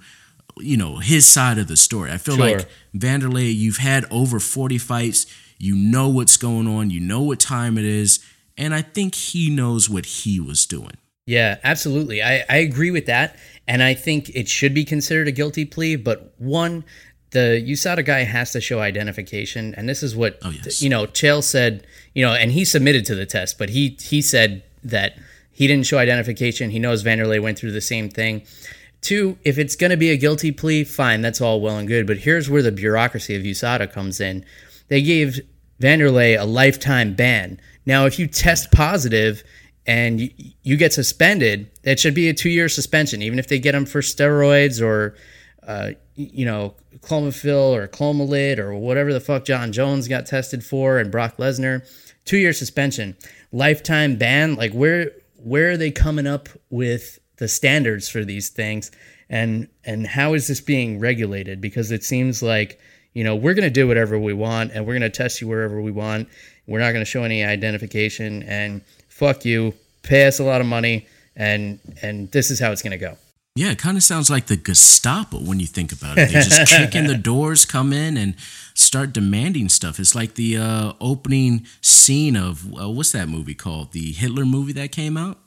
you 0.61 0.77
know, 0.77 0.97
his 0.97 1.25
side 1.27 1.57
of 1.57 1.67
the 1.67 1.77
story. 1.77 2.11
I 2.11 2.17
feel 2.17 2.35
Sure. 2.37 2.57
like 2.57 2.67
Vanderlei, 2.95 3.53
you've 3.53 3.77
had 3.77 4.05
over 4.11 4.39
40 4.39 4.77
fights. 4.77 5.25
You 5.57 5.75
know 5.75 6.09
what's 6.09 6.37
going 6.37 6.67
on. 6.67 6.89
You 6.89 6.99
know 6.99 7.21
what 7.21 7.39
time 7.39 7.77
it 7.77 7.85
is. 7.85 8.19
And 8.57 8.73
I 8.73 8.81
think 8.81 9.15
he 9.15 9.49
knows 9.49 9.89
what 9.89 10.05
he 10.05 10.39
was 10.39 10.65
doing. 10.65 10.97
Yeah, 11.25 11.57
absolutely. 11.63 12.21
I, 12.23 12.43
I 12.49 12.57
agree 12.57 12.91
with 12.91 13.05
that. 13.05 13.37
And 13.67 13.81
I 13.83 13.93
think 13.93 14.29
it 14.29 14.47
should 14.47 14.73
be 14.73 14.83
considered 14.83 15.27
a 15.27 15.31
guilty 15.31 15.65
plea. 15.65 15.95
But 15.95 16.33
one, 16.37 16.83
the 17.29 17.63
USADA 17.65 18.03
guy 18.05 18.23
has 18.23 18.51
to 18.53 18.59
show 18.61 18.79
identification. 18.79 19.73
And 19.75 19.87
this 19.87 20.03
is 20.03 20.15
what, 20.15 20.39
Oh, 20.43 20.49
yes. 20.49 20.81
you 20.81 20.89
know, 20.89 21.05
Chael 21.05 21.43
said, 21.43 21.85
you 22.13 22.25
know, 22.25 22.33
and 22.33 22.51
he 22.51 22.65
submitted 22.65 23.05
to 23.05 23.15
the 23.15 23.25
test, 23.25 23.57
but 23.57 23.69
he, 23.69 23.97
he 24.01 24.21
said 24.21 24.63
that 24.83 25.17
he 25.51 25.67
didn't 25.67 25.85
show 25.85 25.97
identification. 25.99 26.71
He 26.71 26.79
knows 26.79 27.03
Vanderlei 27.03 27.41
went 27.41 27.57
through 27.59 27.71
the 27.71 27.81
same 27.81 28.09
thing. 28.09 28.41
Two, 29.01 29.39
if 29.43 29.57
it's 29.57 29.75
going 29.75 29.89
to 29.89 29.97
be 29.97 30.11
a 30.11 30.17
guilty 30.17 30.51
plea, 30.51 30.83
fine, 30.83 31.21
that's 31.21 31.41
all 31.41 31.59
well 31.59 31.77
and 31.77 31.87
good. 31.87 32.05
But 32.05 32.19
here's 32.19 32.49
where 32.49 32.61
the 32.61 32.71
bureaucracy 32.71 33.35
of 33.35 33.41
USADA 33.41 33.91
comes 33.91 34.21
in. 34.21 34.45
They 34.89 35.01
gave 35.01 35.39
Vanderlei 35.81 36.39
a 36.39 36.45
lifetime 36.45 37.15
ban. 37.15 37.59
Now, 37.85 38.05
if 38.05 38.19
you 38.19 38.27
test 38.27 38.71
positive 38.71 39.43
and 39.87 40.21
you, 40.61 40.77
get 40.77 40.93
suspended, 40.93 41.71
that 41.81 41.99
should 41.99 42.13
be 42.13 42.29
a 42.29 42.33
two 42.33 42.49
year 42.49 42.69
suspension, 42.69 43.23
even 43.23 43.39
if 43.39 43.47
they 43.47 43.57
get 43.57 43.73
him 43.73 43.87
for 43.87 44.01
steroids 44.01 44.79
or, 44.81 45.15
uh, 45.65 45.91
you 46.15 46.45
know, 46.45 46.75
clomiphil 46.99 47.75
or 47.75 47.87
clomalid 47.87 48.59
or 48.59 48.75
whatever 48.75 49.11
the 49.11 49.19
fuck 49.19 49.45
Jon 49.45 49.71
Jones 49.71 50.07
got 50.07 50.27
tested 50.27 50.63
for 50.63 50.99
and 50.99 51.11
Brock 51.11 51.37
Lesnar. 51.37 51.87
Two 52.23 52.37
year 52.37 52.53
suspension, 52.53 53.17
lifetime 53.51 54.15
ban. 54.15 54.55
Like, 54.55 54.73
where 54.73 55.11
where 55.37 55.71
are 55.71 55.77
they 55.77 55.89
coming 55.89 56.27
up 56.27 56.49
with 56.69 57.17
the 57.41 57.47
standards 57.47 58.07
for 58.07 58.23
these 58.23 58.49
things 58.49 58.91
and 59.27 59.67
and 59.83 60.05
how 60.05 60.35
is 60.35 60.47
this 60.47 60.61
being 60.61 60.99
regulated 60.99 61.59
because 61.59 61.89
it 61.89 62.03
seems 62.03 62.43
like 62.43 62.79
you 63.13 63.23
know 63.23 63.35
we're 63.35 63.55
going 63.55 63.67
to 63.67 63.73
do 63.73 63.87
whatever 63.87 64.19
we 64.19 64.31
want 64.31 64.71
and 64.71 64.85
we're 64.85 64.93
going 64.93 65.01
to 65.01 65.09
test 65.09 65.41
you 65.41 65.47
wherever 65.47 65.81
we 65.81 65.89
want 65.89 66.29
we're 66.67 66.77
not 66.77 66.91
going 66.91 67.03
to 67.03 67.09
show 67.09 67.23
any 67.23 67.43
identification 67.43 68.43
and 68.43 68.83
fuck 69.09 69.43
you 69.43 69.73
pay 70.03 70.27
us 70.27 70.37
a 70.37 70.43
lot 70.43 70.61
of 70.61 70.67
money 70.67 71.07
and 71.35 71.79
and 72.03 72.31
this 72.31 72.51
is 72.51 72.59
how 72.59 72.71
it's 72.71 72.83
going 72.83 72.91
to 72.91 73.05
go 73.05 73.17
Yeah, 73.55 73.71
it 73.71 73.79
kind 73.79 73.97
of 73.97 74.03
sounds 74.03 74.29
like 74.29 74.45
the 74.45 74.55
Gestapo 74.55 75.39
when 75.39 75.59
you 75.59 75.65
think 75.65 75.91
about 75.91 76.19
it. 76.19 76.29
They 76.29 76.41
just 76.41 76.67
kick 76.77 76.95
in 76.95 77.07
the 77.07 77.17
doors, 77.17 77.65
come 77.65 77.91
in, 77.91 78.15
and 78.15 78.35
start 78.75 79.11
demanding 79.11 79.67
stuff. 79.67 79.99
It's 79.99 80.15
like 80.15 80.35
the 80.35 80.55
uh, 80.55 80.93
opening 81.01 81.65
scene 81.81 82.37
of 82.37 82.65
uh, 82.79 82.89
what's 82.89 83.11
that 83.11 83.27
movie 83.27 83.53
called? 83.55 83.91
The 83.91 84.13
Hitler 84.13 84.45
movie 84.45 84.71
that 84.73 84.93
came 84.93 85.17
out? 85.17 85.37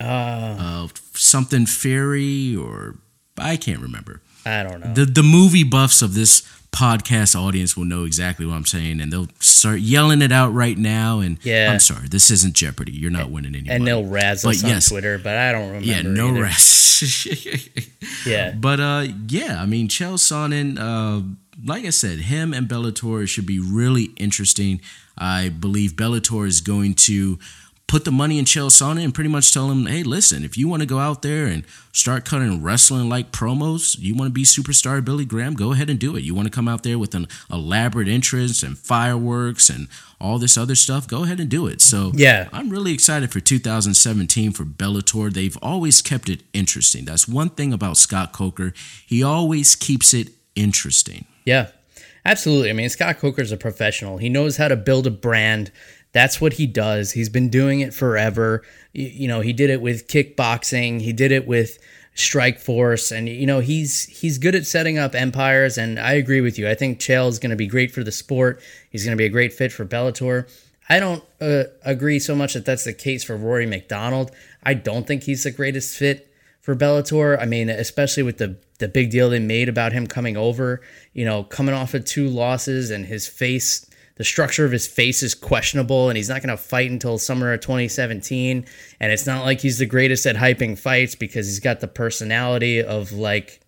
Uh, 0.00 0.88
something 1.14 1.66
fairy 1.66 2.54
or 2.56 2.96
I 3.38 3.56
can't 3.56 3.80
remember. 3.80 4.20
i 4.46 4.62
don't 4.62 4.80
know 4.80 4.92
The 4.94 5.04
the 5.06 5.22
movie 5.22 5.64
buffs 5.64 6.02
of 6.02 6.14
this 6.14 6.42
podcast 6.72 7.36
audience 7.40 7.76
will 7.76 7.84
know 7.84 8.04
exactly 8.04 8.44
what 8.44 8.54
I'm 8.56 8.66
saying, 8.66 9.00
and 9.00 9.12
they'll 9.12 9.28
start 9.38 9.78
yelling 9.78 10.20
it 10.22 10.32
out 10.32 10.52
right 10.52 10.76
now. 10.76 11.20
And 11.20 11.38
Yeah. 11.44 11.70
I'm 11.72 11.78
sorry, 11.78 12.08
this 12.08 12.32
isn't 12.32 12.54
Jeopardy. 12.54 12.90
You're 12.90 13.12
not 13.12 13.30
winning 13.30 13.54
any 13.54 13.68
and 13.70 13.84
money. 13.84 13.90
they'll 13.92 14.04
razz 14.10 14.42
But 14.42 14.56
us 14.56 14.64
on 14.64 14.70
yes. 14.70 14.88
twitter 14.88 15.18
but 15.18 15.36
i 15.36 15.52
don't 15.52 15.68
remember 15.68 15.86
yeah, 15.86 16.02
no 16.02 16.30
either. 16.30 16.42
rest. 16.42 17.26
yeah 18.26 18.52
But 18.58 18.80
uh, 18.80 19.06
yeah, 19.28 19.60
I 19.62 19.66
mean, 19.66 19.88
Chael 19.88 20.14
Sonnen, 20.18 20.78
uh, 20.78 21.22
like 21.64 21.84
I 21.84 21.90
said, 21.90 22.18
him 22.20 22.52
and 22.54 22.68
Bellator 22.68 23.26
should 23.28 23.46
be 23.46 23.58
really 23.58 24.04
interesting. 24.16 24.80
I 25.16 25.48
believe 25.48 25.92
Bellator 25.92 26.46
is 26.46 26.60
going 26.60 26.94
to 27.08 27.38
put 27.86 28.04
the 28.04 28.10
money 28.10 28.38
in 28.38 28.44
Chael 28.44 28.70
Sonnen 28.70 29.04
and 29.04 29.14
pretty 29.14 29.28
much 29.30 29.52
tell 29.52 29.70
him, 29.70 29.86
hey, 29.86 30.02
listen, 30.02 30.42
if 30.42 30.56
you 30.56 30.66
want 30.66 30.80
to 30.80 30.86
go 30.86 30.98
out 30.98 31.22
there 31.22 31.46
and 31.46 31.64
start 31.92 32.24
cutting 32.24 32.62
wrestling 32.62 33.08
like 33.08 33.30
promos, 33.30 33.96
you 33.98 34.14
want 34.14 34.28
to 34.30 34.32
be 34.32 34.42
superstar 34.42 35.04
Billy 35.04 35.24
Graham, 35.24 35.54
go 35.54 35.72
ahead 35.72 35.90
and 35.90 35.98
do 35.98 36.16
it. 36.16 36.24
You 36.24 36.34
want 36.34 36.46
to 36.46 36.50
come 36.50 36.66
out 36.66 36.82
there 36.82 36.98
with 36.98 37.14
an 37.14 37.28
elaborate 37.52 38.08
entrance 38.08 38.62
and 38.62 38.76
fireworks 38.76 39.68
and 39.68 39.88
all 40.20 40.38
this 40.38 40.56
other 40.56 40.74
stuff, 40.74 41.06
go 41.06 41.24
ahead 41.24 41.38
and 41.38 41.50
do 41.50 41.66
it. 41.66 41.82
So 41.82 42.10
Yeah. 42.14 42.48
I'm 42.52 42.70
really 42.70 42.92
excited 42.94 43.30
for 43.30 43.40
2017 43.40 44.52
for 44.52 44.64
Bellator. 44.64 45.32
They've 45.32 45.56
always 45.60 46.00
kept 46.00 46.28
it 46.28 46.42
interesting. 46.52 47.04
That's 47.04 47.28
one 47.28 47.50
thing 47.50 47.72
about 47.72 47.96
Scott 47.98 48.32
Coker. 48.32 48.72
He 49.06 49.22
always 49.22 49.76
keeps 49.76 50.14
it 50.14 50.30
interesting. 50.56 51.26
Yeah, 51.44 51.68
absolutely. 52.24 52.70
I 52.70 52.72
mean, 52.72 52.88
Scott 52.88 53.18
Coker's 53.18 53.52
a 53.52 53.56
professional. 53.56 54.16
He 54.18 54.30
knows 54.30 54.56
how 54.56 54.68
to 54.68 54.76
build 54.76 55.06
a 55.06 55.10
brand. 55.10 55.70
That's 56.14 56.40
what 56.40 56.54
he 56.54 56.66
does. 56.66 57.12
He's 57.12 57.28
been 57.28 57.50
doing 57.50 57.80
it 57.80 57.92
forever. 57.92 58.62
You, 58.92 59.06
you 59.08 59.28
know, 59.28 59.40
he 59.40 59.52
did 59.52 59.68
it 59.68 59.82
with 59.82 60.08
kickboxing. 60.08 61.02
He 61.02 61.12
did 61.12 61.32
it 61.32 61.46
with 61.46 61.78
Strikeforce, 62.16 63.10
and 63.10 63.28
you 63.28 63.46
know, 63.46 63.58
he's 63.58 64.04
he's 64.04 64.38
good 64.38 64.54
at 64.54 64.64
setting 64.64 64.96
up 64.96 65.14
empires. 65.14 65.76
And 65.76 65.98
I 65.98 66.12
agree 66.12 66.40
with 66.40 66.58
you. 66.58 66.68
I 66.68 66.74
think 66.74 67.00
Chael 67.00 67.28
is 67.28 67.38
going 67.38 67.50
to 67.50 67.56
be 67.56 67.66
great 67.66 67.90
for 67.90 68.04
the 68.04 68.12
sport. 68.12 68.62
He's 68.88 69.04
going 69.04 69.16
to 69.16 69.20
be 69.20 69.26
a 69.26 69.30
great 69.30 69.52
fit 69.52 69.72
for 69.72 69.84
Bellator. 69.84 70.48
I 70.88 71.00
don't 71.00 71.24
uh, 71.40 71.64
agree 71.82 72.18
so 72.20 72.36
much 72.36 72.54
that 72.54 72.64
that's 72.64 72.84
the 72.84 72.92
case 72.92 73.24
for 73.24 73.36
Rory 73.36 73.66
McDonald. 73.66 74.30
I 74.62 74.74
don't 74.74 75.06
think 75.06 75.24
he's 75.24 75.44
the 75.44 75.50
greatest 75.50 75.96
fit 75.96 76.30
for 76.60 76.76
Bellator. 76.76 77.40
I 77.40 77.46
mean, 77.46 77.68
especially 77.68 78.22
with 78.22 78.38
the 78.38 78.56
the 78.78 78.88
big 78.88 79.10
deal 79.10 79.30
they 79.30 79.40
made 79.40 79.68
about 79.68 79.92
him 79.92 80.06
coming 80.06 80.36
over, 80.36 80.80
you 81.12 81.24
know, 81.24 81.42
coming 81.42 81.74
off 81.74 81.94
of 81.94 82.04
two 82.04 82.28
losses 82.28 82.90
and 82.90 83.06
his 83.06 83.26
face, 83.26 83.86
the 84.16 84.24
structure 84.24 84.64
of 84.64 84.72
his 84.72 84.86
face 84.86 85.22
is 85.22 85.34
questionable 85.34 86.08
and 86.08 86.16
he's 86.16 86.28
not 86.28 86.42
going 86.42 86.56
to 86.56 86.62
fight 86.62 86.90
until 86.90 87.18
summer 87.18 87.52
of 87.52 87.60
2017 87.60 88.64
and 89.00 89.12
it's 89.12 89.26
not 89.26 89.44
like 89.44 89.60
he's 89.60 89.78
the 89.78 89.86
greatest 89.86 90.26
at 90.26 90.36
hyping 90.36 90.78
fights 90.78 91.14
because 91.14 91.46
he's 91.46 91.60
got 91.60 91.80
the 91.80 91.88
personality 91.88 92.82
of 92.82 93.12
like 93.12 93.60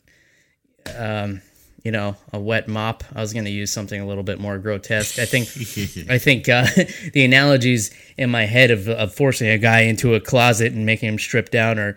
um 0.96 1.40
you 1.86 1.92
know, 1.92 2.16
a 2.32 2.40
wet 2.40 2.66
mop. 2.66 3.04
I 3.14 3.20
was 3.20 3.32
going 3.32 3.44
to 3.44 3.50
use 3.52 3.72
something 3.72 4.00
a 4.00 4.04
little 4.04 4.24
bit 4.24 4.40
more 4.40 4.58
grotesque. 4.58 5.20
I 5.20 5.24
think, 5.24 5.46
I 6.10 6.18
think 6.18 6.48
uh, 6.48 6.66
the 7.12 7.24
analogies 7.24 7.94
in 8.16 8.28
my 8.28 8.44
head 8.44 8.72
of, 8.72 8.88
of 8.88 9.14
forcing 9.14 9.46
a 9.46 9.56
guy 9.56 9.82
into 9.82 10.16
a 10.16 10.20
closet 10.20 10.72
and 10.72 10.84
making 10.84 11.10
him 11.10 11.16
strip 11.16 11.50
down 11.50 11.78
are 11.78 11.96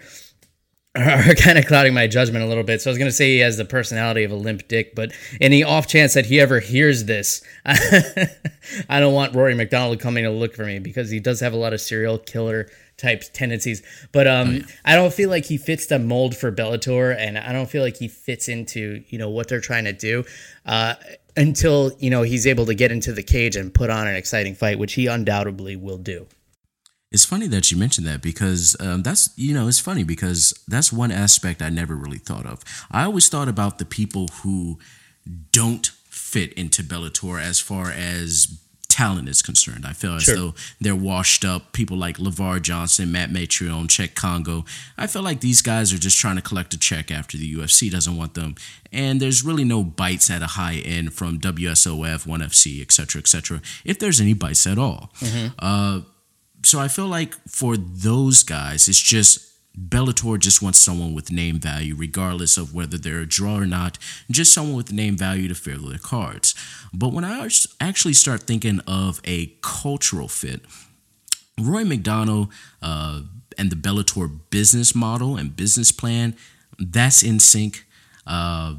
are 0.96 1.36
kind 1.36 1.58
of 1.58 1.66
clouding 1.66 1.94
my 1.94 2.08
judgment 2.08 2.44
a 2.44 2.48
little 2.48 2.64
bit. 2.64 2.82
So 2.82 2.90
I 2.90 2.92
was 2.92 2.98
going 2.98 3.10
to 3.10 3.16
say 3.16 3.34
he 3.34 3.40
has 3.40 3.58
the 3.58 3.66
personality 3.66 4.24
of 4.24 4.32
a 4.32 4.36
limp 4.36 4.68
dick, 4.68 4.96
but 4.96 5.12
in 5.40 5.52
the 5.52 5.64
off 5.64 5.88
chance 5.88 6.14
that 6.14 6.26
he 6.26 6.40
ever 6.40 6.60
hears 6.60 7.06
this, 7.06 7.42
I 7.66 9.00
don't 9.00 9.14
want 9.14 9.36
Rory 9.36 9.56
McDonald 9.56 10.00
coming 10.00 10.24
to 10.24 10.32
look 10.32 10.56
for 10.56 10.66
me 10.66 10.80
because 10.80 11.10
he 11.10 11.20
does 11.20 11.40
have 11.40 11.54
a 11.54 11.58
lot 11.58 11.74
of 11.74 11.82
serial 11.82 12.18
killer 12.18 12.70
type 12.98 13.24
tendencies. 13.34 13.82
But 14.12 14.28
um, 14.28 14.66
I 14.84 14.96
don't 14.96 15.14
feel 15.14 15.30
like 15.30 15.46
he 15.46 15.58
fits 15.58 15.86
the 15.86 16.00
mold 16.00 16.36
for 16.36 16.52
Bellator, 16.52 17.16
and 17.18 17.38
I 17.38 17.54
don't 17.54 17.70
feel 17.70 17.84
like 17.84 17.98
he 17.98 18.08
fits 18.08 18.48
into 18.48 19.04
you 19.08 19.18
know 19.18 19.30
what 19.30 19.48
they're 19.48 19.62
trying 19.62 19.86
to 19.86 19.94
do. 19.94 20.26
Uh, 20.66 20.96
until 21.38 21.92
you 22.00 22.10
know 22.10 22.24
he's 22.24 22.46
able 22.46 22.66
to 22.66 22.74
get 22.74 22.92
into 22.92 23.14
the 23.14 23.24
cage 23.24 23.56
and 23.56 23.74
put 23.74 23.90
on 23.90 24.08
an 24.08 24.16
exciting 24.16 24.56
fight, 24.56 24.78
which 24.78 24.94
he 24.94 25.08
undoubtedly 25.08 25.76
will 25.76 25.98
do. 25.98 26.28
It's 27.12 27.26
funny 27.26 27.48
that 27.48 27.72
you 27.72 27.78
mentioned 27.78 28.06
that 28.08 28.22
because 28.22 28.76
um, 28.80 29.02
that's, 29.02 29.32
you 29.36 29.54
know, 29.54 29.68
it's 29.68 29.80
funny 29.80 30.04
because 30.04 30.54
that's 30.68 30.94
one 30.94 31.12
aspect 31.12 31.62
I 31.62 31.70
never 31.70 31.96
really 31.96 32.20
thought 32.20 32.46
of. 32.46 32.64
I 32.92 33.04
always 33.04 33.28
thought 33.30 33.48
about 33.48 33.80
the 33.80 33.86
people 33.86 34.28
who 34.44 34.78
don't 35.52 35.88
fit 36.10 36.54
into 36.54 36.84
Bellator 36.84 37.42
as 37.42 37.60
far 37.60 37.90
as 37.90 38.60
talent 38.90 39.28
is 39.30 39.42
concerned. 39.42 39.86
I 39.88 39.94
feel 39.94 40.16
as 40.16 40.24
Sure. 40.24 40.36
though 40.36 40.56
they're 40.80 40.96
washed 40.96 41.44
up. 41.44 41.74
People 41.74 41.98
like 41.98 42.18
Lavar 42.18 42.62
Johnson, 42.62 43.12
Matt 43.12 43.32
Mitrione, 43.32 43.88
Cheick 43.88 44.14
Kongo. 44.14 44.66
I 44.98 45.08
feel 45.08 45.22
like 45.24 45.40
these 45.42 45.62
guys 45.64 45.92
are 45.94 45.98
just 45.98 46.18
trying 46.20 46.36
to 46.36 46.42
collect 46.44 46.74
a 46.76 46.78
check 46.80 47.10
after 47.10 47.38
the 47.38 47.56
UFC 47.56 47.90
doesn't 47.90 48.18
want 48.18 48.36
them. 48.36 48.54
And 48.92 49.20
there's 49.20 49.44
really 49.44 49.64
no 49.64 49.84
bites 49.84 50.30
at 50.30 50.42
a 50.44 50.48
high 50.48 50.76
end 50.86 51.14
from 51.14 51.40
WSOF, 51.40 52.28
1FC, 52.28 52.82
et 52.82 52.92
cetera, 52.92 53.20
et 53.20 53.28
cetera, 53.28 53.62
if 53.86 53.98
there's 53.98 54.20
any 54.22 54.34
bites 54.34 54.68
at 54.68 54.78
all. 54.78 55.12
Uh, 55.58 56.02
so 56.70 56.80
I 56.80 56.88
feel 56.88 57.08
like 57.08 57.34
for 57.48 57.76
those 57.76 58.44
guys, 58.44 58.88
it's 58.88 59.02
just 59.02 59.50
Bellator 59.76 60.38
just 60.38 60.62
wants 60.62 60.78
someone 60.78 61.16
with 61.16 61.32
name 61.32 61.60
value, 61.60 61.96
regardless 61.96 62.58
of 62.58 62.76
whether 62.76 62.96
they're 62.96 63.22
a 63.22 63.26
draw 63.26 63.58
or 63.58 63.66
not. 63.66 63.98
Just 64.30 64.54
someone 64.54 64.76
with 64.76 64.94
name 64.94 65.18
value 65.18 65.48
to 65.48 65.56
fill 65.56 65.90
their 65.90 65.98
cards. 65.98 66.54
But 66.94 67.12
when 67.12 67.24
I 67.24 67.50
actually 67.80 68.14
start 68.14 68.44
thinking 68.44 68.82
of 68.86 69.20
a 69.26 69.54
cultural 69.62 70.28
fit, 70.28 70.62
Roy 71.60 71.86
McDonald 71.86 72.52
uh, 72.84 73.22
and 73.58 73.72
the 73.72 73.76
Bellator 73.76 74.40
business 74.52 74.94
model 74.94 75.38
and 75.38 75.56
business 75.56 75.92
plan, 75.92 76.36
that's 76.78 77.24
in 77.24 77.40
sync. 77.40 77.84
Uh, 78.28 78.76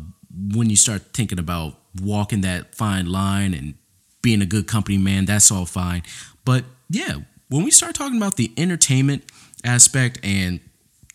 when 0.54 0.70
you 0.70 0.76
start 0.76 1.12
thinking 1.12 1.40
about 1.40 1.74
walking 2.00 2.42
that 2.42 2.72
fine 2.72 3.06
line 3.06 3.52
and 3.52 3.74
being 4.22 4.42
a 4.42 4.46
good 4.46 4.68
company 4.68 4.96
man, 4.96 5.24
that's 5.24 5.50
all 5.50 5.66
fine. 5.66 6.04
But 6.44 6.64
yeah, 6.88 7.18
when 7.50 7.64
we 7.64 7.70
start 7.70 7.94
talking 7.94 8.16
about 8.16 8.36
the 8.36 8.52
entertainment 8.56 9.24
aspect 9.64 10.18
and 10.22 10.60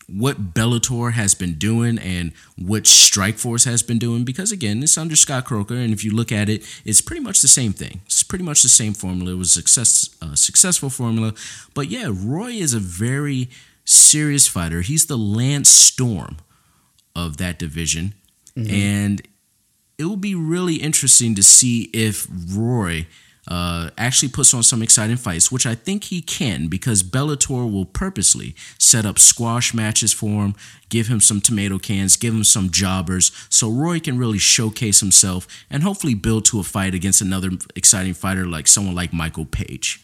what 0.08 0.54
Bellator 0.54 1.12
has 1.12 1.34
been 1.34 1.54
doing 1.54 1.98
and 1.98 2.32
what 2.56 2.84
Strikeforce 2.84 3.64
has 3.64 3.82
been 3.82 3.98
doing, 3.98 4.24
because 4.24 4.52
again, 4.52 4.80
it's 4.82 4.96
under 4.96 5.16
Scott 5.16 5.46
Coker, 5.46 5.74
and 5.74 5.92
if 5.92 6.04
you 6.04 6.12
look 6.12 6.30
at 6.30 6.48
it, 6.48 6.62
it's 6.84 7.00
pretty 7.00 7.22
much 7.22 7.42
the 7.42 7.48
same 7.48 7.72
thing. 7.72 8.02
It's 8.06 8.22
pretty 8.22 8.44
much 8.44 8.62
the 8.62 8.68
same 8.68 8.94
formula. 8.94 9.32
It 9.32 9.38
was 9.38 9.48
a 9.48 9.62
success, 9.62 10.16
a 10.22 10.36
successful 10.36 10.90
formula, 10.90 11.34
but 11.74 11.88
yeah, 11.88 12.08
Roy 12.12 12.50
is 12.50 12.72
a 12.72 12.78
very 12.78 13.48
serious 13.84 14.46
fighter. 14.46 14.82
He's 14.82 15.06
the 15.06 15.18
Lance 15.18 15.68
Storm 15.68 16.36
of 17.16 17.38
that 17.38 17.58
division. 17.58 18.14
mm-hmm. 18.56 18.72
and 18.72 19.22
it 19.98 20.04
will 20.04 20.16
be 20.16 20.34
really 20.34 20.76
interesting 20.76 21.34
to 21.34 21.42
see 21.42 21.84
if 21.92 22.26
Roy 22.52 23.06
uh, 23.48 23.90
actually 23.96 24.28
puts 24.28 24.52
on 24.52 24.62
some 24.62 24.82
exciting 24.82 25.16
fights, 25.16 25.52
which 25.52 25.66
I 25.66 25.74
think 25.74 26.04
he 26.04 26.20
can 26.20 26.68
because 26.68 27.02
Bellator 27.02 27.70
will 27.70 27.84
purposely 27.84 28.54
set 28.78 29.06
up 29.06 29.18
squash 29.18 29.72
matches 29.72 30.12
for 30.12 30.44
him, 30.44 30.54
give 30.88 31.06
him 31.06 31.20
some 31.20 31.40
tomato 31.40 31.78
cans, 31.78 32.16
give 32.16 32.34
him 32.34 32.44
some 32.44 32.70
jobbers, 32.70 33.30
so 33.48 33.70
Roy 33.70 34.00
can 34.00 34.18
really 34.18 34.38
showcase 34.38 35.00
himself 35.00 35.46
and 35.70 35.82
hopefully 35.82 36.14
build 36.14 36.44
to 36.46 36.60
a 36.60 36.62
fight 36.62 36.94
against 36.94 37.20
another 37.20 37.50
exciting 37.74 38.14
fighter 38.14 38.46
like 38.46 38.66
someone 38.66 38.94
like 38.94 39.12
Michael 39.12 39.46
Page. 39.46 40.02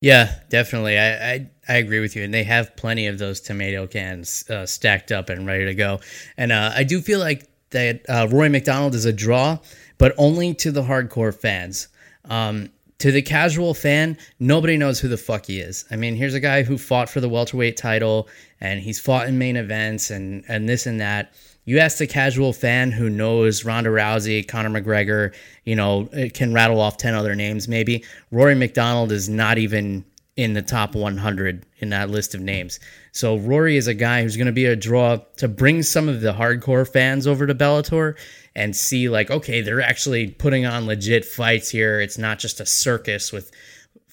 Yeah, 0.00 0.34
definitely. 0.50 0.98
I, 0.98 1.32
I, 1.32 1.50
I 1.68 1.76
agree 1.76 2.00
with 2.00 2.14
you, 2.14 2.22
and 2.22 2.32
they 2.32 2.44
have 2.44 2.76
plenty 2.76 3.06
of 3.06 3.18
those 3.18 3.40
tomato 3.40 3.86
cans 3.86 4.48
uh, 4.50 4.66
stacked 4.66 5.10
up 5.10 5.30
and 5.30 5.46
ready 5.46 5.64
to 5.64 5.74
go. 5.74 6.00
And 6.36 6.52
uh, 6.52 6.70
I 6.74 6.84
do 6.84 7.00
feel 7.00 7.18
like 7.18 7.48
that 7.70 8.02
uh, 8.08 8.28
Roy 8.30 8.48
McDonald 8.48 8.94
is 8.94 9.04
a 9.04 9.12
draw, 9.12 9.58
but 9.98 10.14
only 10.18 10.54
to 10.54 10.70
the 10.70 10.82
hardcore 10.82 11.34
fans. 11.34 11.88
Um, 12.28 12.70
to 12.98 13.12
the 13.12 13.22
casual 13.22 13.74
fan, 13.74 14.16
nobody 14.40 14.76
knows 14.76 15.00
who 15.00 15.08
the 15.08 15.18
fuck 15.18 15.46
he 15.46 15.60
is. 15.60 15.84
I 15.90 15.96
mean, 15.96 16.16
here's 16.16 16.34
a 16.34 16.40
guy 16.40 16.62
who 16.62 16.78
fought 16.78 17.10
for 17.10 17.20
the 17.20 17.28
welterweight 17.28 17.76
title 17.76 18.28
and 18.60 18.80
he's 18.80 18.98
fought 18.98 19.28
in 19.28 19.36
main 19.38 19.56
events 19.56 20.10
and 20.10 20.44
and 20.48 20.68
this 20.68 20.86
and 20.86 21.00
that. 21.00 21.34
You 21.66 21.78
ask 21.78 21.98
the 21.98 22.06
casual 22.06 22.52
fan 22.52 22.92
who 22.92 23.10
knows 23.10 23.64
Ronda 23.64 23.90
Rousey, 23.90 24.46
Conor 24.46 24.80
McGregor, 24.80 25.34
you 25.64 25.74
know, 25.74 26.08
it 26.12 26.32
can 26.32 26.54
rattle 26.54 26.80
off 26.80 26.96
10 26.96 27.14
other 27.14 27.34
names 27.34 27.68
maybe. 27.68 28.04
Rory 28.30 28.54
MacDonald 28.54 29.12
is 29.12 29.28
not 29.28 29.58
even 29.58 30.04
in 30.36 30.52
the 30.52 30.62
top 30.62 30.94
100 30.94 31.64
in 31.78 31.88
that 31.88 32.10
list 32.10 32.34
of 32.34 32.42
names. 32.42 32.78
So 33.12 33.36
Rory 33.36 33.78
is 33.78 33.86
a 33.86 33.94
guy 33.94 34.22
who's 34.22 34.36
going 34.36 34.46
to 34.46 34.52
be 34.52 34.66
a 34.66 34.76
draw 34.76 35.16
to 35.38 35.48
bring 35.48 35.82
some 35.82 36.08
of 36.08 36.20
the 36.20 36.34
hardcore 36.34 36.86
fans 36.86 37.26
over 37.26 37.46
to 37.46 37.54
Bellator 37.54 38.16
and 38.54 38.76
see 38.76 39.08
like 39.08 39.30
okay 39.30 39.60
they're 39.60 39.80
actually 39.80 40.28
putting 40.28 40.66
on 40.66 40.86
legit 40.86 41.24
fights 41.24 41.70
here. 41.70 42.00
It's 42.00 42.18
not 42.18 42.38
just 42.38 42.60
a 42.60 42.66
circus 42.66 43.32
with 43.32 43.50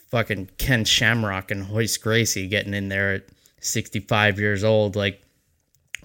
fucking 0.09 0.49
ken 0.57 0.85
shamrock 0.85 1.51
and 1.51 1.69
royce 1.69 1.97
gracie 1.97 2.47
getting 2.47 2.73
in 2.73 2.87
there 2.87 3.15
at 3.15 3.23
65 3.59 4.39
years 4.39 4.63
old 4.63 4.95
like 4.95 5.21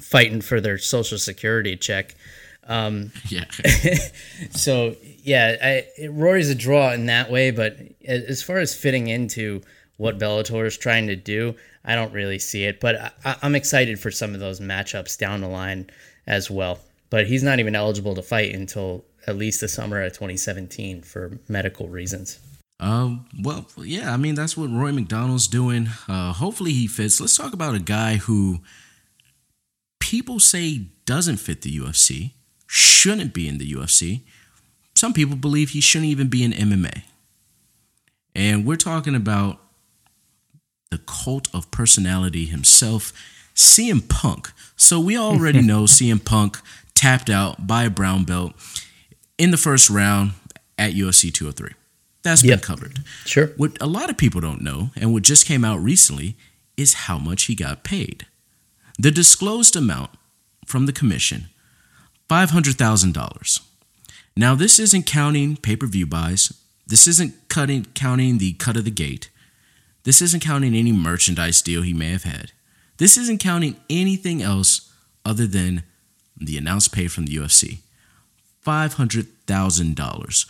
fighting 0.01 0.41
for 0.41 0.61
their 0.61 0.79
social 0.79 1.19
security 1.19 1.77
check. 1.77 2.17
Um, 2.67 3.13
yeah. 3.29 3.45
So 4.51 4.97
yeah 5.23 5.57
I, 5.63 6.09
rory's 6.09 6.51
a 6.51 6.55
draw 6.55 6.93
in 6.93 7.07
that 7.07 7.31
way 7.31 7.51
but 7.53 7.77
as 8.05 8.43
far 8.43 8.59
as 8.59 8.75
fitting 8.75 9.09
into 9.09 9.61
what 9.99 10.19
bellator 10.19 10.67
is 10.67 10.77
trying 10.77 11.07
to 11.07 11.15
do 11.15 11.55
i 11.85 11.95
don't 11.95 12.13
really 12.13 12.39
see 12.39 12.65
it 12.65 12.81
but 12.81 13.15
I, 13.25 13.37
i'm 13.43 13.55
excited 13.55 14.01
for 14.01 14.11
some 14.11 14.35
of 14.35 14.41
those 14.41 14.59
matchups 14.59 15.19
down 15.19 15.43
the 15.43 15.49
line 15.49 15.91
as 16.27 16.51
well 16.51 16.81
but 17.11 17.27
he's 17.27 17.43
not 17.43 17.59
even 17.59 17.75
eligible 17.75 18.15
to 18.15 18.23
fight 18.23 18.55
until 18.55 19.05
at 19.27 19.37
least 19.37 19.61
the 19.61 19.69
summer 19.69 20.03
of 20.03 20.13
2017 20.13 21.03
for 21.03 21.39
medical 21.49 21.89
reasons. 21.89 22.39
Um, 22.81 23.27
well, 23.43 23.67
yeah, 23.77 24.13
I 24.13 24.17
mean, 24.17 24.35
that's 24.35 24.57
what 24.57 24.71
Roy 24.71 24.93
McDonald's 24.93 25.49
doing. 25.49 25.89
Uh, 26.09 26.33
hopefully 26.33 26.73
he 26.73 26.87
fits. 26.87 27.21
Let's 27.21 27.37
talk 27.37 27.53
about 27.53 27.75
a 27.75 27.81
guy 27.81 28.17
who 28.17 28.61
people 29.99 30.39
say 30.39 30.87
doesn't 31.05 31.39
fit 31.39 31.63
the 31.63 31.77
UFC, 31.77 32.33
shouldn't 32.67 33.35
be 33.35 33.49
in 33.49 33.59
the 33.59 33.73
UFC. 33.73 34.23
Some 34.95 35.13
people 35.13 35.37
believe 35.37 35.71
he 35.71 35.81
shouldn't 35.81 36.11
even 36.11 36.29
be 36.29 36.45
in 36.45 36.53
MMA. 36.53 37.03
And 38.35 38.65
we're 38.65 38.77
talking 38.77 39.15
about 39.15 39.61
the 40.91 40.99
cult 40.99 41.49
of 41.55 41.71
personality 41.71 42.47
himself, 42.47 43.13
CM 43.55 44.09
Punk. 44.09 44.53
So 44.77 45.01
we 45.01 45.17
already 45.17 45.63
know 45.63 45.85
CM 45.85 46.25
Punk 46.25 46.59
tapped 46.95 47.31
out 47.31 47.67
by 47.67 47.85
a 47.85 47.91
brown 47.91 48.25
belt 48.25 48.55
in 49.37 49.51
the 49.51 49.57
first 49.57 49.91
round 49.91 50.33
at 50.77 50.93
UFC 50.93 51.33
203. 51.33 51.75
That's 52.23 52.43
yep. 52.43 52.61
been 52.61 52.67
covered. 52.67 52.99
Sure. 53.25 53.49
What 53.57 53.77
a 53.81 53.87
lot 53.87 54.11
of 54.11 54.17
people 54.17 54.41
don't 54.41 54.61
know, 54.61 54.91
and 54.97 55.13
what 55.13 55.23
just 55.23 55.47
came 55.47 55.65
out 55.65 55.79
recently, 55.79 56.37
is 56.77 56.95
how 56.95 57.19
much 57.19 57.45
he 57.45 57.55
got 57.55 57.85
paid. 57.85 58.27
The 58.99 59.11
disclosed 59.11 59.77
amount 59.77 60.11
from 60.67 60.87
the 60.87 60.93
commission 60.93 61.49
$500,000. 62.29 63.61
Now, 64.37 64.55
this 64.55 64.79
isn't 64.79 65.07
counting 65.07 65.57
pay 65.57 65.77
per 65.77 65.87
view 65.87 66.07
buys. 66.07 66.53
This 66.87 67.07
isn't 67.07 67.49
cutting, 67.49 67.87
counting 67.95 68.39
the 68.39 68.53
cut 68.55 68.77
of 68.77 68.85
the 68.85 68.91
gate. 68.91 69.31
This 70.09 70.23
isn't 70.23 70.43
counting 70.43 70.75
any 70.75 70.91
merchandise 70.91 71.61
deal 71.61 71.83
he 71.83 71.93
may 71.93 72.13
have 72.13 72.23
had. 72.23 72.53
This 72.97 73.19
isn't 73.19 73.41
counting 73.41 73.77
anything 73.91 74.41
else 74.41 74.91
other 75.23 75.47
than 75.47 75.83
the 76.35 76.57
announced 76.57 76.95
pay 76.95 77.09
from 77.09 77.27
the 77.27 77.37
UFC 77.37 77.81
$500,000. 78.67 80.47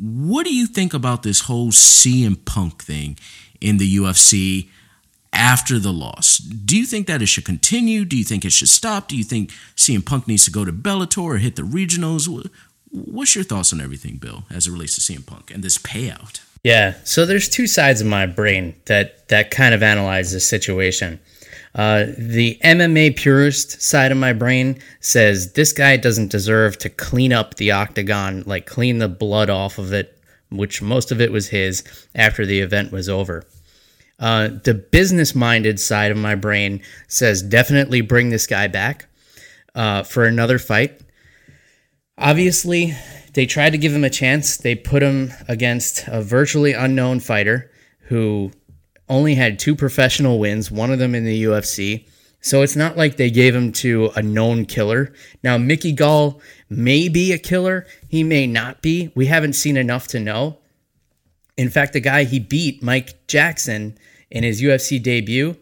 What 0.00 0.44
do 0.44 0.52
you 0.52 0.66
think 0.66 0.92
about 0.92 1.22
this 1.22 1.42
whole 1.42 1.70
CM 1.70 2.44
Punk 2.44 2.82
thing 2.82 3.16
in 3.60 3.78
the 3.78 3.96
UFC 3.96 4.70
after 5.32 5.78
the 5.78 5.92
loss? 5.92 6.38
Do 6.38 6.76
you 6.76 6.84
think 6.84 7.06
that 7.06 7.22
it 7.22 7.26
should 7.26 7.44
continue? 7.44 8.04
Do 8.04 8.18
you 8.18 8.24
think 8.24 8.44
it 8.44 8.50
should 8.50 8.68
stop? 8.68 9.06
Do 9.06 9.16
you 9.16 9.22
think 9.22 9.52
CM 9.76 10.04
Punk 10.04 10.26
needs 10.26 10.46
to 10.46 10.50
go 10.50 10.64
to 10.64 10.72
Bellator 10.72 11.22
or 11.22 11.36
hit 11.36 11.54
the 11.54 11.62
regionals? 11.62 12.26
What's 12.90 13.36
your 13.36 13.44
thoughts 13.44 13.72
on 13.72 13.80
everything, 13.80 14.16
Bill, 14.16 14.46
as 14.50 14.66
it 14.66 14.72
relates 14.72 14.96
to 14.96 15.00
CM 15.00 15.24
Punk 15.24 15.52
and 15.52 15.62
this 15.62 15.78
payout? 15.78 16.40
Yeah, 16.66 16.94
so 17.04 17.24
there's 17.24 17.48
two 17.48 17.68
sides 17.68 18.00
of 18.00 18.08
my 18.08 18.26
brain 18.26 18.74
that 18.86 19.28
that 19.28 19.52
kind 19.52 19.72
of 19.72 19.84
analyze 19.84 20.32
this 20.32 20.48
situation. 20.48 21.20
Uh, 21.76 22.06
the 22.18 22.58
MMA 22.64 23.14
purist 23.14 23.80
side 23.80 24.10
of 24.10 24.18
my 24.18 24.32
brain 24.32 24.80
says 24.98 25.52
this 25.52 25.72
guy 25.72 25.96
doesn't 25.96 26.32
deserve 26.32 26.76
to 26.78 26.88
clean 26.88 27.32
up 27.32 27.54
the 27.54 27.70
octagon, 27.70 28.42
like 28.46 28.66
clean 28.66 28.98
the 28.98 29.08
blood 29.08 29.48
off 29.48 29.78
of 29.78 29.92
it, 29.92 30.20
which 30.50 30.82
most 30.82 31.12
of 31.12 31.20
it 31.20 31.30
was 31.30 31.50
his 31.50 31.84
after 32.16 32.44
the 32.44 32.58
event 32.58 32.90
was 32.90 33.08
over. 33.08 33.44
Uh, 34.18 34.48
the 34.64 34.74
business 34.74 35.36
minded 35.36 35.78
side 35.78 36.10
of 36.10 36.16
my 36.16 36.34
brain 36.34 36.82
says 37.06 37.42
definitely 37.42 38.00
bring 38.00 38.30
this 38.30 38.48
guy 38.48 38.66
back 38.66 39.06
uh, 39.76 40.02
for 40.02 40.24
another 40.24 40.58
fight. 40.58 41.00
Obviously, 42.18 42.92
they 43.36 43.44
tried 43.44 43.70
to 43.70 43.78
give 43.78 43.94
him 43.94 44.02
a 44.02 44.08
chance. 44.08 44.56
They 44.56 44.74
put 44.74 45.02
him 45.02 45.30
against 45.46 46.08
a 46.08 46.22
virtually 46.22 46.72
unknown 46.72 47.20
fighter 47.20 47.70
who 48.08 48.50
only 49.10 49.34
had 49.34 49.58
two 49.58 49.76
professional 49.76 50.38
wins, 50.38 50.70
one 50.70 50.90
of 50.90 50.98
them 50.98 51.14
in 51.14 51.24
the 51.24 51.44
UFC. 51.44 52.08
So 52.40 52.62
it's 52.62 52.76
not 52.76 52.96
like 52.96 53.18
they 53.18 53.30
gave 53.30 53.54
him 53.54 53.72
to 53.72 54.10
a 54.16 54.22
known 54.22 54.64
killer. 54.64 55.12
Now, 55.42 55.58
Mickey 55.58 55.92
Gall 55.92 56.40
may 56.70 57.10
be 57.10 57.30
a 57.32 57.38
killer. 57.38 57.86
He 58.08 58.24
may 58.24 58.46
not 58.46 58.80
be. 58.80 59.12
We 59.14 59.26
haven't 59.26 59.52
seen 59.52 59.76
enough 59.76 60.06
to 60.08 60.18
know. 60.18 60.58
In 61.58 61.68
fact, 61.68 61.92
the 61.92 62.00
guy 62.00 62.24
he 62.24 62.40
beat, 62.40 62.82
Mike 62.82 63.26
Jackson, 63.26 63.98
in 64.30 64.44
his 64.44 64.62
UFC 64.62 65.02
debut, 65.02 65.58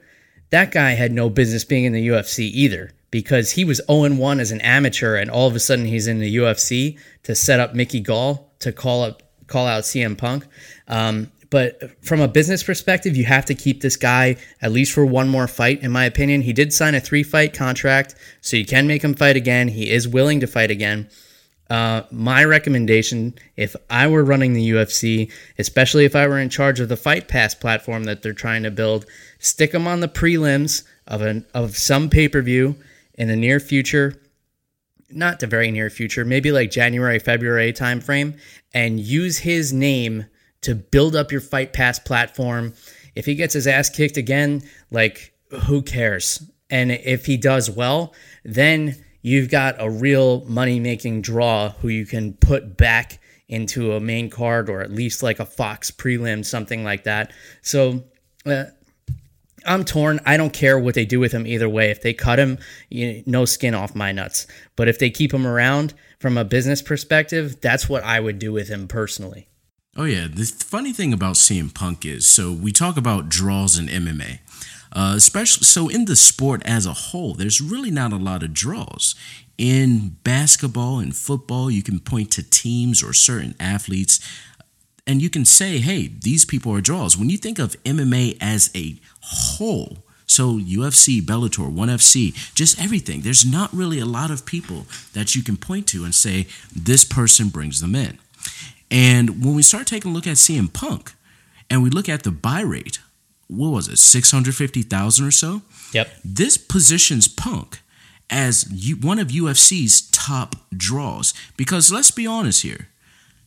that 0.51 0.71
guy 0.71 0.93
had 0.93 1.11
no 1.11 1.29
business 1.29 1.65
being 1.65 1.85
in 1.85 1.93
the 1.93 2.07
UFC 2.07 2.51
either 2.53 2.93
because 3.15 3.53
he 3.53 3.65
was 3.65 3.81
0 3.87 4.13
1 4.13 4.41
as 4.41 4.51
an 4.51 4.61
amateur 4.63 5.15
and 5.15 5.31
all 5.31 5.47
of 5.47 5.55
a 5.55 5.61
sudden 5.61 5.85
he's 5.85 6.09
in 6.09 6.19
the 6.19 6.37
UFC 6.37 6.99
to 7.23 7.33
set 7.33 7.61
up 7.61 7.73
Mickey 7.73 8.01
Gall 8.01 8.53
to 8.59 8.73
call 8.73 9.05
up 9.05 9.23
call 9.47 9.69
out 9.69 9.85
CM 9.85 10.19
Punk. 10.19 10.45
Um, 10.89 11.31
but 11.49 12.05
from 12.05 12.21
a 12.21 12.27
business 12.27 12.65
perspective, 12.65 13.17
you 13.17 13.25
have 13.25 13.45
to 13.45 13.55
keep 13.55 13.83
this 13.83 13.95
guy 13.95 14.35
at 14.61 14.73
least 14.73 14.93
for 14.93 15.07
one 15.07 15.29
more 15.29 15.47
fight, 15.47 15.81
in 15.81 15.93
my 15.93 16.07
opinion. 16.07 16.43
He 16.43 16.53
did 16.53 16.73
sign 16.73 16.97
a 16.97 17.01
three 17.01 17.23
fight 17.23 17.55
contract, 17.55 18.17
so 18.41 18.57
you 18.57 18.67
can 18.67 18.89
make 18.89 19.05
him 19.05 19.15
fight 19.15 19.37
again. 19.37 19.69
He 19.69 19.93
is 19.93 20.09
willing 20.09 20.41
to 20.41 20.49
fight 20.49 20.73
again. 20.73 21.09
Uh, 21.71 22.03
my 22.11 22.45
recommendation, 22.45 23.35
if 23.57 23.77
I 23.89 24.09
were 24.09 24.25
running 24.25 24.55
the 24.55 24.71
UFC, 24.71 25.31
especially 25.57 26.05
if 26.05 26.17
I 26.17 26.27
were 26.27 26.41
in 26.41 26.49
charge 26.49 26.81
of 26.81 26.89
the 26.89 26.97
Fight 26.97 27.29
Pass 27.29 27.55
platform 27.55 28.05
that 28.05 28.23
they're 28.23 28.33
trying 28.33 28.65
to 28.65 28.73
build, 28.73 29.07
stick 29.39 29.73
him 29.73 29.87
on 29.87 30.01
the 30.01 30.09
prelims 30.09 30.83
of 31.07 31.23
an 31.23 31.47
of 31.55 31.77
some 31.77 32.11
pay 32.11 32.29
per 32.29 32.43
view 32.43 32.75
in 33.15 33.29
the 33.29 33.37
near 33.37 33.61
future, 33.61 34.21
not 35.11 35.41
the 35.41 35.47
very 35.47 35.71
near 35.71 35.91
future, 35.91 36.25
maybe 36.25 36.53
like 36.53 36.71
January 36.71 37.19
February 37.19 37.73
timeframe, 37.73 38.39
and 38.73 39.01
use 39.01 39.39
his 39.39 39.73
name 39.73 40.27
to 40.63 40.75
build 40.75 41.15
up 41.15 41.31
your 41.31 41.41
Fight 41.41 41.73
Pass 41.73 41.99
platform. 41.99 42.75
If 43.15 43.27
he 43.27 43.35
gets 43.35 43.55
his 43.55 43.67
ass 43.67 43.91
kicked 43.91 44.17
again, 44.17 44.63
like 44.91 45.35
who 45.67 45.83
cares? 45.83 46.43
And 46.71 46.91
if 46.91 47.27
he 47.27 47.37
does 47.37 47.71
well, 47.71 48.15
then 48.45 48.97
you've 49.23 49.51
got 49.51 49.77
a 49.79 49.89
real 49.89 50.45
money 50.47 50.81
making 50.81 51.23
draw 51.23 51.71
who 51.71 51.89
you 51.89 52.07
can 52.07 52.35
put 52.35 52.77
back 52.77 53.21
into 53.49 53.93
a 53.93 54.01
main 54.01 54.31
card 54.31 54.69
or 54.69 54.81
at 54.81 54.91
least 54.91 55.23
like 55.23 55.39
a 55.39 55.45
Fox 55.45 55.91
prelim, 55.91 56.45
something 56.45 56.83
like 56.83 57.05
that. 57.05 57.33
So 57.63 58.05
uh, 58.47 58.65
I'm 59.67 59.85
torn. 59.85 60.21
I 60.27 60.37
don't 60.37 60.53
care 60.53 60.79
what 60.79 60.95
they 60.95 61.05
do 61.05 61.21
with 61.21 61.33
him 61.33 61.47
either 61.47 61.69
way. 61.69 61.91
If 61.91 62.03
they 62.03 62.13
cut 62.15 62.39
him, 62.39 62.59
you 62.91 63.23
no 63.27 63.45
skin 63.45 63.75
off 63.75 63.95
my 63.95 64.13
nuts. 64.13 64.47
But 64.77 64.89
if 64.89 64.99
they 64.99 65.11
keep 65.11 65.33
him 65.33 65.47
around 65.47 65.95
from 66.19 66.37
a 66.39 66.45
business 66.45 66.83
perspective, 66.83 67.61
that's 67.61 67.89
what 67.89 68.03
I 68.05 68.21
would 68.21 68.39
do 68.39 68.53
with 68.53 68.69
him 68.69 68.89
personally. 68.89 69.49
Oh 69.97 70.05
yeah, 70.05 70.27
the 70.29 70.45
funny 70.45 70.93
thing 70.93 71.13
about 71.13 71.37
CM 71.37 71.73
Punk 71.73 72.05
is 72.05 72.27
so 72.27 72.53
we 72.53 72.73
talk 72.73 72.97
about 72.97 73.29
draws 73.29 73.79
in 73.79 73.87
MMA. 73.87 74.41
Uh, 74.93 75.15
especially 75.17 75.65
so 75.65 75.89
in 75.89 76.05
the 76.05 76.15
sport 76.15 76.63
as 76.65 76.87
a 76.87 76.93
whole, 76.93 77.35
there's 77.35 77.61
really 77.61 77.91
not 77.91 78.13
a 78.13 78.17
lot 78.17 78.43
of 78.45 78.53
draws. 78.55 79.15
in 79.57 80.17
basketball 80.25 80.99
and 80.99 81.15
football, 81.15 81.71
you 81.71 81.83
can 81.83 82.01
point 82.01 82.31
to 82.33 82.43
teams 82.43 83.03
or 83.03 83.13
certain 83.13 83.55
athletes 83.61 84.19
and 85.07 85.21
you 85.21 85.29
can 85.29 85.45
say, 85.45 85.79
hey, 85.79 86.09
these 86.09 86.45
people 86.45 86.73
are 86.73 86.81
draws. 86.81 87.17
When 87.17 87.29
you 87.29 87.37
think 87.37 87.59
of 87.59 87.83
MMA 87.85 88.39
as 88.41 88.71
a 88.75 88.99
whole, 89.21 89.99
so 90.27 90.59
UFC, 90.59 91.21
Bellator, 91.21 91.71
ONE 91.71 91.89
FC, 91.89 92.35
just 92.55 92.81
everything, 92.83 93.21
there's 93.21 93.45
not 93.45 93.73
really 93.73 94.01
a 94.01 94.07
lot 94.07 94.31
of 94.31 94.47
people 94.47 94.87
that 95.13 95.35
you 95.35 95.43
can 95.43 95.57
point 95.57 95.87
to 95.89 96.05
and 96.05 96.15
say, 96.15 96.47
this 96.75 97.05
person 97.05 97.49
brings 97.49 97.81
them 97.81 97.95
in. 97.95 98.19
And 98.91 99.45
when 99.45 99.55
we 99.55 99.63
start 99.63 99.87
taking 99.87 100.11
a 100.11 100.15
look 100.15 100.27
at 100.27 100.37
CM 100.37 100.73
Punk 100.73 101.13
and 101.69 101.83
we 101.83 101.91
look 101.91 102.09
at 102.09 102.23
the 102.23 102.31
buy 102.31 102.61
rate, 102.61 103.01
what 103.49 103.69
was 103.69 103.89
it, 103.89 103.99
650,000 103.99 105.27
or 105.27 105.31
so? 105.31 105.63
Yep. 105.93 106.11
This 106.25 106.57
positions 106.57 107.29
Punk 107.29 107.81
as 108.31 108.65
one 109.01 109.19
of 109.19 109.29
UFC's 109.29 110.09
top 110.11 110.57
draws. 110.75 111.35
Because 111.57 111.93
let's 111.93 112.11
be 112.11 112.27
honest 112.27 112.63
here, 112.63 112.89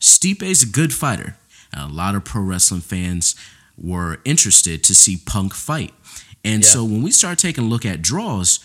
Stipe 0.00 0.42
is 0.42 0.62
a 0.62 0.66
good 0.66 0.94
fighter. 0.94 1.36
A 1.72 1.88
lot 1.88 2.14
of 2.14 2.24
pro 2.24 2.42
wrestling 2.42 2.80
fans 2.80 3.34
were 3.76 4.18
interested 4.24 4.82
to 4.84 4.94
see 4.94 5.20
Punk 5.24 5.54
fight. 5.54 5.92
And 6.44 6.62
yeah. 6.62 6.68
so 6.68 6.84
when 6.84 7.02
we 7.02 7.10
start 7.10 7.38
taking 7.38 7.64
a 7.64 7.66
look 7.66 7.84
at 7.84 8.02
draws, 8.02 8.60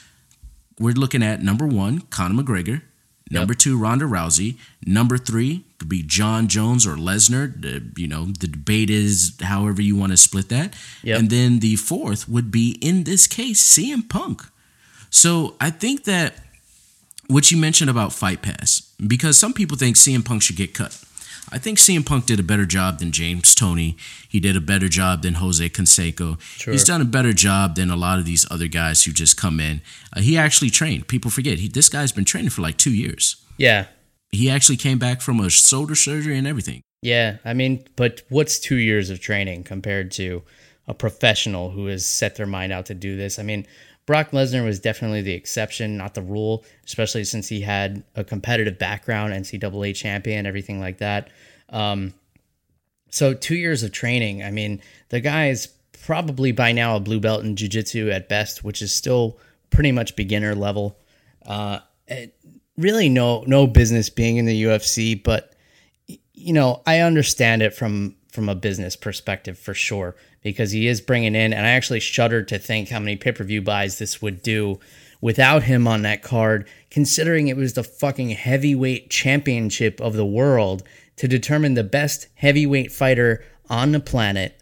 we're 0.80 0.94
looking 0.94 1.24
at 1.24 1.42
number 1.42 1.68
one, 1.68 2.02
Conor 2.02 2.42
McGregor. 2.42 2.82
Number 3.30 3.54
yep. 3.54 3.60
two, 3.60 3.80
Ronda 3.80 4.06
Rousey. 4.06 4.58
Number 4.86 5.18
three 5.18 5.66
could 5.80 5.89
be 5.89 6.04
Jon 6.04 6.48
Jones 6.48 6.86
or 6.86 6.96
Lesnar. 6.96 7.60
The, 7.60 7.84
you 8.00 8.08
know, 8.08 8.26
the 8.26 8.48
debate 8.48 8.89
is 8.89 9.36
however 9.42 9.82
you 9.82 9.96
want 9.96 10.12
to 10.12 10.18
split 10.18 10.50
that. 10.50 10.74
Yep. 11.04 11.20
And 11.20 11.30
then 11.30 11.60
the 11.60 11.76
fourth 11.78 12.28
would 12.28 12.52
be, 12.52 12.78
in 12.82 13.06
this 13.06 13.26
case, 13.28 13.62
CM 13.63 14.08
Punk. 14.08 14.44
So 15.10 15.56
I 15.60 15.70
think 15.70 16.04
that 16.04 16.36
what 17.28 17.50
you 17.52 17.58
mentioned 17.58 17.89
about 17.89 18.13
Fight 18.13 18.42
Pass, 18.42 18.94
because 19.06 19.38
some 19.38 19.54
people 19.54 19.78
think 19.78 19.96
CM 19.96 20.24
Punk 20.24 20.44
should 20.44 20.58
get 20.58 20.74
cut. 20.74 21.03
I 21.54 21.60
think 21.60 21.78
CM 21.78 22.04
Punk 22.04 22.26
did 22.26 22.39
a 22.39 22.44
better 22.44 22.66
job 22.66 22.98
than 22.98 23.12
James 23.12 23.54
Toney. 23.54 23.96
He 24.28 24.39
did 24.39 24.58
a 24.58 24.62
better 24.62 24.89
job 24.89 25.22
than 25.22 25.36
Jose 25.36 25.70
Canseco. 25.70 26.42
Sure. 26.42 26.74
He's 26.74 26.84
done 26.84 27.00
a 27.00 27.06
better 27.06 27.32
job 27.32 27.76
than 27.76 27.92
a 27.92 27.96
lot 27.96 28.18
of 28.18 28.26
these 28.26 28.44
other 28.50 28.68
guys 28.68 29.04
who 29.04 29.12
just 29.12 29.38
come 29.38 29.60
in. 29.60 29.82
Uh, 30.16 30.22
he 30.22 30.36
actually 30.36 30.72
trained. 30.72 31.08
People 31.08 31.30
forget 31.30 31.60
he 31.60 31.68
this 31.68 31.89
guy's 31.89 32.12
been 32.12 32.26
training 32.26 32.50
for 32.50 32.63
like 32.63 32.78
two 32.78 32.94
years. 32.94 33.36
Yeah, 33.58 33.86
he 34.32 34.50
actually 34.50 34.78
came 34.78 34.98
back 34.98 35.22
from 35.22 35.39
a 35.39 35.50
shoulder 35.52 35.94
surgery 35.94 36.39
and 36.39 36.48
everything. 36.48 36.82
Yeah, 37.04 37.38
I 37.46 37.54
mean, 37.54 37.86
but 37.96 38.24
what's 38.30 38.60
two 38.60 38.78
years 38.78 39.12
of 39.12 39.20
training 39.20 39.66
compared 39.66 40.10
to 40.13 40.42
a 40.88 40.96
professional 40.96 41.70
who 41.70 41.86
has 41.86 42.04
set 42.04 42.36
their 42.36 42.48
mind 42.48 42.74
out 42.74 42.88
to 42.88 42.96
do 42.96 43.16
this? 43.16 43.38
I 43.38 43.44
mean, 43.44 43.68
Brock 44.06 44.32
Lesnar 44.32 44.66
was 44.66 44.80
definitely 44.80 45.22
the 45.22 45.34
exception, 45.34 45.98
not 45.98 46.13
the 46.13 46.22
rule, 46.22 46.66
especially 46.86 47.24
since 47.24 47.48
he 47.48 47.62
had 47.62 48.04
a 48.16 48.24
competitive 48.24 48.78
background, 48.78 49.34
NCAA 49.34 49.96
champion, 49.96 50.46
everything 50.46 50.80
like 50.80 50.98
that. 50.98 51.30
Um, 51.70 52.13
so 53.10 53.34
two 53.34 53.56
years 53.56 53.84
of 53.84 53.92
training. 53.92 54.44
I 54.44 54.52
mean, 54.52 54.82
the 55.10 55.22
guy 55.22 55.48
is 55.48 55.68
probably 56.06 56.52
by 56.52 56.74
now 56.74 56.96
a 56.96 57.00
blue 57.00 57.20
belt 57.20 57.44
in 57.44 57.56
jiu-jitsu 57.56 58.10
at 58.10 58.28
best, 58.28 58.63
which 58.63 58.82
is 58.82 58.92
still 58.92 59.39
pretty 59.70 59.92
much 59.92 60.16
beginner 60.16 60.54
level. 60.54 60.98
Uh, 61.46 61.80
really, 62.78 63.08
no 63.08 63.44
no 63.48 63.68
business 63.68 64.10
being 64.10 64.38
in 64.38 64.46
the 64.46 64.63
UFC, 64.63 65.22
but 65.22 65.54
you 66.34 66.54
know, 66.54 66.82
I 66.86 67.00
understand 67.00 67.62
it 67.62 67.74
from 67.74 68.16
from 68.30 68.50
a 68.50 68.56
business 68.56 68.96
perspective 68.96 69.58
for 69.60 69.74
sure 69.74 70.16
because 70.43 70.71
he 70.71 70.88
is 70.88 71.01
bringing 71.01 71.36
in, 71.36 71.53
and 71.53 71.65
I 71.65 71.71
actually 71.71 72.01
shudder 72.01 72.43
to 72.43 72.60
think 72.60 72.89
how 72.89 72.99
many 72.99 73.15
pay 73.15 73.32
per 73.32 73.43
view 73.43 73.62
buys 73.62 73.97
this 73.97 74.21
would 74.21 74.43
do 74.43 74.79
without 75.21 75.63
him 75.63 75.88
on 75.88 76.01
that 76.01 76.21
card, 76.21 76.67
considering 76.91 77.47
it 77.47 77.56
was 77.56 77.73
the 77.73 77.84
fucking 77.84 78.32
heavyweight 78.32 79.10
championship 79.10 80.01
of 80.01 80.13
the 80.13 80.25
world 80.25 80.84
to 81.15 81.27
determine 81.27 81.75
the 81.75 81.84
best 81.84 82.27
heavyweight 82.36 82.91
fighter 82.91 83.43
on 83.69 83.93
the 83.93 83.99
planet. 83.99 84.60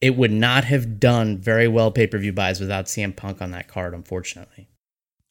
It 0.00 0.16
would 0.16 0.32
not 0.32 0.64
have 0.64 1.00
done 1.00 1.38
very 1.38 1.68
well 1.68 1.90
pay 1.90 2.06
per 2.06 2.18
view 2.18 2.32
buys 2.32 2.60
without 2.60 2.86
CM 2.86 3.16
Punk 3.16 3.40
on 3.40 3.50
that 3.52 3.68
card, 3.68 3.94
unfortunately. 3.94 4.68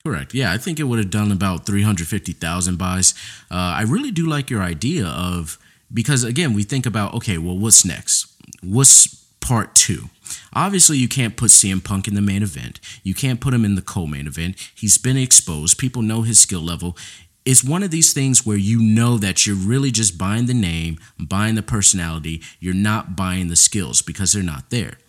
Correct. 0.03 0.33
Yeah, 0.33 0.51
I 0.51 0.57
think 0.57 0.79
it 0.79 0.85
would 0.85 0.97
have 0.97 1.11
done 1.11 1.31
about 1.31 1.67
350,000 1.67 2.77
buys. 2.77 3.13
Uh, 3.51 3.55
I 3.55 3.83
really 3.83 4.09
do 4.09 4.25
like 4.25 4.49
your 4.49 4.63
idea 4.63 5.05
of, 5.05 5.59
because 5.93 6.23
again, 6.23 6.53
we 6.53 6.63
think 6.63 6.87
about, 6.87 7.13
okay, 7.13 7.37
well, 7.37 7.57
what's 7.57 7.85
next? 7.85 8.25
What's 8.63 9.20
part 9.41 9.75
two. 9.75 10.09
Obviously, 10.53 10.97
you 10.97 11.07
can't 11.07 11.35
put 11.35 11.49
CM 11.51 11.83
Punk 11.83 12.07
in 12.07 12.15
the 12.15 12.21
main 12.21 12.43
event. 12.43 12.79
You 13.03 13.13
can't 13.13 13.41
put 13.41 13.53
him 13.53 13.65
in 13.65 13.75
the 13.75 13.81
co 13.81 14.07
main 14.07 14.27
event. 14.27 14.55
He's 14.73 14.97
been 14.97 15.17
exposed. 15.17 15.77
People 15.77 16.01
know 16.01 16.21
his 16.21 16.39
skill 16.39 16.61
level. 16.61 16.95
It's 17.43 17.63
one 17.63 17.81
of 17.81 17.89
these 17.89 18.13
things 18.13 18.45
where 18.45 18.57
you 18.57 18.79
know 18.79 19.17
that 19.17 19.47
you're 19.47 19.55
really 19.55 19.89
just 19.89 20.17
buying 20.17 20.45
the 20.45 20.53
name, 20.53 20.99
buying 21.19 21.55
the 21.55 21.63
personality. 21.63 22.41
You're 22.59 22.73
not 22.75 23.15
buying 23.15 23.47
the 23.47 23.55
skills 23.55 24.01
because 24.01 24.31
they're 24.31 24.43
not 24.43 24.69
there. 24.69 24.99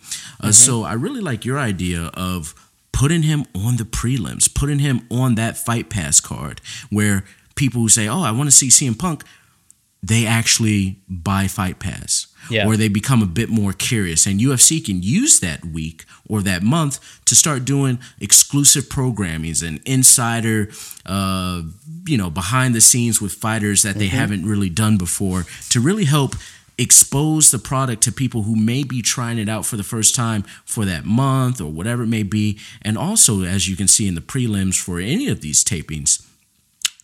Uh, 0.41 0.45
mm-hmm. 0.45 0.51
So 0.51 0.83
I 0.83 0.95
really 0.95 1.21
like 1.21 1.45
your 1.45 1.59
idea 1.59 2.11
of 2.15 2.55
putting 2.91 3.23
him 3.23 3.45
on 3.55 3.77
the 3.77 3.85
prelims, 3.85 4.53
putting 4.53 4.79
him 4.79 5.07
on 5.11 5.35
that 5.35 5.59
fight 5.59 5.91
pass 5.91 6.21
card 6.21 6.61
where 6.89 7.25
people 7.55 7.83
who 7.83 7.89
say, 7.89 8.09
Oh, 8.09 8.23
I 8.23 8.31
want 8.31 8.49
to 8.49 8.51
see 8.51 8.69
CM 8.69 8.99
Punk, 8.99 9.25
they 10.03 10.27
actually 10.27 10.99
buy 11.09 11.47
Fight 11.47 11.79
Pass. 11.79 12.27
Yeah. 12.51 12.67
Or 12.67 12.77
they 12.77 12.89
become 12.89 13.23
a 13.23 13.27
bit 13.27 13.49
more 13.49 13.73
curious. 13.73 14.27
And 14.27 14.41
UFC 14.41 14.85
can 14.85 15.03
use 15.03 15.41
that 15.41 15.65
week 15.65 16.05
or 16.29 16.43
that 16.43 16.63
month 16.63 16.99
to 17.27 17.35
start 17.35 17.65
doing 17.65 17.99
exclusive 18.21 18.85
programmings 18.85 19.67
and 19.67 19.81
insider, 19.87 20.71
uh, 21.07 21.63
you 22.07 22.19
know, 22.19 22.31
behind 22.31 22.75
the 22.75 22.81
scenes 22.81 23.21
with 23.21 23.33
fighters 23.33 23.83
that 23.83 23.97
they 23.97 24.09
mm-hmm. 24.09 24.17
haven't 24.17 24.47
really 24.47 24.71
done 24.71 24.99
before 24.99 25.45
to 25.71 25.81
really 25.81 26.05
help 26.05 26.35
expose 26.79 27.51
the 27.51 27.59
product 27.59 28.03
to 28.03 28.13
people 28.13 28.43
who 28.43 28.57
may 28.57 28.83
be 28.83 29.03
trying 29.03 29.39
it 29.39 29.49
out 29.49 29.67
for 29.67 29.77
the 29.77 29.83
first 29.83 30.15
time 30.15 30.43
for 30.65 30.85
that 30.85 31.05
month 31.05 31.61
or 31.61 31.71
whatever 31.71 32.03
it 32.03 32.09
may 32.09 32.23
be. 32.23 32.59
And 32.83 32.97
also, 32.97 33.43
as 33.43 33.69
you 33.69 33.77
can 33.77 33.89
see 33.89 34.09
in 34.09 34.15
the 34.15 34.21
prelims 34.21 34.83
for 34.83 34.99
any 34.99 35.29
of 35.29 35.43
these 35.43 35.65
tapings 35.65 36.27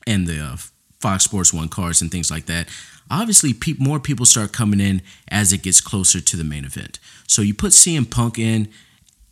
and 0.06 0.26
the 0.26 0.40
uh, 0.40 0.56
Fox 1.00 1.24
Sports 1.24 1.52
One 1.52 1.68
cards 1.68 2.00
and 2.00 2.10
things 2.10 2.30
like 2.30 2.46
that, 2.46 2.68
obviously 3.10 3.52
pe- 3.52 3.74
more 3.78 4.00
people 4.00 4.26
start 4.26 4.52
coming 4.52 4.80
in 4.80 5.02
as 5.30 5.52
it 5.52 5.62
gets 5.62 5.80
closer 5.80 6.20
to 6.20 6.36
the 6.36 6.44
main 6.44 6.64
event. 6.64 6.98
So 7.26 7.42
you 7.42 7.54
put 7.54 7.72
CM 7.72 8.10
Punk 8.10 8.38
in 8.38 8.68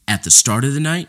at 0.09 0.23
the 0.23 0.31
start 0.31 0.65
of 0.65 0.75
the 0.75 0.81
night, 0.81 1.09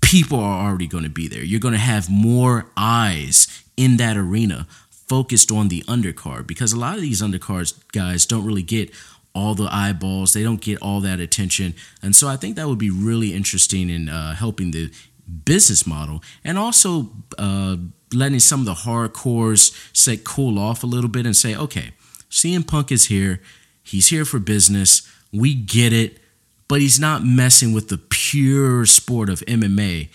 people 0.00 0.40
are 0.40 0.66
already 0.66 0.86
going 0.86 1.04
to 1.04 1.10
be 1.10 1.28
there. 1.28 1.42
You're 1.42 1.60
going 1.60 1.74
to 1.74 1.78
have 1.78 2.08
more 2.10 2.66
eyes 2.76 3.46
in 3.76 3.96
that 3.98 4.16
arena 4.16 4.66
focused 4.90 5.50
on 5.50 5.68
the 5.68 5.82
undercard 5.82 6.46
because 6.46 6.72
a 6.72 6.78
lot 6.78 6.94
of 6.94 7.02
these 7.02 7.20
undercards 7.20 7.74
guys 7.92 8.26
don't 8.26 8.44
really 8.44 8.62
get 8.62 8.90
all 9.34 9.54
the 9.54 9.68
eyeballs. 9.70 10.32
They 10.32 10.42
don't 10.42 10.60
get 10.60 10.78
all 10.80 11.00
that 11.00 11.20
attention. 11.20 11.74
And 12.02 12.14
so 12.14 12.28
I 12.28 12.36
think 12.36 12.56
that 12.56 12.68
would 12.68 12.78
be 12.78 12.90
really 12.90 13.32
interesting 13.32 13.90
in 13.90 14.08
uh, 14.08 14.34
helping 14.34 14.70
the 14.70 14.90
business 15.44 15.86
model 15.86 16.22
and 16.44 16.58
also 16.58 17.10
uh, 17.38 17.76
letting 18.12 18.40
some 18.40 18.60
of 18.60 18.66
the 18.66 18.74
hardcores 18.74 19.72
say 19.96 20.18
cool 20.22 20.58
off 20.58 20.82
a 20.82 20.86
little 20.86 21.10
bit 21.10 21.26
and 21.26 21.36
say, 21.36 21.54
okay, 21.54 21.92
CM 22.30 22.66
Punk 22.66 22.92
is 22.92 23.06
here. 23.06 23.40
He's 23.82 24.08
here 24.08 24.24
for 24.24 24.38
business. 24.38 25.08
We 25.32 25.54
get 25.54 25.92
it, 25.92 26.18
but 26.68 26.80
he's 26.80 27.00
not 27.00 27.24
messing 27.24 27.72
with 27.72 27.88
the 27.88 27.98
pure 27.98 28.86
sport 28.86 29.28
of 29.28 29.40
MMA 29.40 30.08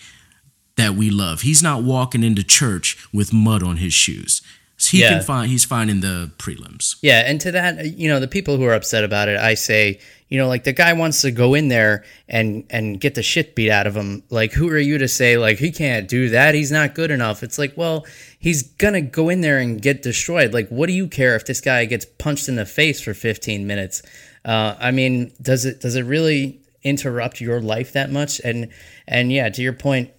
that 0.76 0.94
we 0.94 1.10
love. 1.10 1.42
He's 1.42 1.62
not 1.62 1.82
walking 1.82 2.22
into 2.22 2.42
church 2.42 3.08
with 3.12 3.32
mud 3.32 3.62
on 3.62 3.78
his 3.78 3.92
shoes. 3.92 4.42
He 4.78 5.00
yeah. 5.00 5.08
can 5.08 5.22
find 5.22 5.50
he's 5.50 5.64
finding 5.64 6.00
the 6.00 6.30
prelims. 6.38 6.96
Yeah, 7.00 7.22
and 7.26 7.40
to 7.40 7.50
that, 7.52 7.96
you 7.96 8.08
know, 8.08 8.20
the 8.20 8.28
people 8.28 8.58
who 8.58 8.64
are 8.64 8.74
upset 8.74 9.04
about 9.04 9.28
it, 9.28 9.38
I 9.38 9.54
say, 9.54 10.00
you 10.28 10.38
know, 10.38 10.48
like 10.48 10.64
the 10.64 10.72
guy 10.72 10.92
wants 10.92 11.22
to 11.22 11.30
go 11.30 11.54
in 11.54 11.68
there 11.68 12.04
and 12.28 12.64
and 12.70 13.00
get 13.00 13.14
the 13.14 13.22
shit 13.22 13.54
beat 13.54 13.70
out 13.70 13.86
of 13.86 13.96
him. 13.96 14.24
Like, 14.28 14.52
who 14.52 14.68
are 14.68 14.78
you 14.78 14.98
to 14.98 15.06
say 15.06 15.36
like 15.36 15.58
he 15.58 15.70
can't 15.70 16.08
do 16.08 16.30
that? 16.30 16.54
He's 16.54 16.72
not 16.72 16.94
good 16.94 17.10
enough. 17.12 17.42
It's 17.42 17.58
like, 17.58 17.74
well, 17.76 18.04
he's 18.38 18.62
gonna 18.62 19.02
go 19.02 19.28
in 19.28 19.40
there 19.40 19.58
and 19.58 19.80
get 19.80 20.02
destroyed. 20.02 20.52
Like, 20.52 20.68
what 20.68 20.88
do 20.88 20.92
you 20.92 21.06
care 21.06 21.36
if 21.36 21.46
this 21.46 21.60
guy 21.60 21.84
gets 21.84 22.04
punched 22.04 22.48
in 22.48 22.56
the 22.56 22.66
face 22.66 23.00
for 23.00 23.14
15 23.14 23.66
minutes? 23.66 24.02
Uh, 24.44 24.74
I 24.80 24.90
mean, 24.90 25.32
does 25.40 25.64
it 25.64 25.80
does 25.80 25.94
it 25.94 26.02
really 26.02 26.60
interrupt 26.82 27.40
your 27.40 27.60
life 27.60 27.92
that 27.92 28.10
much? 28.10 28.40
And 28.40 28.70
and 29.06 29.30
yeah, 29.30 29.48
to 29.48 29.62
your 29.62 29.74
point, 29.74 30.10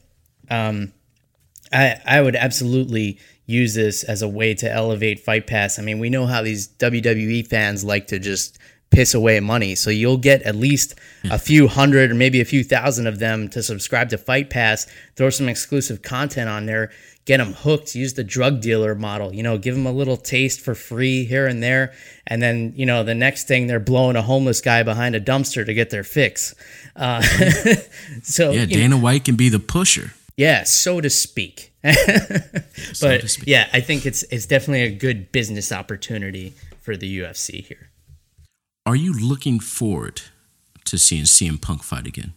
um, 0.49 0.93
I 1.73 1.99
I 2.05 2.21
would 2.21 2.35
absolutely 2.37 3.19
use 3.45 3.73
this 3.73 4.03
as 4.03 4.21
a 4.21 4.27
way 4.27 4.53
to 4.53 4.71
elevate 4.71 5.21
Fight 5.21 5.47
Pass. 5.47 5.79
I 5.79 5.81
mean, 5.81 5.99
we 5.99 6.09
know 6.09 6.25
how 6.27 6.43
these 6.43 6.67
WWE 6.67 7.47
fans 7.47 7.83
like 7.83 8.07
to 8.07 8.19
just 8.19 8.57
piss 8.89 9.13
away 9.13 9.39
money. 9.39 9.75
So 9.75 9.89
you'll 9.89 10.17
get 10.17 10.41
at 10.43 10.55
least 10.55 10.95
a 11.29 11.37
few 11.37 11.67
hundred 11.67 12.11
or 12.11 12.15
maybe 12.15 12.41
a 12.41 12.45
few 12.45 12.63
thousand 12.63 13.07
of 13.07 13.19
them 13.19 13.49
to 13.49 13.61
subscribe 13.61 14.09
to 14.09 14.17
Fight 14.17 14.49
Pass, 14.49 14.87
throw 15.15 15.29
some 15.29 15.49
exclusive 15.49 16.01
content 16.01 16.49
on 16.49 16.65
there, 16.65 16.91
get 17.25 17.37
them 17.37 17.53
hooked, 17.53 17.93
use 17.93 18.13
the 18.13 18.23
drug 18.23 18.61
dealer 18.61 18.95
model, 18.95 19.33
you 19.35 19.43
know, 19.43 19.57
give 19.57 19.75
them 19.75 19.85
a 19.85 19.91
little 19.91 20.17
taste 20.17 20.61
for 20.61 20.73
free 20.73 21.25
here 21.25 21.45
and 21.45 21.61
there. 21.61 21.93
And 22.25 22.41
then, 22.41 22.73
you 22.75 22.85
know, 22.85 23.03
the 23.03 23.13
next 23.13 23.47
thing 23.47 23.67
they're 23.67 23.79
blowing 23.79 24.15
a 24.15 24.21
homeless 24.21 24.61
guy 24.61 24.83
behind 24.83 25.15
a 25.15 25.21
dumpster 25.21 25.65
to 25.65 25.73
get 25.73 25.89
their 25.89 26.05
fix. 26.05 26.55
Uh, 26.95 27.21
so, 28.23 28.51
yeah, 28.51 28.65
Dana 28.65 28.89
know, 28.89 28.97
White 28.97 29.25
can 29.25 29.35
be 29.35 29.49
the 29.49 29.59
pusher. 29.59 30.13
Yeah, 30.37 30.63
so 30.63 31.01
to 31.01 31.09
speak. 31.09 31.73
but 31.83 33.21
to 33.21 33.27
speak. 33.27 33.47
yeah, 33.47 33.67
I 33.73 33.81
think 33.81 34.05
it's 34.05 34.23
it's 34.23 34.45
definitely 34.45 34.83
a 34.83 34.91
good 34.91 35.31
business 35.31 35.71
opportunity 35.71 36.53
for 36.81 36.95
the 36.95 37.19
UFC 37.19 37.65
here. 37.65 37.89
Are 38.87 38.95
you 38.95 39.11
looking 39.11 39.59
forward 39.59 40.21
to 40.85 40.97
seeing 40.97 41.25
CM 41.25 41.61
Punk 41.61 41.83
fight 41.83 42.07
again? 42.07 42.33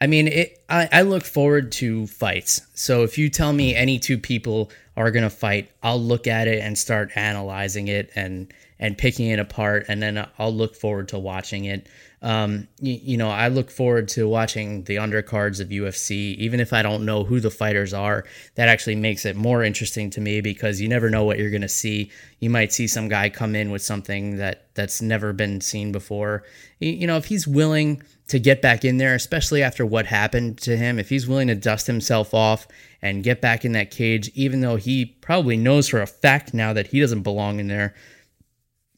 I 0.00 0.08
mean, 0.08 0.26
it. 0.26 0.64
I, 0.68 0.88
I 0.90 1.02
look 1.02 1.22
forward 1.22 1.70
to 1.72 2.08
fights. 2.08 2.60
So 2.74 3.04
if 3.04 3.16
you 3.16 3.30
tell 3.30 3.52
me 3.52 3.76
any 3.76 4.00
two 4.00 4.18
people 4.18 4.72
are 4.96 5.12
gonna 5.12 5.30
fight, 5.30 5.70
I'll 5.84 6.02
look 6.02 6.26
at 6.26 6.48
it 6.48 6.58
and 6.58 6.76
start 6.76 7.12
analyzing 7.14 7.86
it 7.86 8.10
and 8.16 8.52
and 8.80 8.98
picking 8.98 9.28
it 9.28 9.38
apart, 9.38 9.86
and 9.88 10.02
then 10.02 10.26
I'll 10.40 10.52
look 10.52 10.74
forward 10.74 11.06
to 11.10 11.20
watching 11.20 11.66
it. 11.66 11.88
Um, 12.22 12.66
you, 12.80 12.98
you 13.02 13.16
know, 13.16 13.30
I 13.30 13.48
look 13.48 13.70
forward 13.70 14.08
to 14.08 14.28
watching 14.28 14.84
the 14.84 14.96
undercards 14.96 15.60
of 15.60 15.68
UFC, 15.68 16.34
even 16.36 16.60
if 16.60 16.72
I 16.72 16.82
don't 16.82 17.04
know 17.04 17.24
who 17.24 17.40
the 17.40 17.50
fighters 17.50 17.92
are. 17.92 18.24
That 18.54 18.68
actually 18.68 18.96
makes 18.96 19.24
it 19.24 19.36
more 19.36 19.62
interesting 19.62 20.10
to 20.10 20.20
me 20.20 20.40
because 20.40 20.80
you 20.80 20.88
never 20.88 21.10
know 21.10 21.24
what 21.24 21.38
you're 21.38 21.50
gonna 21.50 21.68
see. 21.68 22.10
You 22.40 22.50
might 22.50 22.72
see 22.72 22.86
some 22.86 23.08
guy 23.08 23.28
come 23.28 23.54
in 23.54 23.70
with 23.70 23.82
something 23.82 24.38
that 24.38 24.66
that's 24.74 25.02
never 25.02 25.32
been 25.32 25.60
seen 25.60 25.92
before. 25.92 26.42
You, 26.80 26.90
you 26.90 27.06
know, 27.06 27.16
if 27.16 27.26
he's 27.26 27.46
willing 27.46 28.02
to 28.28 28.40
get 28.40 28.60
back 28.60 28.84
in 28.84 28.96
there, 28.96 29.14
especially 29.14 29.62
after 29.62 29.86
what 29.86 30.06
happened 30.06 30.58
to 30.58 30.76
him, 30.76 30.98
if 30.98 31.08
he's 31.08 31.28
willing 31.28 31.48
to 31.48 31.54
dust 31.54 31.86
himself 31.86 32.34
off 32.34 32.66
and 33.00 33.22
get 33.22 33.40
back 33.40 33.64
in 33.64 33.72
that 33.72 33.90
cage, 33.90 34.30
even 34.34 34.60
though 34.60 34.76
he 34.76 35.04
probably 35.04 35.56
knows 35.56 35.88
for 35.88 36.02
a 36.02 36.06
fact 36.06 36.52
now 36.52 36.72
that 36.72 36.88
he 36.88 37.00
doesn't 37.00 37.22
belong 37.22 37.60
in 37.60 37.68
there, 37.68 37.94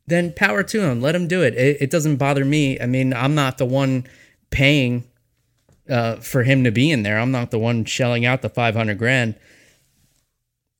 then 0.08 0.32
power 0.32 0.62
to 0.62 0.80
him. 0.80 1.00
Let 1.00 1.14
him 1.14 1.28
do 1.28 1.42
it. 1.42 1.54
It, 1.54 1.78
it 1.80 1.90
doesn't 1.90 2.16
bother 2.16 2.44
me. 2.44 2.80
I 2.80 2.86
mean, 2.86 3.12
I'm 3.12 3.34
not 3.34 3.58
the 3.58 3.66
one 3.66 4.06
paying 4.50 5.04
uh, 5.88 6.16
for 6.16 6.42
him 6.42 6.64
to 6.64 6.70
be 6.70 6.90
in 6.90 7.02
there. 7.02 7.18
I'm 7.18 7.30
not 7.30 7.50
the 7.50 7.58
one 7.58 7.84
shelling 7.84 8.24
out 8.24 8.42
the 8.42 8.48
500 8.48 8.98
grand. 8.98 9.34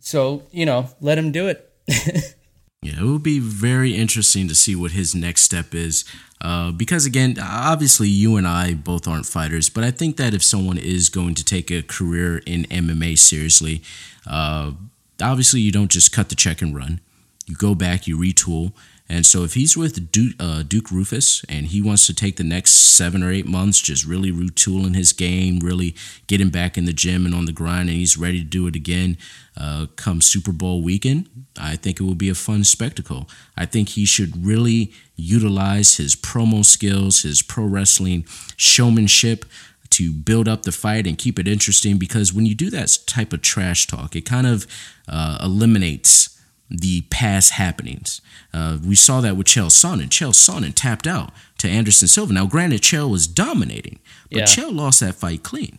So, 0.00 0.44
you 0.50 0.64
know, 0.66 0.90
let 1.00 1.18
him 1.18 1.32
do 1.32 1.48
it. 1.48 1.64
Yeah, 2.80 3.00
it 3.00 3.02
will 3.02 3.18
be 3.18 3.40
very 3.40 3.96
interesting 3.96 4.46
to 4.46 4.54
see 4.54 4.76
what 4.76 4.92
his 4.92 5.14
next 5.14 5.42
step 5.42 5.74
is. 5.74 6.04
Uh, 6.40 6.70
because 6.70 7.06
again, 7.06 7.36
obviously, 7.42 8.08
you 8.08 8.36
and 8.36 8.46
I 8.46 8.74
both 8.74 9.08
aren't 9.08 9.26
fighters, 9.26 9.68
but 9.68 9.82
I 9.82 9.90
think 9.90 10.16
that 10.16 10.32
if 10.32 10.44
someone 10.44 10.78
is 10.78 11.08
going 11.08 11.34
to 11.34 11.44
take 11.44 11.72
a 11.72 11.82
career 11.82 12.38
in 12.46 12.64
MMA 12.66 13.18
seriously, 13.18 13.82
uh, 14.28 14.72
obviously 15.20 15.60
you 15.60 15.72
don't 15.72 15.90
just 15.90 16.12
cut 16.12 16.28
the 16.28 16.36
check 16.36 16.62
and 16.62 16.74
run. 16.74 17.00
You 17.46 17.56
go 17.56 17.74
back, 17.74 18.06
you 18.06 18.16
retool, 18.16 18.72
and 19.08 19.24
so 19.24 19.42
if 19.42 19.54
he's 19.54 19.76
with 19.76 20.12
Duke, 20.12 20.34
uh, 20.38 20.62
Duke 20.62 20.90
Roufus 20.90 21.44
and 21.48 21.66
he 21.66 21.80
wants 21.80 22.06
to 22.06 22.14
take 22.14 22.36
the 22.36 22.44
next 22.44 22.72
seven 22.72 23.22
or 23.22 23.30
eight 23.30 23.46
months, 23.46 23.80
just 23.80 24.04
really 24.04 24.30
retooling 24.30 24.94
his 24.94 25.12
game, 25.12 25.60
really 25.60 25.94
getting 26.26 26.50
back 26.50 26.76
in 26.76 26.84
the 26.84 26.92
gym 26.92 27.24
and 27.24 27.34
on 27.34 27.46
the 27.46 27.52
grind, 27.52 27.88
and 27.88 27.98
he's 27.98 28.18
ready 28.18 28.40
to 28.40 28.44
do 28.44 28.66
it 28.66 28.76
again 28.76 29.16
uh, 29.56 29.86
come 29.96 30.20
Super 30.20 30.52
Bowl 30.52 30.82
weekend, 30.82 31.28
I 31.58 31.76
think 31.76 32.00
it 32.00 32.04
will 32.04 32.14
be 32.14 32.28
a 32.28 32.34
fun 32.34 32.64
spectacle. 32.64 33.28
I 33.56 33.66
think 33.66 33.90
he 33.90 34.04
should 34.04 34.44
really 34.44 34.92
utilize 35.16 35.96
his 35.96 36.14
promo 36.14 36.64
skills, 36.64 37.22
his 37.22 37.42
pro 37.42 37.64
wrestling 37.64 38.24
showmanship 38.56 39.44
to 39.90 40.12
build 40.12 40.48
up 40.48 40.62
the 40.62 40.72
fight 40.72 41.06
and 41.06 41.16
keep 41.16 41.38
it 41.38 41.48
interesting 41.48 41.96
because 41.96 42.32
when 42.32 42.46
you 42.46 42.54
do 42.54 42.70
that 42.70 42.98
type 43.06 43.32
of 43.32 43.42
trash 43.42 43.86
talk, 43.86 44.14
it 44.14 44.26
kind 44.26 44.46
of 44.46 44.66
uh, 45.08 45.38
eliminates 45.42 46.37
the 46.70 47.02
past 47.10 47.52
happenings. 47.52 48.20
Uh, 48.52 48.78
we 48.84 48.94
saw 48.94 49.20
that 49.20 49.36
with 49.36 49.46
Chael 49.46 49.68
Sonnen. 49.70 50.08
Chael 50.08 50.32
Sonnen 50.34 50.72
tapped 50.74 51.06
out 51.06 51.32
to 51.58 51.68
Anderson 51.68 52.08
Silva. 52.08 52.32
Now, 52.32 52.46
granted, 52.46 52.82
Chael 52.82 53.10
was 53.10 53.26
dominating, 53.26 53.98
but 54.30 54.38
Yeah. 54.40 54.44
Chael 54.44 54.74
lost 54.74 55.00
that 55.00 55.14
fight 55.14 55.42
clean. 55.42 55.78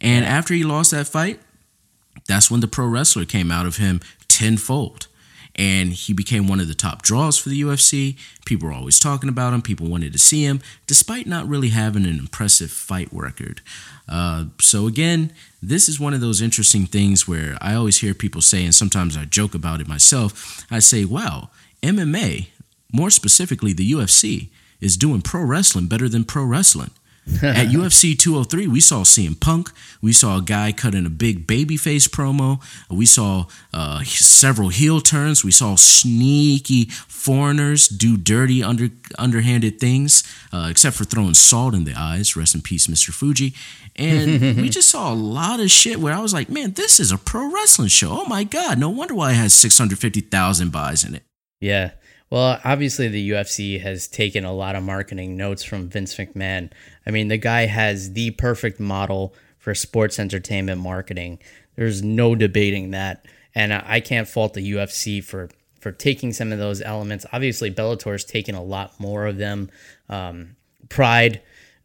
And 0.00 0.24
after 0.24 0.54
he 0.54 0.64
lost 0.64 0.90
that 0.90 1.06
fight, 1.06 1.40
that's 2.26 2.50
when 2.50 2.60
the 2.60 2.68
pro 2.68 2.86
wrestler 2.86 3.24
came 3.24 3.50
out 3.50 3.64
of 3.66 3.76
him 3.76 4.00
tenfold. 4.28 5.06
And 5.54 5.92
he 5.92 6.12
became 6.12 6.46
one 6.46 6.60
of 6.60 6.68
the 6.68 6.74
top 6.74 7.02
draws 7.02 7.36
for 7.36 7.48
the 7.48 7.60
UFC. 7.62 8.16
People 8.44 8.68
were 8.68 8.74
always 8.74 9.00
talking 9.00 9.28
about 9.28 9.52
him. 9.52 9.60
People 9.62 9.88
wanted 9.88 10.12
to 10.12 10.18
see 10.18 10.44
him, 10.44 10.60
despite 10.86 11.26
not 11.26 11.48
really 11.48 11.70
having 11.70 12.04
an 12.04 12.16
impressive 12.18 12.70
fight 12.70 13.08
record. 13.10 13.60
Uh, 14.08 14.44
so, 14.60 14.86
again, 14.86 15.32
this 15.60 15.88
is 15.88 15.98
one 15.98 16.14
of 16.14 16.20
those 16.20 16.40
interesting 16.40 16.86
things 16.86 17.26
where 17.26 17.56
I 17.60 17.74
always 17.74 17.98
hear 17.98 18.14
people 18.14 18.40
say, 18.42 18.64
and 18.64 18.74
sometimes 18.74 19.16
I 19.16 19.24
joke 19.24 19.54
about 19.54 19.80
it 19.80 19.88
myself. 19.88 20.64
I 20.70 20.78
say, 20.78 21.04
wow, 21.04 21.50
MMA, 21.82 22.48
more 22.92 23.10
specifically 23.10 23.72
the 23.72 23.90
UFC, 23.90 24.48
is 24.80 24.96
doing 24.96 25.20
pro 25.20 25.42
wrestling 25.42 25.86
better 25.86 26.08
than 26.08 26.24
pro 26.24 26.44
wrestling. 26.44 26.90
At 27.42 27.68
UFC 27.68 28.18
203, 28.18 28.66
we 28.66 28.80
saw 28.80 29.02
CM 29.02 29.38
Punk. 29.38 29.70
We 30.00 30.12
saw 30.12 30.38
a 30.38 30.42
guy 30.42 30.72
cutting 30.72 31.06
a 31.06 31.10
big 31.10 31.46
babyface 31.46 32.08
promo. 32.08 32.60
We 32.90 33.06
saw 33.06 33.46
uh, 33.72 34.02
several 34.04 34.68
heel 34.68 35.00
turns. 35.00 35.44
We 35.44 35.50
saw 35.50 35.76
sneaky 35.76 36.86
foreigners 36.86 37.88
do 37.88 38.16
dirty, 38.16 38.62
under 38.62 38.88
underhanded 39.18 39.78
things, 39.80 40.22
uh, 40.52 40.68
except 40.70 40.96
for 40.96 41.04
throwing 41.04 41.34
salt 41.34 41.74
in 41.74 41.84
the 41.84 41.94
eyes. 41.94 42.36
Rest 42.36 42.54
in 42.54 42.62
peace, 42.62 42.86
Mr. 42.86 43.10
Fuji. 43.10 43.54
And 43.96 44.56
we 44.56 44.68
just 44.70 44.88
saw 44.88 45.12
a 45.12 45.14
lot 45.14 45.60
of 45.60 45.70
shit 45.70 45.98
where 45.98 46.14
I 46.14 46.20
was 46.20 46.32
like, 46.32 46.48
man, 46.48 46.72
this 46.72 47.00
is 47.00 47.12
a 47.12 47.18
pro 47.18 47.52
wrestling 47.52 47.88
show. 47.88 48.10
Oh 48.10 48.26
my 48.26 48.44
God. 48.44 48.78
No 48.78 48.88
wonder 48.88 49.14
why 49.14 49.32
it 49.32 49.36
has 49.36 49.52
650,000 49.54 50.70
buys 50.70 51.04
in 51.04 51.14
it. 51.14 51.24
Yeah. 51.60 51.90
Well, 52.30 52.60
obviously, 52.64 53.08
the 53.08 53.30
UFC 53.30 53.80
has 53.80 54.06
taken 54.06 54.44
a 54.44 54.52
lot 54.52 54.76
of 54.76 54.82
marketing 54.82 55.36
notes 55.36 55.64
from 55.64 55.88
Vince 55.88 56.14
McMahon. 56.16 56.70
I 57.06 57.10
mean, 57.10 57.28
the 57.28 57.38
guy 57.38 57.66
has 57.66 58.12
the 58.12 58.32
perfect 58.32 58.78
model 58.78 59.34
for 59.58 59.74
sports 59.74 60.18
entertainment 60.18 60.80
marketing. 60.80 61.38
There's 61.76 62.02
no 62.02 62.34
debating 62.34 62.90
that. 62.90 63.24
And 63.54 63.72
I 63.72 64.00
can't 64.00 64.28
fault 64.28 64.54
the 64.54 64.72
UFC 64.72 65.24
for, 65.24 65.48
for 65.80 65.90
taking 65.90 66.32
some 66.32 66.52
of 66.52 66.58
those 66.58 66.82
elements. 66.82 67.24
Obviously, 67.32 67.70
Bellator's 67.70 68.24
taken 68.24 68.54
a 68.54 68.62
lot 68.62 69.00
more 69.00 69.26
of 69.26 69.38
them. 69.38 69.70
Um, 70.08 70.56
Pride 70.90 71.40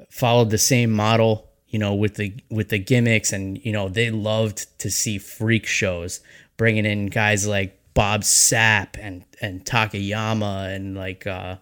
followed 0.09 0.49
the 0.49 0.57
same 0.57 0.91
model 0.91 1.49
you 1.73 1.79
know 1.79 1.95
with 1.95 2.15
the 2.15 2.33
with 2.49 2.69
the 2.69 2.77
gimmicks 2.77 3.33
and 3.33 3.57
you 3.65 3.71
know 3.71 3.89
they 3.89 4.11
loved 4.11 4.67
to 4.79 4.91
see 4.91 5.17
freak 5.17 5.65
shows 5.65 6.21
bringing 6.55 6.85
in 6.85 7.07
guys 7.07 7.47
like 7.47 7.77
Bob 7.93 8.21
Sapp 8.21 8.97
and 8.99 9.23
and 9.41 9.65
Takayama 9.65 10.73
and 10.75 10.95
like 10.95 11.27
uh 11.27 11.57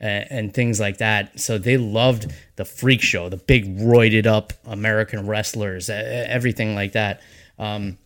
and, 0.00 0.26
and 0.30 0.54
things 0.54 0.80
like 0.80 0.98
that. 0.98 1.38
So 1.38 1.58
they 1.58 1.76
loved 1.76 2.32
the 2.56 2.64
freak 2.64 3.00
show 3.00 3.28
the 3.28 3.36
big 3.36 3.78
roided 3.78 4.26
up 4.26 4.52
American 4.64 5.26
wrestlers 5.26 5.88
everything 5.88 6.74
like 6.74 6.92
that. 6.92 7.20
Um 7.58 7.98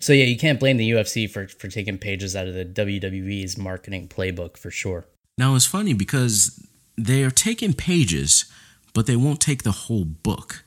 so 0.00 0.12
yeah 0.12 0.24
you 0.24 0.36
can't 0.36 0.60
blame 0.60 0.76
the 0.76 0.90
UFC 0.90 1.28
for 1.28 1.48
for 1.48 1.68
taking 1.68 1.98
pages 1.98 2.36
out 2.36 2.46
of 2.46 2.54
the 2.54 2.64
WWE's 2.64 3.58
marketing 3.58 4.08
playbook 4.08 4.56
for 4.56 4.70
sure. 4.70 5.06
Now 5.36 5.54
it's 5.54 5.66
funny 5.66 5.94
because 5.94 6.64
they 6.96 7.22
are 7.22 7.30
taking 7.30 7.72
pages, 7.72 8.44
but 8.92 9.06
they 9.06 9.16
won't 9.16 9.40
take 9.40 9.62
the 9.62 9.72
whole 9.72 10.04
book. 10.04 10.64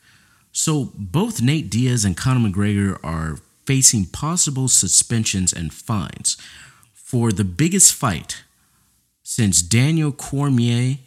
So 0.51 0.91
both 0.95 1.41
Nate 1.41 1.69
Diaz 1.69 2.03
and 2.03 2.15
Conor 2.15 2.49
McGregor 2.49 2.99
are 3.03 3.37
facing 3.71 4.05
possible 4.05 4.67
suspensions 4.67 5.53
and 5.53 5.73
fines 5.73 6.35
for 6.93 7.31
the 7.31 7.45
biggest 7.45 7.93
fight 7.93 8.43
since 9.23 9.61
Daniel 9.61 10.11
Cormier 10.11 10.97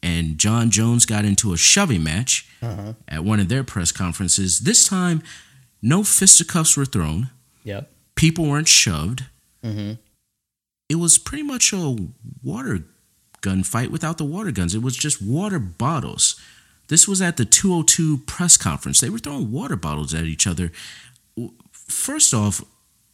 and 0.00 0.38
Jon 0.38 0.70
Jones 0.70 1.04
got 1.04 1.24
into 1.24 1.52
a 1.52 1.56
shoving 1.56 2.04
match 2.04 2.48
uh-huh. 2.62 2.92
at 3.08 3.24
one 3.24 3.40
of 3.40 3.48
their 3.48 3.64
press 3.64 3.90
conferences. 3.90 4.60
This 4.60 4.86
time, 4.86 5.24
no 5.82 6.04
fisticuffs 6.04 6.76
were 6.76 6.84
thrown 6.84 7.30
yep 7.64 7.90
people 8.14 8.46
weren't 8.46 8.68
shoved. 8.68 9.24
Mm-hmm. 9.64 9.94
It 10.88 10.94
was 10.96 11.18
pretty 11.18 11.42
much 11.42 11.72
a 11.72 11.96
water 12.44 12.84
gun 13.40 13.64
fight 13.64 13.90
without 13.90 14.18
the 14.18 14.24
water 14.24 14.52
guns. 14.52 14.72
It 14.72 14.82
was 14.82 14.96
just 14.96 15.20
water 15.20 15.58
bottles. 15.58 16.40
This 16.86 17.08
was 17.08 17.20
at 17.20 17.36
the 17.38 17.44
202 17.44 18.18
press 18.18 18.56
conference. 18.56 19.00
They 19.00 19.10
were 19.10 19.18
throwing 19.18 19.50
water 19.50 19.76
bottles 19.76 20.14
at 20.14 20.26
each 20.26 20.46
other. 20.46 20.70
First 21.88 22.32
off, 22.34 22.62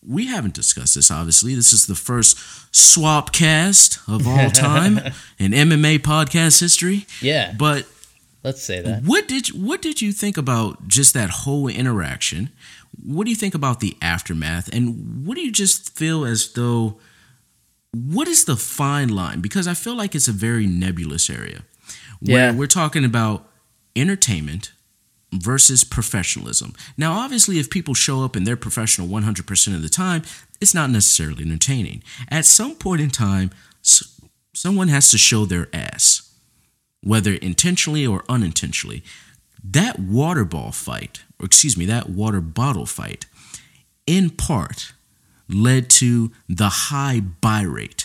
we 0.06 0.26
haven't 0.26 0.54
discussed 0.54 0.94
this, 0.96 1.10
obviously. 1.10 1.54
This 1.54 1.72
is 1.72 1.86
the 1.86 1.94
first 1.94 2.36
swap 2.74 3.32
cast 3.32 3.98
of 4.08 4.26
all 4.28 4.50
time 4.68 4.98
in 5.38 5.52
MMA 5.52 6.00
podcast 6.00 6.60
history. 6.60 7.06
yeah 7.22 7.54
But 7.56 7.86
let's 8.42 8.62
say 8.62 8.80
that 8.82 9.02
what 9.04 9.26
did 9.28 9.48
what 9.48 9.80
did 9.80 10.02
you 10.02 10.12
think 10.12 10.36
about 10.36 10.88
just 10.88 11.14
that 11.14 11.30
whole 11.30 11.68
interaction? 11.68 12.50
What 13.02 13.24
do 13.24 13.30
you 13.30 13.36
think 13.36 13.54
about 13.54 13.80
the 13.80 13.96
aftermath? 14.02 14.68
And 14.72 15.26
what 15.26 15.36
do 15.36 15.40
you 15.40 15.50
just 15.52 15.96
feel 15.96 16.24
as 16.24 16.52
though 16.52 16.98
what 17.92 18.28
is 18.28 18.44
the 18.44 18.56
fine 18.56 19.08
line? 19.08 19.40
Because 19.40 19.66
I 19.68 19.74
feel 19.74 19.96
like 19.96 20.14
it's 20.14 20.28
a 20.28 20.32
very 20.32 20.66
nebulous 20.66 21.30
area. 21.30 21.62
Where 22.20 22.50
Yeah. 22.50 22.52
we're 22.52 22.66
talking 22.66 23.04
about 23.04 23.48
entertainment 23.96 24.72
versus 25.40 25.84
professionalism. 25.84 26.74
Now, 26.96 27.14
obviously, 27.14 27.58
if 27.58 27.70
people 27.70 27.94
show 27.94 28.24
up 28.24 28.36
and 28.36 28.46
they're 28.46 28.56
professional 28.56 29.08
100% 29.08 29.74
of 29.74 29.82
the 29.82 29.88
time, 29.88 30.22
it's 30.60 30.74
not 30.74 30.90
necessarily 30.90 31.44
entertaining. 31.44 32.02
At 32.30 32.44
some 32.46 32.74
point 32.74 33.00
in 33.00 33.10
time, 33.10 33.50
someone 34.52 34.88
has 34.88 35.10
to 35.10 35.18
show 35.18 35.44
their 35.44 35.68
ass 35.72 36.30
whether 37.02 37.34
intentionally 37.34 38.06
or 38.06 38.24
unintentionally. 38.28 39.04
That 39.62 39.98
water 39.98 40.44
ball 40.44 40.72
fight, 40.72 41.22
or 41.38 41.46
excuse 41.46 41.76
me, 41.76 41.84
that 41.86 42.08
water 42.08 42.40
bottle 42.40 42.86
fight, 42.86 43.26
in 44.06 44.30
part 44.30 44.94
led 45.48 45.90
to 45.90 46.32
the 46.48 46.68
high 46.68 47.20
buy 47.20 47.62
rate 47.62 48.03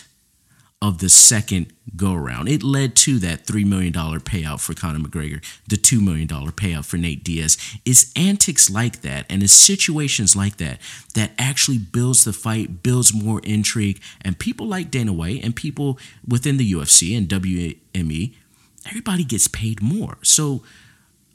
of 0.82 0.98
the 0.98 1.10
second 1.10 1.72
go 1.94 2.14
around. 2.14 2.48
It 2.48 2.62
led 2.62 2.96
to 2.96 3.18
that 3.18 3.44
$3 3.44 3.66
million 3.66 3.92
payout 3.92 4.60
for 4.60 4.72
Conor 4.72 5.00
McGregor, 5.00 5.44
the 5.68 5.76
$2 5.76 6.02
million 6.02 6.26
payout 6.26 6.86
for 6.86 6.96
Nate 6.96 7.22
Diaz. 7.22 7.58
It's 7.84 8.10
antics 8.16 8.70
like 8.70 9.02
that 9.02 9.26
and 9.28 9.42
it's 9.42 9.52
situations 9.52 10.34
like 10.34 10.56
that 10.56 10.80
that 11.14 11.32
actually 11.38 11.76
builds 11.76 12.24
the 12.24 12.32
fight, 12.32 12.82
builds 12.82 13.12
more 13.12 13.40
intrigue. 13.44 14.00
And 14.22 14.38
people 14.38 14.66
like 14.66 14.90
Dana 14.90 15.12
White 15.12 15.44
and 15.44 15.54
people 15.54 15.98
within 16.26 16.56
the 16.56 16.72
UFC 16.72 17.16
and 17.16 17.28
WME, 17.28 18.34
everybody 18.86 19.24
gets 19.24 19.48
paid 19.48 19.82
more. 19.82 20.16
So, 20.22 20.62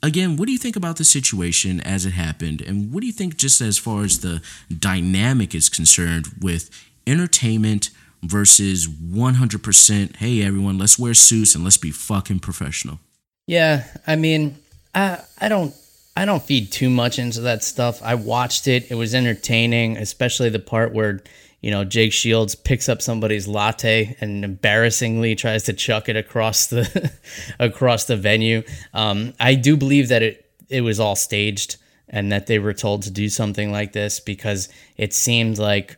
again, 0.02 0.38
what 0.38 0.48
do 0.48 0.54
you 0.54 0.58
think 0.58 0.76
about 0.76 0.98
the 0.98 1.04
situation 1.04 1.82
as 1.82 2.08
it 2.08 2.14
happened? 2.14 2.62
And 2.62 2.92
what 2.92 3.02
do 3.02 3.08
you 3.08 3.14
think, 3.14 3.38
just 3.38 3.62
as 3.62 3.78
far 3.78 4.04
as 4.04 4.22
the 4.22 4.42
dynamic 4.76 5.54
is 5.54 5.70
concerned, 5.70 6.30
with 6.42 6.72
entertainment? 7.06 7.92
Versus 8.28 8.88
100% 8.88 10.16
hey 10.18 10.42
everyone 10.44 10.78
let's 10.78 11.00
wear 11.00 11.14
suits 11.14 11.56
and 11.56 11.64
let's 11.64 11.78
be 11.78 11.92
fucking 11.92 12.40
professional. 12.40 13.00
Yeah 13.48 13.84
i 14.08 14.16
mean 14.16 14.58
i 14.94 15.20
i 15.40 15.50
don't 15.50 15.74
i 16.18 16.26
don't 16.26 16.44
feed 16.44 16.72
too 16.72 16.90
much 16.90 17.20
into 17.20 17.42
that 17.42 17.64
stuff. 17.64 18.02
I 18.02 18.16
watched 18.16 18.68
it. 18.68 18.90
It 18.90 18.96
was 18.96 19.14
entertaining 19.14 19.98
especially 19.98 20.50
the 20.50 20.60
part 20.60 20.94
where 20.94 21.22
you 21.62 21.72
know 21.72 21.84
jake 21.84 22.14
shields 22.14 22.54
picks 22.56 22.90
up 22.90 23.02
somebody's 23.02 23.48
latte 23.48 24.16
and 24.22 24.44
embarrassingly 24.44 25.36
tries 25.36 25.64
to 25.64 25.74
chuck 25.74 26.10
it 26.10 26.16
across 26.16 26.68
the 26.68 27.12
across 27.60 28.06
the 28.06 28.18
venue. 28.18 28.64
Um, 28.94 29.34
i 29.40 29.56
do 29.56 29.78
believe 29.78 30.10
that 30.10 30.24
it 30.24 30.50
it 30.70 30.82
was 30.82 31.00
all 31.00 31.16
staged 31.16 31.78
and 32.10 32.32
that 32.32 32.48
they 32.48 32.60
were 32.60 32.74
told 32.74 33.04
to 33.04 33.12
do 33.12 33.30
something 33.30 33.72
like 33.72 33.94
this 33.94 34.20
because 34.20 34.70
it 34.98 35.14
seemed 35.14 35.58
like 35.58 35.98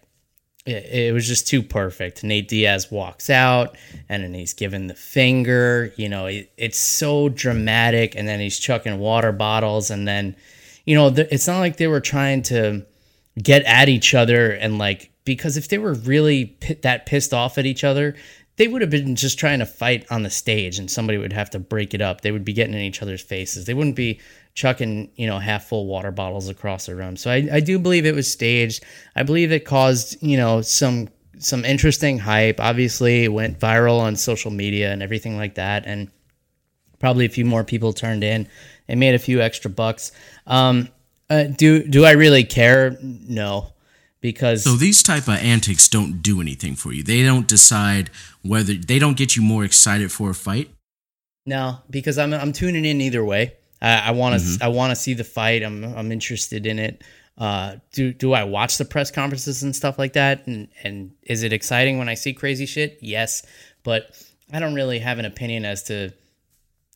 it, 0.68 1.14
was 1.14 1.28
just 1.28 1.48
too 1.48 1.64
perfect. 1.64 2.24
Nate 2.24 2.48
Diaz 2.48 2.92
walks 2.92 3.30
out 3.30 3.78
and 4.10 4.24
then 4.24 4.34
he's 4.34 4.54
given 4.54 4.88
the 4.88 4.94
finger. 4.94 5.94
You 5.96 6.10
know, 6.10 6.26
it, 6.28 6.52
it's 6.58 6.80
so 6.80 7.30
dramatic. 7.30 8.16
And 8.16 8.28
then 8.28 8.40
he's 8.40 8.60
chucking 8.60 9.00
water 9.00 9.32
bottles. 9.32 9.90
And 9.90 10.08
then, 10.08 10.36
you 10.86 10.96
know, 10.96 11.08
it's 11.08 11.48
not 11.48 11.60
like 11.60 11.78
they 11.78 11.88
were 11.88 12.02
trying 12.02 12.42
to 12.44 12.86
get 13.42 13.64
at 13.64 13.90
each 13.90 14.14
other 14.14 14.52
and 14.52 14.78
like, 14.78 15.12
because 15.26 15.58
if 15.58 15.68
they 15.68 15.78
were 15.78 15.94
really 15.94 16.58
that 16.82 17.06
pissed 17.06 17.34
off 17.34 17.58
at 17.58 17.66
each 17.66 17.84
other, 17.84 18.16
they 18.58 18.68
would 18.68 18.82
have 18.82 18.90
been 18.90 19.16
just 19.16 19.40
trying 19.40 19.60
to 19.60 19.66
fight 19.66 20.06
on 20.12 20.24
the 20.24 20.30
stage 20.30 20.80
and 20.80 20.90
somebody 20.90 21.18
would 21.18 21.34
have 21.34 21.50
to 21.52 21.60
break 21.60 21.94
it 21.94 22.02
up. 22.02 22.22
They 22.22 22.32
would 22.32 22.44
be 22.44 22.54
getting 22.54 22.74
in 22.74 22.82
each 22.82 23.02
other's 23.02 23.22
faces. 23.22 23.66
They 23.66 23.76
wouldn't 23.76 23.96
be 23.96 24.20
chucking, 24.56 25.12
you 25.16 25.28
know, 25.28 25.38
half 25.38 25.66
full 25.66 25.86
water 25.86 26.12
bottles 26.12 26.50
across 26.50 26.88
the 26.88 26.96
room. 26.96 27.16
So 27.16 27.30
I, 27.30 27.48
I 27.54 27.60
do 27.60 27.78
believe 27.78 28.06
it 28.06 28.16
was 28.16 28.30
staged. 28.30 28.84
I 29.16 29.22
believe 29.24 29.52
it 29.52 29.64
caused, 29.64 30.22
you 30.22 30.38
know, 30.38 30.62
some 30.62 31.10
some 31.40 31.64
interesting 31.66 32.18
hype. 32.18 32.60
Obviously, 32.60 33.26
it 33.26 33.28
went 33.32 33.60
viral 33.60 34.00
on 34.00 34.16
social 34.16 34.50
media 34.50 34.92
and 34.92 35.04
everything 35.04 35.38
like 35.38 35.56
that. 35.56 35.86
And 35.86 36.10
probably 36.98 37.26
a 37.26 37.30
few 37.30 37.46
more 37.46 37.64
people 37.64 37.94
turned 37.94 38.24
in 38.24 38.48
and 38.88 39.00
made 39.00 39.14
a 39.14 39.20
few 39.20 39.40
extra 39.40 39.70
bucks. 39.70 40.12
Um, 40.48 40.90
uh, 41.30 41.44
do 41.44 41.88
do 41.88 42.06
I 42.06 42.14
really 42.14 42.44
care? 42.44 42.98
No 43.02 43.72
because 44.32 44.66
so 44.66 44.72
these 44.72 45.02
type 45.02 45.30
of 45.30 45.36
antics 45.36 45.88
don't 45.88 46.22
do 46.22 46.42
anything 46.42 46.76
for 46.76 46.92
you. 46.92 47.02
They 47.02 47.24
don't 47.24 47.48
decide 47.48 48.10
whether 48.42 48.74
they 48.74 49.00
don't 49.00 49.16
get 49.16 49.38
you 49.38 49.42
more 49.42 49.64
excited 49.64 50.12
for 50.12 50.30
a 50.30 50.36
fight? 50.36 50.70
No 51.46 51.80
because 51.90 52.18
i'm, 52.18 52.34
I'm 52.34 52.52
tuning 52.52 52.84
in 52.84 53.00
either 53.00 53.24
way. 53.24 53.54
I 53.82 54.12
want 54.12 54.36
to 54.36 54.42
mm-hmm. 54.42 54.64
i 54.64 54.68
want 54.68 54.92
to 54.92 54.96
see 54.96 55.14
the 55.14 55.24
fight. 55.24 55.64
I'm 55.64 55.84
i'm 55.84 56.12
interested 56.12 56.66
in 56.66 56.78
it. 56.78 57.04
Uh, 57.38 57.78
do 57.94 58.12
do 58.12 58.34
i 58.34 58.44
watch 58.44 58.78
the 58.78 58.86
press 58.86 59.12
conferences 59.12 59.64
and 59.64 59.74
stuff 59.74 59.98
like 59.98 60.14
that? 60.14 60.46
And 60.46 60.68
and 60.84 61.12
is 61.24 61.44
it 61.44 61.54
exciting 61.54 61.98
when 61.98 62.10
i 62.10 62.16
see 62.16 62.34
crazy 62.34 62.66
shit? 62.66 63.00
Yes 63.02 63.46
but 63.84 64.22
i 64.52 64.60
don't 64.60 64.74
really 64.74 65.00
have 65.00 65.18
an 65.18 65.26
opinion 65.26 65.64
as 65.64 65.84
to 65.84 66.12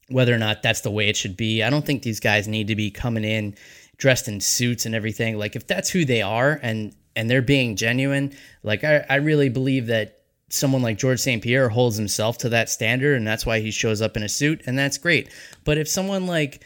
whether 0.09 0.35
or 0.35 0.37
not 0.37 0.61
that's 0.61 0.81
the 0.81 0.91
way 0.91 1.07
it 1.07 1.15
should 1.15 1.37
be. 1.37 1.63
I 1.63 1.69
don't 1.69 1.85
think 1.85 2.03
these 2.03 2.19
guys 2.19 2.45
need 2.45 2.67
to 2.67 2.75
be 2.75 2.91
coming 2.91 3.23
in 3.23 3.55
dressed 4.01 4.27
in 4.27 4.41
suits 4.41 4.85
and 4.85 4.93
everything. 4.95 5.37
Like 5.37 5.55
if 5.55 5.67
that's 5.67 5.89
who 5.89 6.03
they 6.03 6.21
are 6.23 6.59
and 6.63 6.93
and 7.15 7.29
they're 7.29 7.41
being 7.41 7.75
genuine, 7.75 8.35
like 8.63 8.83
I, 8.83 9.05
I 9.09 9.15
really 9.15 9.49
believe 9.49 9.87
that 9.87 10.19
someone 10.49 10.81
like 10.81 10.97
George 10.97 11.19
St. 11.19 11.41
Pierre 11.41 11.69
holds 11.69 11.97
himself 11.97 12.37
to 12.39 12.49
that 12.49 12.69
standard 12.69 13.15
and 13.15 13.25
that's 13.25 13.45
why 13.45 13.59
he 13.59 13.71
shows 13.71 14.01
up 14.01 14.17
in 14.17 14.23
a 14.23 14.29
suit 14.29 14.61
and 14.65 14.77
that's 14.77 14.97
great. 14.97 15.29
But 15.63 15.77
if 15.77 15.87
someone 15.87 16.27
like 16.27 16.63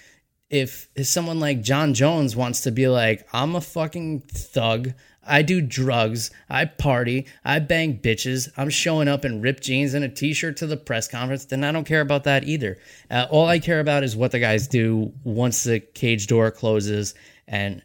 if, 0.50 0.89
if 0.96 1.08
someone 1.08 1.39
like 1.39 1.62
Jon 1.62 1.93
Jones 1.93 2.36
wants 2.36 2.62
to 2.62 2.72
be 2.72 2.88
like, 2.88 3.28
I'm 3.34 3.56
a 3.56 3.62
fucking 3.62 4.22
thug, 4.22 4.93
I 5.28 5.41
do 5.41 5.60
drugs, 5.60 6.30
I 6.50 6.66
party, 6.66 7.26
I 7.43 7.60
bang 7.60 7.98
bitches, 7.98 8.50
I'm 8.56 8.70
showing 8.70 9.08
up 9.08 9.26
in 9.26 9.41
ripped 9.41 9.64
jeans 9.64 9.96
and 9.96 10.06
a 10.06 10.10
t-shirt 10.10 10.58
to 10.58 10.68
the 10.68 10.78
press 10.78 11.08
conference, 11.08 11.46
then 11.46 11.64
I 11.64 11.72
don't 11.72 11.88
care 11.88 12.02
about 12.02 12.26
that 12.26 12.43
either. 12.43 12.78
Uh, 13.10 13.26
all 13.32 13.48
I 13.48 13.58
care 13.58 13.80
about 13.80 14.04
is 14.04 14.16
what 14.16 14.32
the 14.32 14.39
guys 14.39 14.68
do 14.68 15.12
once 15.24 15.64
the 15.64 15.80
cage 15.80 16.28
door 16.28 16.52
closes 16.52 17.16
and 17.48 17.82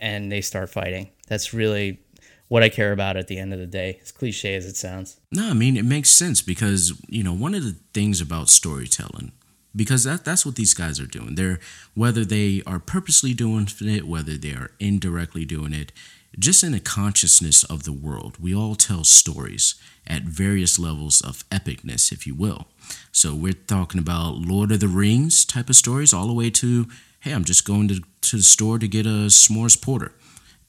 and 0.00 0.32
they 0.32 0.40
start 0.40 0.70
fighting. 0.70 1.10
That's 1.28 1.54
really 1.54 2.00
what 2.48 2.64
I 2.64 2.68
care 2.68 2.92
about 2.92 3.16
at 3.16 3.28
the 3.28 3.38
end 3.38 3.52
of 3.52 3.60
the 3.60 3.66
day. 3.66 4.00
As 4.02 4.10
cliche 4.10 4.56
as 4.56 4.66
it 4.66 4.76
sounds. 4.76 5.20
No, 5.30 5.50
I 5.50 5.52
mean 5.52 5.76
it 5.76 5.84
makes 5.84 6.10
sense 6.10 6.42
because 6.42 7.00
you 7.08 7.22
know 7.22 7.32
one 7.32 7.54
of 7.54 7.62
the 7.62 7.76
things 7.94 8.20
about 8.20 8.48
storytelling 8.48 9.32
because 9.74 10.04
that 10.04 10.24
that's 10.24 10.44
what 10.44 10.56
these 10.56 10.74
guys 10.74 10.98
are 10.98 11.06
doing. 11.06 11.36
They're 11.36 11.60
whether 11.94 12.24
they 12.24 12.62
are 12.66 12.80
purposely 12.80 13.34
doing 13.34 13.68
it, 13.80 14.06
whether 14.06 14.36
they 14.36 14.52
are 14.52 14.72
indirectly 14.80 15.44
doing 15.44 15.72
it, 15.72 15.92
just 16.38 16.64
in 16.64 16.72
the 16.72 16.80
consciousness 16.80 17.64
of 17.64 17.84
the 17.84 17.92
world. 17.92 18.38
We 18.40 18.54
all 18.54 18.74
tell 18.74 19.04
stories 19.04 19.76
at 20.06 20.22
various 20.22 20.78
levels 20.78 21.20
of 21.20 21.48
epicness, 21.50 22.10
if 22.10 22.26
you 22.26 22.34
will. 22.34 22.66
So 23.12 23.34
we're 23.34 23.52
talking 23.52 24.00
about 24.00 24.34
Lord 24.38 24.72
of 24.72 24.80
the 24.80 24.88
Rings 24.88 25.44
type 25.44 25.68
of 25.68 25.76
stories, 25.76 26.12
all 26.12 26.26
the 26.26 26.32
way 26.32 26.50
to 26.50 26.88
hey, 27.20 27.32
I'm 27.32 27.44
just 27.44 27.66
going 27.66 27.88
to, 27.88 28.02
to 28.22 28.36
the 28.36 28.42
store 28.42 28.78
to 28.78 28.88
get 28.88 29.06
a 29.06 29.28
s'mores 29.28 29.80
porter. 29.80 30.12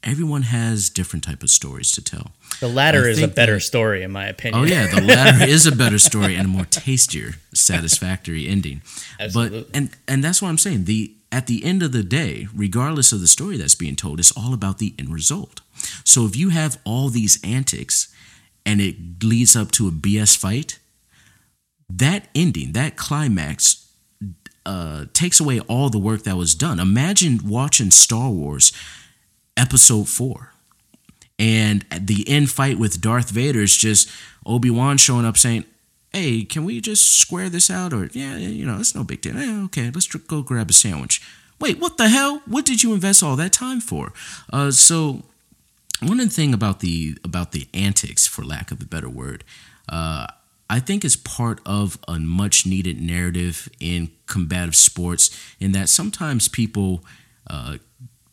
Everyone 0.04 0.44
has 0.44 0.90
different 0.90 1.24
type 1.24 1.44
of 1.44 1.50
stories 1.50 1.92
to 1.92 2.04
tell. 2.04 2.32
The 2.60 2.68
latter 2.68 3.08
is 3.08 3.22
a 3.22 3.28
better 3.28 3.56
that, 3.56 3.62
story, 3.62 4.02
in 4.02 4.12
my 4.12 4.28
opinion. 4.28 4.62
Oh 4.62 4.66
yeah, 4.66 4.88
the 4.88 5.02
latter 5.02 5.46
is 5.48 5.68
a 5.68 5.76
better 5.76 6.00
story 6.00 6.36
and 6.36 6.46
a 6.46 6.50
more 6.50 6.66
tastier, 6.66 7.36
satisfactory 7.54 8.48
ending. 8.48 8.82
Absolutely. 9.20 9.62
But 9.62 9.78
and 9.78 9.90
and 10.08 10.24
that's 10.24 10.42
what 10.42 10.50
I'm 10.50 10.58
saying. 10.58 10.86
The 10.86 11.14
at 11.32 11.46
the 11.46 11.64
end 11.64 11.84
of 11.84 11.92
the 11.92 12.04
day, 12.04 12.48
regardless 12.54 13.14
of 13.14 13.22
the 13.22 13.28
story 13.28 13.58
that's 13.58 13.76
being 13.76 13.96
told, 13.96 14.20
it's 14.20 14.32
all 14.32 14.56
about 14.56 14.80
the 14.80 14.96
end 14.98 15.14
result. 15.14 15.62
So 16.04 16.26
if 16.26 16.36
you 16.36 16.50
have 16.50 16.80
all 16.84 17.10
these 17.10 17.40
antics 17.44 18.14
and 18.66 18.82
it 18.82 19.24
leads 19.24 19.56
up 19.56 19.72
to 19.72 19.88
a 19.88 19.92
BS 19.92 20.36
fight, 20.36 20.80
that 21.90 22.28
ending, 22.34 22.74
that 22.74 22.98
climax 22.98 23.81
uh, 24.66 25.06
takes 25.14 25.40
away 25.40 25.60
all 25.62 25.90
the 25.90 26.00
work 26.00 26.24
that 26.24 26.38
was 26.38 26.56
done. 26.56 26.80
Imagine 26.80 27.40
watching 27.46 27.92
Star 27.92 28.30
Wars 28.30 28.72
Episode 29.58 30.08
Four, 30.08 30.54
and 31.40 31.86
the 32.00 32.28
end 32.28 32.50
fight 32.50 32.78
with 32.78 33.02
Darth 33.02 33.30
Vader 33.30 33.62
is 33.62 33.78
just 33.78 34.10
Obi 34.46 34.70
Wan 34.70 34.98
showing 34.98 35.26
up 35.26 35.38
saying, 35.38 35.66
"Hey, 36.14 36.44
can 36.44 36.66
we 36.66 36.82
just 36.82 37.20
square 37.20 37.50
this 37.50 37.70
out?" 37.70 37.94
Or 37.94 38.10
yeah, 38.14 38.38
you 38.38 38.66
know, 38.66 38.80
it's 38.80 38.96
no 38.96 39.04
big 39.04 39.22
deal. 39.22 39.38
Eh, 39.38 39.64
okay, 39.66 39.92
let's 39.94 40.08
go 40.08 40.42
grab 40.42 40.70
a 40.70 40.74
sandwich. 40.74 41.22
Wait, 41.60 41.80
what 41.80 41.98
the 41.98 42.10
hell? 42.10 42.42
What 42.46 42.66
did 42.66 42.82
you 42.82 42.94
invest 42.94 43.22
all 43.22 43.36
that 43.36 43.54
time 43.54 43.82
for? 43.82 44.14
Uh, 44.52 44.72
so 44.72 45.24
one 46.02 46.28
thing 46.30 46.54
about 46.54 46.80
the 46.80 47.18
about 47.24 47.52
the 47.52 47.68
antics, 47.74 48.28
for 48.28 48.44
lack 48.44 48.72
of 48.72 48.82
a 48.82 48.86
better 48.86 49.10
word, 49.10 49.44
uh, 49.88 50.28
I 50.72 50.80
think 50.80 51.04
is 51.04 51.18
part 51.18 51.60
of 51.66 52.00
a 52.08 52.18
much 52.18 52.66
needed 52.66 53.02
narrative 53.02 53.68
in 53.82 54.10
combative 54.26 54.78
sports, 54.78 55.30
in 55.60 55.74
that 55.74 55.90
sometimes 55.90 56.48
people 56.48 57.04
uh, 57.48 57.76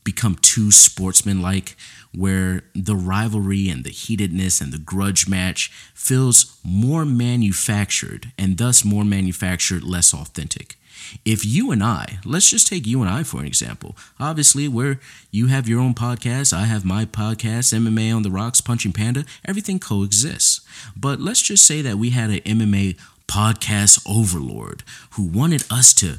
become 0.05 0.37
too 0.37 0.71
sportsmanlike, 0.71 1.77
where 2.15 2.63
the 2.77 2.95
rivalry 2.95 3.69
and 3.69 3.83
the 3.83 3.91
heatedness 3.91 4.61
and 4.61 4.73
the 4.73 4.79
grudge 4.79 5.29
match 5.29 5.73
feels 5.95 6.61
more 6.63 7.05
manufactured 7.05 8.31
and 8.39 8.57
thus 8.57 8.85
more 8.85 9.05
manufactured, 9.05 9.83
less 9.83 10.15
authentic 10.15 10.78
if 11.25 11.45
you 11.45 11.71
and 11.71 11.83
I, 11.83 12.19
let's 12.25 12.51
just 12.51 12.67
take 12.67 12.87
you 12.87 13.01
and 13.01 13.11
I 13.11 13.23
for 13.23 13.41
an 13.41 13.47
example. 13.47 13.97
Obviously, 14.19 14.69
where 14.69 15.01
you 15.31 15.47
have 15.47 15.69
your 15.69 15.81
own 15.81 15.95
podcast, 15.95 16.53
I 16.53 16.65
have 16.65 16.85
my 16.85 17.05
podcast, 17.05 17.73
MMA 17.73 18.15
on 18.15 18.23
the 18.23 18.31
Rocks, 18.31 18.61
Punching 18.61 18.93
Panda, 18.93 19.25
everything 19.45 19.79
coexists. 19.79 20.61
But 20.97 21.21
let's 21.21 21.43
just 21.43 21.67
say 21.67 21.83
that 21.83 21.99
we 21.99 22.11
had 22.11 22.31
an 22.31 22.41
MMA 22.41 22.99
podcast 23.27 24.03
overlord 24.09 24.83
who 25.11 25.25
wanted 25.25 25.65
us 25.71 25.93
to 25.95 26.19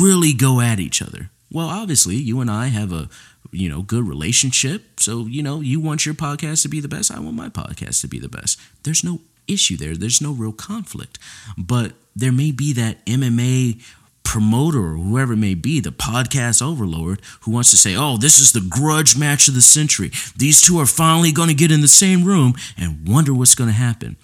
really 0.00 0.32
go 0.32 0.60
at 0.60 0.80
each 0.80 1.00
other. 1.00 1.30
Well, 1.50 1.68
obviously, 1.68 2.16
you 2.16 2.40
and 2.40 2.50
I 2.50 2.66
have 2.68 2.92
a 2.92 3.08
you 3.52 3.68
know 3.68 3.82
good 3.82 4.08
relationship 4.08 4.98
so 4.98 5.26
you 5.26 5.42
know 5.42 5.60
you 5.60 5.78
want 5.78 6.06
your 6.06 6.14
podcast 6.14 6.62
to 6.62 6.68
be 6.68 6.80
the 6.80 6.88
best 6.88 7.10
i 7.10 7.20
want 7.20 7.36
my 7.36 7.50
podcast 7.50 8.00
to 8.00 8.08
be 8.08 8.18
the 8.18 8.28
best 8.28 8.58
there's 8.82 9.04
no 9.04 9.20
issue 9.46 9.76
there 9.76 9.94
there's 9.94 10.22
no 10.22 10.32
real 10.32 10.52
conflict 10.52 11.18
but 11.58 11.92
there 12.14 12.32
may 12.32 12.52
be 12.52 12.72
that 12.74 13.04
MMA 13.06 13.82
promoter 14.24 14.78
or 14.78 14.96
whoever 14.96 15.34
it 15.34 15.38
may 15.38 15.54
be, 15.54 15.80
the 15.80 15.90
podcast 15.90 16.62
overlord, 16.66 17.20
who 17.42 17.50
wants 17.50 17.70
to 17.70 17.76
say, 17.76 17.94
oh, 17.96 18.16
this 18.16 18.38
is 18.38 18.52
the 18.52 18.66
grudge 18.66 19.16
match 19.16 19.48
of 19.48 19.54
the 19.54 19.62
century. 19.62 20.10
These 20.36 20.62
two 20.62 20.78
are 20.78 20.86
finally 20.86 21.32
going 21.32 21.48
to 21.48 21.54
get 21.54 21.70
in 21.70 21.80
the 21.80 21.88
same 21.88 22.24
room 22.24 22.54
and 22.78 23.06
wonder 23.06 23.34
what's 23.34 23.54
going 23.54 23.68
to 23.68 23.74
happen. 23.74 24.16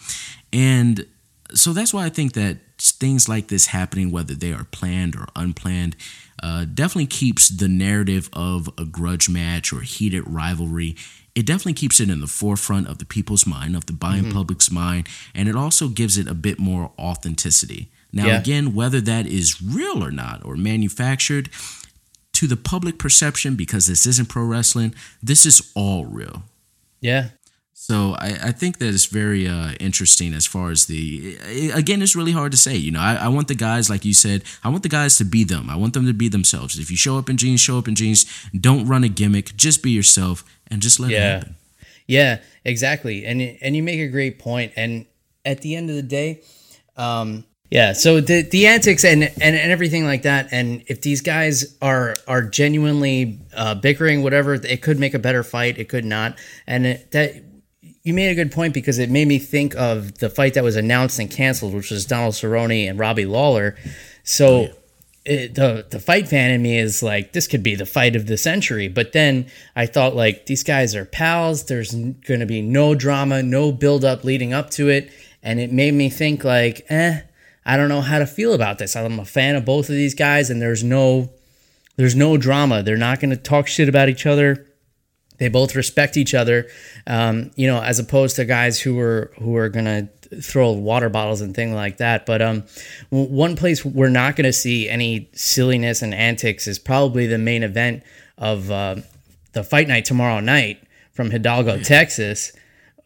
And 0.53 1.07
so 1.55 1.73
that's 1.73 1.93
why 1.93 2.05
I 2.05 2.09
think 2.09 2.35
that 2.35 2.59
things 2.79 3.29
like 3.29 3.49
this 3.49 3.67
happening, 3.67 4.11
whether 4.11 4.35
they 4.35 4.53
are 4.53 4.65
planned 4.65 5.17
or 5.17 5.27
unplanned, 5.37 5.97
uh, 6.43 6.65
definitely 6.65 7.07
keeps 7.07 7.49
the 7.49 7.69
narrative 7.69 8.31
of 8.33 8.69
a 8.79 8.85
grudge 8.85 9.29
match 9.29 9.73
or 9.73 9.81
heated 9.81 10.23
rivalry. 10.27 10.97
It 11.35 11.47
definitely 11.47 11.75
keeps 11.75 12.01
it 12.01 12.11
in 12.11 12.21
the 12.21 12.27
forefront 12.27 12.89
of 12.89 12.99
the 12.99 13.05
people's 13.05 13.47
mind, 13.47 13.77
of 13.77 13.87
the 13.87 13.93
buying 13.93 14.25
mm-hmm. 14.25 14.33
public's 14.33 14.71
mind, 14.71 15.09
and 15.35 15.49
it 15.49 15.55
also 15.55 15.89
gives 15.89 16.19
it 16.19 16.27
a 16.27 16.35
bit 16.35 16.59
more 16.59 16.91
authenticity. 16.99 17.91
Now, 18.13 18.27
yeah. 18.27 18.41
again, 18.41 18.75
whether 18.75 19.01
that 19.03 19.27
is 19.27 19.63
real 19.63 20.03
or 20.03 20.11
not, 20.11 20.45
or 20.45 20.57
manufactured, 20.57 21.51
to 22.33 22.47
the 22.47 22.57
public 22.57 22.99
perception, 22.99 23.55
because 23.55 23.87
this 23.87 24.07
isn't 24.07 24.29
pro 24.29 24.45
wrestling, 24.45 24.95
this 25.23 25.45
is 25.45 25.73
all 25.75 26.07
real. 26.07 26.43
Yeah. 27.01 27.29
So 27.89 28.15
I, 28.19 28.37
I 28.43 28.53
think 28.53 28.77
that 28.79 28.93
it's 28.93 29.07
very 29.07 29.49
uh, 29.49 29.73
interesting 29.81 30.35
as 30.35 30.45
far 30.45 30.71
as 30.71 30.85
the 30.85 31.39
again 31.73 32.03
it's 32.03 32.15
really 32.15 32.33
hard 32.33 32.53
to 32.53 32.59
say 32.59 32.77
you 32.77 32.91
know 32.91 33.01
I, 33.01 33.15
I, 33.15 33.29
want 33.29 33.49
the 33.49 33.55
guys 33.55 33.89
like 33.89 34.05
you 34.05 34.13
said 34.13 34.43
I 34.63 34.69
want 34.69 34.83
the 34.83 34.91
guys 34.91 35.17
to 35.17 35.25
be 35.25 35.43
them. 35.43 35.71
I 35.71 35.77
want 35.77 35.95
them 35.95 36.05
to 36.05 36.13
be 36.13 36.29
themselves. 36.29 36.79
If 36.79 36.91
you 36.91 36.99
show 36.99 37.17
up 37.17 37.31
in 37.31 37.39
jeans 37.39 37.63
show 37.63 37.79
up 37.79 37.89
in 37.89 37.95
jeans. 37.95 38.27
Don't 38.53 38.87
run 38.87 39.05
a 39.05 39.09
gimmick. 39.09 39.57
Just 39.57 39.83
be 39.83 39.91
yourself 39.91 40.45
and 40.71 40.83
just 40.83 41.01
let 41.01 41.13
yeah. 41.13 41.17
it 41.19 41.33
happen. 41.39 41.57
Yeah 42.07 42.41
exactly. 42.63 43.25
And 43.25 43.41
and 43.41 43.75
you 43.75 43.83
make 43.83 44.01
a 44.01 44.09
great 44.09 44.39
point. 44.39 44.49
point. 44.49 44.73
And 44.77 45.07
at 45.47 45.63
the 45.63 45.75
end 45.75 45.89
of 45.89 45.97
the 45.97 46.03
day 46.03 46.43
um, 46.99 47.45
yeah, 47.71 47.93
so 47.93 48.21
the 48.21 48.43
the 48.43 48.67
antics 48.67 49.05
and, 49.05 49.23
and 49.23 49.35
and 49.41 49.73
everything 49.73 50.07
like 50.07 50.23
that, 50.23 50.49
and 50.53 50.83
if 50.87 51.03
these 51.03 51.21
guys 51.21 51.77
are 51.83 52.17
are 52.27 52.43
genuinely 52.43 53.41
uh, 53.55 53.75
bickering, 53.75 54.23
whatever, 54.23 54.55
it 54.55 54.81
could 54.81 54.99
make 54.99 55.13
a 55.13 55.19
better 55.19 55.43
fight. 55.43 55.79
It 55.79 55.91
could 55.91 56.07
not, 56.07 56.39
and 56.67 56.87
it, 56.87 57.11
that 57.11 57.43
you 58.09 58.15
made 58.15 58.31
a 58.31 58.35
good 58.35 58.51
point 58.51 58.73
because 58.73 58.99
it 58.99 59.11
made 59.11 59.29
me 59.29 59.39
think 59.39 59.77
of 59.77 60.17
the 60.17 60.31
fight 60.31 60.55
that 60.55 60.65
was 60.65 60.77
announced 60.77 61.19
and 61.19 61.31
canceled, 61.31 61.75
which 61.75 61.91
was 61.91 62.07
Donald 62.07 62.33
Cerrone 62.33 62.89
and 62.89 62.99
Robbie 62.99 63.27
Lawler. 63.27 63.77
So. 64.25 64.49
Oh, 64.49 64.61
yeah. 64.63 64.73
It, 65.25 65.57
the 65.57 65.85
the 65.91 66.01
fight 66.01 66.27
fan 66.27 66.53
in 66.53 66.63
me 66.63 66.79
is 66.79 67.03
like 67.03 67.35
this 67.35 67.47
could 67.47 67.63
be 67.63 67.75
the 67.75 67.85
fight 67.85 68.17
of 68.17 68.29
the 68.29 68.39
century. 68.39 68.89
But 68.89 69.13
then 69.13 69.45
I 69.77 69.85
thought 69.85 70.17
like 70.17 70.47
these 70.47 70.63
guys 70.63 70.97
are 70.97 71.05
pals. 71.05 71.67
There's 71.67 71.93
going 71.93 72.41
to 72.41 72.47
be 72.47 72.63
no 72.63 72.95
drama, 72.95 73.43
no 73.43 73.71
build 73.71 74.07
up 74.07 74.25
leading 74.25 74.55
up 74.55 74.71
to 74.71 74.89
it, 74.89 75.13
and 75.43 75.61
it 75.61 75.71
made 75.71 75.93
me 75.93 76.09
think 76.09 76.45
like, 76.45 76.87
eh, 76.89 77.21
I 77.67 77.77
don't 77.77 77.91
know 77.91 78.01
how 78.01 78.21
to 78.21 78.27
feel 78.27 78.55
about 78.55 78.79
this. 78.79 78.97
I'm 78.97 79.19
a 79.19 79.27
fan 79.27 79.55
of 79.55 79.67
both 79.67 79.91
of 79.91 79.97
these 79.97 80.15
guys, 80.15 80.49
and 80.49 80.63
there's 80.63 80.83
no 80.83 81.29
there's 81.97 82.17
no 82.17 82.39
drama. 82.39 82.83
They're 82.83 82.97
not 82.97 83.21
going 83.21 83.31
to 83.31 83.37
talk 83.37 83.67
shit 83.67 83.89
about 83.89 84.09
each 84.09 84.25
other. 84.25 84.65
They 85.39 85.49
both 85.49 85.75
respect 85.75 86.17
each 86.17 86.35
other, 86.35 86.69
um, 87.07 87.53
you 87.55 87.67
know, 87.67 87.81
as 87.81 87.99
opposed 87.99 88.37
to 88.37 88.45
guys 88.45 88.81
who 88.81 88.99
are 88.99 89.33
who 89.39 89.57
are 89.57 89.71
to 89.85 90.09
throw 90.43 90.73
water 90.73 91.09
bottles 91.09 91.41
and 91.41 91.55
things 91.55 91.75
like 91.75 91.99
that. 91.99 92.27
But 92.27 92.43
um, 92.43 92.65
one 93.11 93.57
place 93.57 93.85
we're 93.85 94.11
not 94.11 94.37
to 94.45 94.53
see 94.53 94.89
any 94.89 95.31
silliness 95.33 96.03
and 96.03 96.15
antics 96.15 96.67
is 96.67 96.79
probably 96.79 97.27
the 97.27 97.39
main 97.39 97.63
event 97.63 98.03
of 98.37 98.71
uh, 98.71 98.97
the 99.53 99.65
fight 99.65 99.89
night 99.89 100.05
tomorrow 100.05 100.41
night 100.41 100.83
from 101.13 101.31
Hidalgo, 101.31 101.79
Texas, 101.83 102.53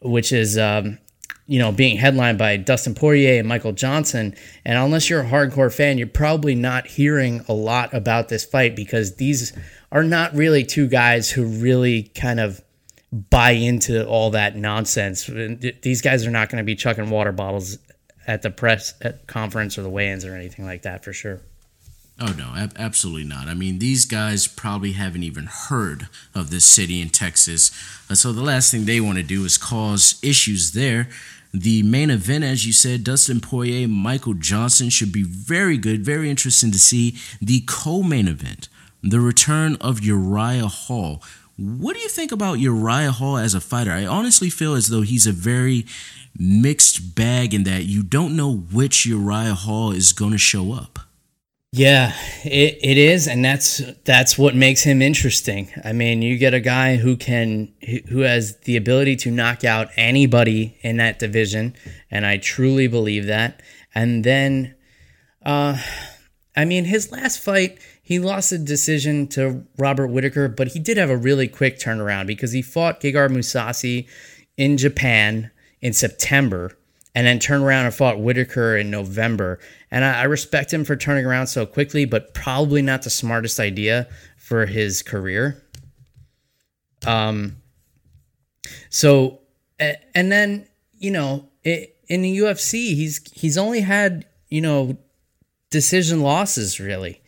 which 0.01 0.31
is 0.31 0.57
um, 0.57 0.99
you 1.47 1.59
know, 1.59 1.71
being 1.71 1.97
headlined 1.97 2.37
by 2.37 2.57
Dustin 2.57 2.95
Poirier 2.95 3.39
and 3.39 3.47
Michael 3.47 3.73
Johnson. 3.73 4.33
And 4.63 4.77
unless 4.77 5.09
you're 5.09 5.21
a 5.21 5.29
hardcore 5.29 5.73
fan, 5.73 5.97
you're 5.97 6.07
probably 6.07 6.55
not 6.55 6.87
hearing 6.87 7.43
a 7.47 7.53
lot 7.53 7.93
about 7.93 8.29
this 8.29 8.45
fight 8.45 8.75
because 8.75 9.15
these 9.15 9.53
are 9.91 10.03
not 10.03 10.33
really 10.33 10.63
two 10.63 10.87
guys 10.87 11.29
who 11.29 11.45
really 11.45 12.03
kind 12.15 12.39
of 12.39 12.61
buy 13.11 13.51
into 13.51 14.07
all 14.07 14.31
that 14.31 14.55
nonsense. 14.55 15.29
These 15.81 16.01
guys 16.01 16.25
are 16.25 16.31
not 16.31 16.49
going 16.49 16.61
to 16.61 16.65
be 16.65 16.75
chucking 16.75 17.09
water 17.09 17.31
bottles 17.31 17.77
at 18.25 18.41
the 18.41 18.49
press 18.49 18.93
conference 19.27 19.77
or 19.77 19.83
the 19.83 19.89
weigh-ins 19.89 20.25
or 20.25 20.35
anything 20.35 20.65
like 20.65 20.83
that 20.83 21.03
for 21.03 21.13
sure. 21.13 21.41
Oh 22.19 22.33
no, 22.37 22.53
ab- 22.55 22.75
absolutely 22.77 23.23
not. 23.23 23.47
I 23.47 23.55
mean, 23.55 23.79
these 23.79 24.05
guys 24.05 24.47
probably 24.47 24.91
haven't 24.91 25.23
even 25.23 25.47
heard 25.47 26.07
of 26.35 26.51
this 26.51 26.63
city 26.63 27.01
in 27.01 27.09
Texas, 27.09 27.71
uh, 28.07 28.13
so 28.13 28.31
the 28.31 28.43
last 28.43 28.69
thing 28.71 28.85
they 28.85 29.01
want 29.01 29.17
to 29.17 29.23
do 29.23 29.43
is 29.45 29.57
cause 29.57 30.19
issues 30.21 30.73
there. 30.73 31.09
The 31.53 31.83
main 31.83 32.09
event, 32.09 32.43
as 32.43 32.65
you 32.65 32.73
said, 32.73 33.03
Dustin 33.03 33.39
Poirier, 33.39 33.87
Michael 33.87 34.33
Johnson 34.33 34.89
should 34.89 35.11
be 35.11 35.21
very 35.21 35.77
good, 35.77 36.03
very 36.03 36.27
interesting 36.27 36.71
to 36.71 36.79
see. 36.79 37.15
The 37.39 37.63
co-main 37.67 38.27
event, 38.27 38.69
the 39.03 39.19
return 39.19 39.77
of 39.79 40.03
Uriah 40.03 40.67
Hall. 40.67 41.21
What 41.55 41.95
do 41.95 42.01
you 42.01 42.09
think 42.09 42.31
about 42.31 42.59
Uriah 42.59 43.11
Hall 43.11 43.37
as 43.37 43.53
a 43.53 43.61
fighter? 43.61 43.91
I 43.91 44.03
honestly 44.07 44.49
feel 44.49 44.73
as 44.73 44.87
though 44.87 45.01
he's 45.01 45.27
a 45.27 45.31
very 45.31 45.85
mixed 46.35 47.13
bag 47.13 47.53
in 47.53 47.63
that 47.65 47.83
you 47.83 48.01
don't 48.01 48.35
know 48.35 48.51
which 48.51 49.05
Uriah 49.05 49.53
Hall 49.53 49.91
is 49.91 50.11
going 50.11 50.31
to 50.31 50.39
show 50.39 50.73
up. 50.73 50.97
Yeah, 51.75 52.13
it, 52.43 52.77
it 52.83 52.99
is, 52.99 53.27
and 53.27 53.43
that's 53.43 53.81
that's 54.03 54.37
what 54.37 54.53
makes 54.53 54.83
him 54.83 55.01
interesting. 55.01 55.69
I 55.83 55.91
mean, 55.91 56.21
you 56.21 56.37
get 56.37 56.53
a 56.53 56.59
guy 56.59 56.97
who 56.97 57.17
can 57.17 57.73
who 58.09 58.19
has 58.19 58.57
the 58.57 58.77
ability 58.77 59.15
to 59.15 59.31
knock 59.31 59.63
out 59.63 59.87
anybody 59.97 60.77
in 60.81 60.97
that 60.97 61.17
division, 61.17 61.75
and 62.11 62.27
I 62.27 62.37
truly 62.37 62.85
believe 62.85 63.25
that. 63.25 63.63
And 63.95 64.23
then, 64.23 64.75
uh, 65.43 65.81
I 66.55 66.63
mean, 66.63 66.85
his 66.85 67.11
last 67.11 67.39
fight, 67.39 67.79
he 68.03 68.19
lost 68.19 68.51
a 68.51 68.59
decision 68.59 69.25
to 69.29 69.65
Robert 69.79 70.09
Whitaker, 70.09 70.49
but 70.49 70.67
he 70.67 70.79
did 70.79 70.97
have 70.97 71.09
a 71.09 71.17
really 71.17 71.47
quick 71.47 71.79
turnaround 71.79 72.27
because 72.27 72.51
he 72.51 72.61
fought 72.61 73.01
Gegard 73.01 73.31
Mousasi 73.31 74.07
in 74.57 74.77
Japan 74.77 75.49
in 75.81 75.93
September 75.93 76.77
and 77.15 77.27
then 77.27 77.39
turned 77.39 77.63
around 77.63 77.85
and 77.85 77.93
fought 77.93 78.19
Whitaker 78.19 78.75
in 78.75 78.89
November. 78.89 79.59
And 79.91 80.03
I, 80.03 80.21
I, 80.21 80.23
respect 80.23 80.73
him 80.73 80.83
for 80.83 80.95
turning 80.95 81.25
around 81.25 81.47
so 81.47 81.65
quickly, 81.65 82.05
but 82.05 82.33
probably 82.33 82.81
not 82.81 83.03
the 83.03 83.09
smartest 83.09 83.59
idea 83.59 84.07
for 84.37 84.65
his 84.65 85.01
career. 85.01 85.63
Um. 87.05 87.57
So, 88.89 89.41
and 89.79 90.31
then 90.31 90.67
you 90.97 91.11
know, 91.11 91.49
in 91.63 92.21
the 92.21 92.37
UFC, 92.37 92.95
he's 92.95 93.21
he's 93.33 93.57
only 93.57 93.81
had 93.81 94.25
you 94.49 94.61
know 94.61 94.97
decision 95.69 96.21
losses 96.21 96.79
really. 96.79 97.19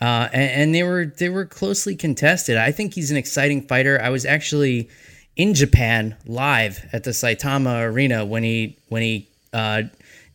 Uh, 0.00 0.28
and, 0.32 0.50
and 0.50 0.74
they 0.74 0.84
were 0.84 1.06
they 1.18 1.28
were 1.28 1.44
closely 1.44 1.96
contested. 1.96 2.56
I 2.56 2.70
think 2.70 2.94
he's 2.94 3.10
an 3.10 3.16
exciting 3.16 3.66
fighter. 3.66 4.00
I 4.00 4.10
was 4.10 4.24
actually 4.24 4.88
in 5.38 5.54
Japan 5.54 6.16
live 6.26 6.84
at 6.92 7.04
the 7.04 7.12
Saitama 7.12 7.84
Arena 7.84 8.26
when 8.26 8.42
he 8.42 8.76
when 8.88 9.02
he 9.02 9.28
uh, 9.52 9.84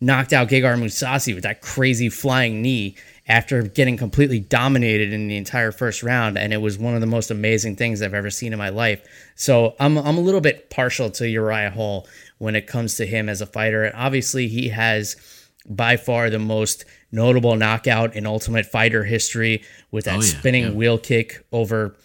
knocked 0.01 0.33
out 0.33 0.47
Gegard 0.47 0.79
Mousasi 0.79 1.35
with 1.35 1.43
that 1.43 1.61
crazy 1.61 2.09
flying 2.09 2.61
knee 2.61 2.95
after 3.27 3.61
getting 3.61 3.95
completely 3.95 4.39
dominated 4.39 5.13
in 5.13 5.27
the 5.27 5.37
entire 5.37 5.71
first 5.71 6.03
round, 6.03 6.37
and 6.37 6.51
it 6.51 6.57
was 6.57 6.77
one 6.77 6.93
of 6.93 6.99
the 6.99 7.07
most 7.07 7.31
amazing 7.31 7.75
things 7.75 8.01
I've 8.01 8.13
ever 8.13 8.29
seen 8.29 8.51
in 8.51 8.59
my 8.59 8.69
life. 8.69 9.05
So 9.35 9.75
I'm 9.79 9.97
I'm 9.97 10.17
a 10.17 10.21
little 10.21 10.41
bit 10.41 10.69
partial 10.69 11.11
to 11.11 11.27
Uriah 11.27 11.69
Hall 11.69 12.07
when 12.39 12.55
it 12.55 12.65
comes 12.65 12.95
to 12.95 13.05
him 13.05 13.29
as 13.29 13.41
a 13.41 13.45
fighter, 13.45 13.83
and 13.83 13.95
obviously 13.95 14.47
he 14.47 14.69
has 14.69 15.17
by 15.65 15.97
far 15.97 16.29
the 16.29 16.39
most 16.39 16.85
notable 17.11 17.55
knockout 17.55 18.15
in 18.15 18.25
Ultimate 18.25 18.65
Fighter 18.65 19.03
history 19.03 19.63
with 19.91 20.05
that 20.05 20.17
oh, 20.17 20.21
yeah, 20.21 20.39
spinning 20.39 20.63
yeah. 20.63 20.71
wheel 20.71 20.97
kick 20.97 21.45
over 21.51 21.95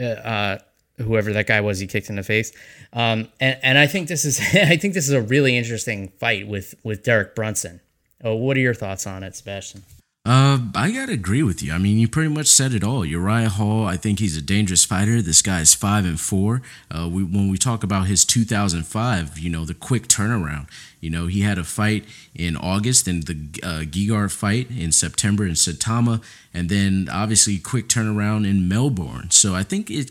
uh, 0.00 0.04
uh 0.04 0.58
whoever 0.98 1.32
that 1.32 1.46
guy 1.46 1.60
was 1.60 1.78
he 1.78 1.86
kicked 1.86 2.10
in 2.10 2.16
the 2.16 2.22
face. 2.22 2.52
Um, 2.92 3.28
and 3.40 3.58
and 3.62 3.78
I 3.78 3.86
think 3.86 4.08
this 4.08 4.24
is 4.24 4.40
I 4.54 4.76
think 4.76 4.94
this 4.94 5.08
is 5.08 5.14
a 5.14 5.22
really 5.22 5.56
interesting 5.56 6.08
fight 6.18 6.46
with 6.48 6.74
with 6.84 7.02
Derek 7.02 7.34
Brunson. 7.34 7.80
Oh, 8.22 8.34
what 8.34 8.56
are 8.56 8.60
your 8.60 8.74
thoughts 8.74 9.06
on 9.06 9.22
it, 9.22 9.36
Sebastian? 9.36 9.82
Uh, 10.28 10.58
I 10.74 10.90
gotta 10.90 11.12
agree 11.12 11.42
with 11.42 11.62
you. 11.62 11.72
I 11.72 11.78
mean, 11.78 11.96
you 11.96 12.06
pretty 12.06 12.28
much 12.28 12.48
said 12.48 12.74
it 12.74 12.84
all. 12.84 13.02
Uriah 13.02 13.48
Hall, 13.48 13.86
I 13.86 13.96
think 13.96 14.18
he's 14.18 14.36
a 14.36 14.42
dangerous 14.42 14.84
fighter. 14.84 15.22
This 15.22 15.40
guy 15.40 15.60
is 15.60 15.74
five 15.74 16.04
and 16.04 16.20
four. 16.20 16.60
Uh, 16.90 17.08
we, 17.10 17.22
when 17.22 17.48
we 17.48 17.56
talk 17.56 17.82
about 17.82 18.08
his 18.08 18.26
2005, 18.26 19.38
you 19.38 19.48
know, 19.48 19.64
the 19.64 19.72
quick 19.72 20.06
turnaround. 20.06 20.68
You 21.00 21.10
know, 21.10 21.26
he 21.26 21.42
had 21.42 21.58
a 21.58 21.64
fight 21.64 22.04
in 22.34 22.56
August 22.56 23.06
and 23.06 23.22
the 23.24 23.34
uh, 23.62 23.82
Gegard 23.82 24.32
fight 24.32 24.70
in 24.70 24.90
September 24.92 25.44
in 25.44 25.52
Saitama, 25.52 26.22
and 26.52 26.68
then 26.68 27.08
obviously 27.12 27.58
quick 27.58 27.88
turnaround 27.88 28.48
in 28.48 28.68
Melbourne. 28.68 29.30
So 29.30 29.54
I 29.54 29.62
think 29.62 29.90
it, 29.90 30.10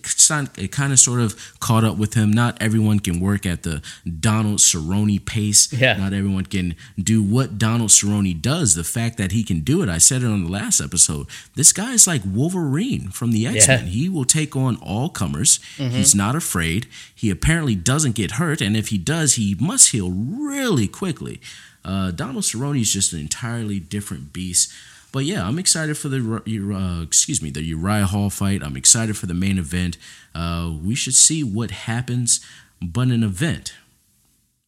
it 0.58 0.72
kind 0.72 0.94
of 0.94 1.00
sort 1.00 1.20
of 1.20 1.60
caught 1.60 1.84
up 1.84 1.98
with 1.98 2.14
him. 2.14 2.32
Not 2.32 2.62
everyone 2.62 3.00
can 3.00 3.20
work 3.20 3.46
at 3.46 3.64
the 3.64 3.82
Donald 4.20 4.60
Cerrone 4.60 5.26
pace. 5.26 5.74
Yeah. 5.74 5.98
Not 5.98 6.14
everyone 6.14 6.46
can 6.46 6.76
do 6.98 7.22
what 7.22 7.58
Donald 7.58 7.90
Cerrone 7.90 8.42
does. 8.42 8.76
The 8.76 8.84
fact 8.84 9.18
that 9.18 9.32
he 9.32 9.44
can 9.44 9.62
do 9.62 9.82
it, 9.82 9.90
I 9.90 9.98
said 9.98 10.24
it 10.24 10.28
on 10.28 10.46
the 10.46 10.52
last 10.52 10.80
episode. 10.80 11.28
This 11.56 11.74
guy 11.74 11.94
is 11.94 12.08
like 12.08 12.22
Wolverine 12.26 13.10
from 13.10 13.32
the 13.32 13.46
X 13.46 13.68
Men. 13.68 13.86
Yeah. 13.86 13.90
He 13.90 14.10
will 14.10 14.26
take 14.26 14.56
on 14.56 14.78
all 14.78 15.10
comers. 15.10 15.60
Mm-hmm. 15.78 15.96
He's 15.96 16.16
not 16.16 16.36
afraid. 16.36 16.88
He 17.14 17.30
apparently 17.30 17.76
doesn't 17.76 18.16
get 18.16 18.32
hurt, 18.32 18.62
and 18.62 18.78
if 18.78 18.90
he 18.90 18.98
does, 18.98 19.34
he 19.34 19.56
must 19.60 19.90
heal 19.90 20.12
really 20.12 20.77
quickly. 20.86 21.42
Uh, 21.84 22.12
Donald 22.12 22.44
Cerrone 22.44 22.82
is 22.82 22.92
just 22.92 23.14
an 23.14 23.20
entirely 23.20 23.80
different 23.80 24.34
beast. 24.34 24.72
But 25.12 25.26
yeah, 25.26 25.48
I'm 25.48 25.58
excited 25.58 25.98
for 25.98 26.10
the 26.10 26.20
uh, 26.20 27.02
excuse 27.02 27.42
me 27.42 27.50
the 27.50 27.64
Uriah 27.64 28.06
Hall 28.06 28.30
fight. 28.30 28.62
I'm 28.62 28.76
excited 28.76 29.18
for 29.18 29.26
the 29.26 29.34
main 29.34 29.58
event. 29.58 29.98
Uh, 30.36 30.74
we 30.84 30.96
should 30.96 31.16
see 31.16 31.44
what 31.44 31.72
happens, 31.72 32.46
but 32.82 33.08
an 33.08 33.24
event, 33.24 33.74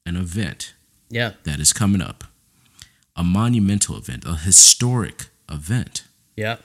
an 0.05 0.15
event, 0.15 0.73
yeah, 1.09 1.33
that 1.43 1.59
is 1.59 1.73
coming 1.73 2.01
up, 2.01 2.23
a 3.15 3.23
monumental 3.23 3.97
event, 3.97 4.23
a 4.25 4.35
historic 4.35 5.27
event. 5.51 6.05
Yeah, 6.37 6.57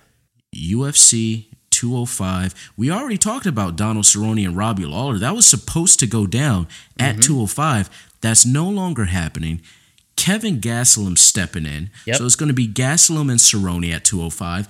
UFC 0.55 1.47
205. 1.71 2.73
We 2.77 2.91
already 2.91 3.19
talked 3.19 3.47
about 3.47 3.75
Donald 3.75 4.05
Cerrone 4.05 4.47
and 4.47 4.57
Robbie 4.57 4.87
Lawler. 4.87 5.19
That 5.19 5.35
was 5.35 5.45
supposed 5.45 5.99
to 6.01 6.07
go 6.07 6.27
down 6.27 6.69
at 6.99 7.17
mm-hmm. 7.17 7.21
205. 7.23 7.91
That's 8.25 8.47
no 8.47 8.67
longer 8.71 9.05
happening. 9.05 9.61
Kevin 10.17 10.59
Gastelum 10.59 11.19
stepping 11.19 11.67
in. 11.67 11.91
Yep. 12.07 12.17
So 12.17 12.25
it's 12.25 12.37
going 12.37 12.49
to 12.49 12.55
be 12.55 12.67
Gastelum 12.67 13.29
and 13.29 13.39
Cerrone 13.39 13.93
at 13.93 14.03
205, 14.07 14.67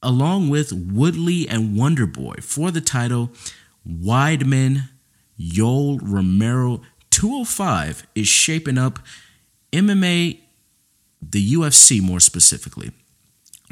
along 0.00 0.48
with 0.48 0.72
Woodley 0.72 1.48
and 1.48 1.76
Wonderboy 1.76 2.44
for 2.44 2.70
the 2.70 2.80
title. 2.80 3.32
Weidman, 3.84 4.90
Yoel 5.36 5.98
Romero. 6.00 6.82
205 7.10 8.06
is 8.14 8.28
shaping 8.28 8.78
up 8.78 9.00
MMA, 9.72 10.38
the 11.20 11.54
UFC 11.54 12.00
more 12.00 12.20
specifically 12.20 12.92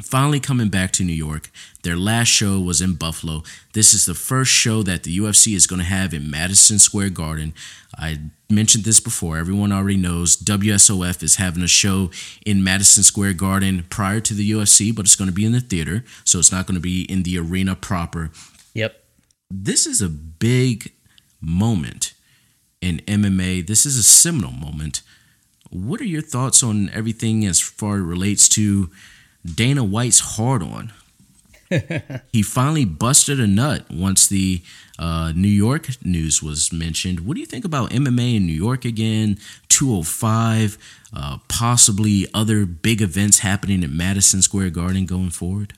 finally 0.01 0.39
coming 0.39 0.69
back 0.69 0.91
to 0.93 1.03
New 1.03 1.13
York. 1.13 1.49
Their 1.83 1.95
last 1.95 2.27
show 2.27 2.59
was 2.59 2.81
in 2.81 2.95
Buffalo. 2.95 3.43
This 3.73 3.93
is 3.93 4.05
the 4.05 4.13
first 4.13 4.51
show 4.51 4.83
that 4.83 5.03
the 5.03 5.17
UFC 5.17 5.55
is 5.55 5.67
going 5.67 5.79
to 5.79 5.85
have 5.85 6.13
in 6.13 6.29
Madison 6.29 6.79
Square 6.79 7.09
Garden. 7.11 7.53
I 7.97 8.19
mentioned 8.49 8.83
this 8.83 8.99
before. 8.99 9.37
Everyone 9.37 9.71
already 9.71 9.97
knows 9.97 10.37
WSOF 10.37 11.23
is 11.23 11.35
having 11.37 11.63
a 11.63 11.67
show 11.67 12.11
in 12.45 12.63
Madison 12.63 13.03
Square 13.03 13.33
Garden 13.33 13.85
prior 13.89 14.19
to 14.21 14.33
the 14.33 14.51
UFC, 14.51 14.95
but 14.95 15.05
it's 15.05 15.15
going 15.15 15.29
to 15.29 15.33
be 15.33 15.45
in 15.45 15.51
the 15.51 15.59
theater, 15.59 16.03
so 16.23 16.39
it's 16.39 16.51
not 16.51 16.67
going 16.67 16.75
to 16.75 16.81
be 16.81 17.03
in 17.03 17.23
the 17.23 17.37
arena 17.37 17.75
proper. 17.75 18.31
Yep. 18.73 19.03
This 19.49 19.85
is 19.85 20.01
a 20.01 20.09
big 20.09 20.93
moment 21.41 22.13
in 22.81 22.99
MMA. 23.07 23.65
This 23.65 23.85
is 23.85 23.97
a 23.97 24.03
seminal 24.03 24.51
moment. 24.51 25.01
What 25.69 26.01
are 26.01 26.05
your 26.05 26.21
thoughts 26.21 26.63
on 26.63 26.89
everything 26.89 27.45
as 27.45 27.59
far 27.59 27.95
as 27.95 28.01
it 28.01 28.05
relates 28.05 28.49
to 28.49 28.89
Dana 29.45 29.83
White's 29.83 30.19
hard 30.19 30.63
on. 30.63 30.93
he 32.31 32.43
finally 32.43 32.85
busted 32.85 33.39
a 33.39 33.47
nut 33.47 33.85
once 33.89 34.27
the 34.27 34.61
uh, 34.99 35.31
New 35.35 35.47
York 35.47 35.89
news 36.03 36.43
was 36.43 36.71
mentioned. 36.73 37.21
What 37.21 37.35
do 37.35 37.39
you 37.39 37.45
think 37.45 37.65
about 37.65 37.91
MMA 37.91 38.35
in 38.37 38.45
New 38.45 38.53
York 38.53 38.83
again? 38.83 39.37
205, 39.69 40.77
uh, 41.15 41.37
possibly 41.47 42.27
other 42.33 42.65
big 42.65 43.01
events 43.01 43.39
happening 43.39 43.83
at 43.83 43.89
Madison 43.89 44.41
Square 44.41 44.71
Garden 44.71 45.05
going 45.05 45.29
forward? 45.29 45.73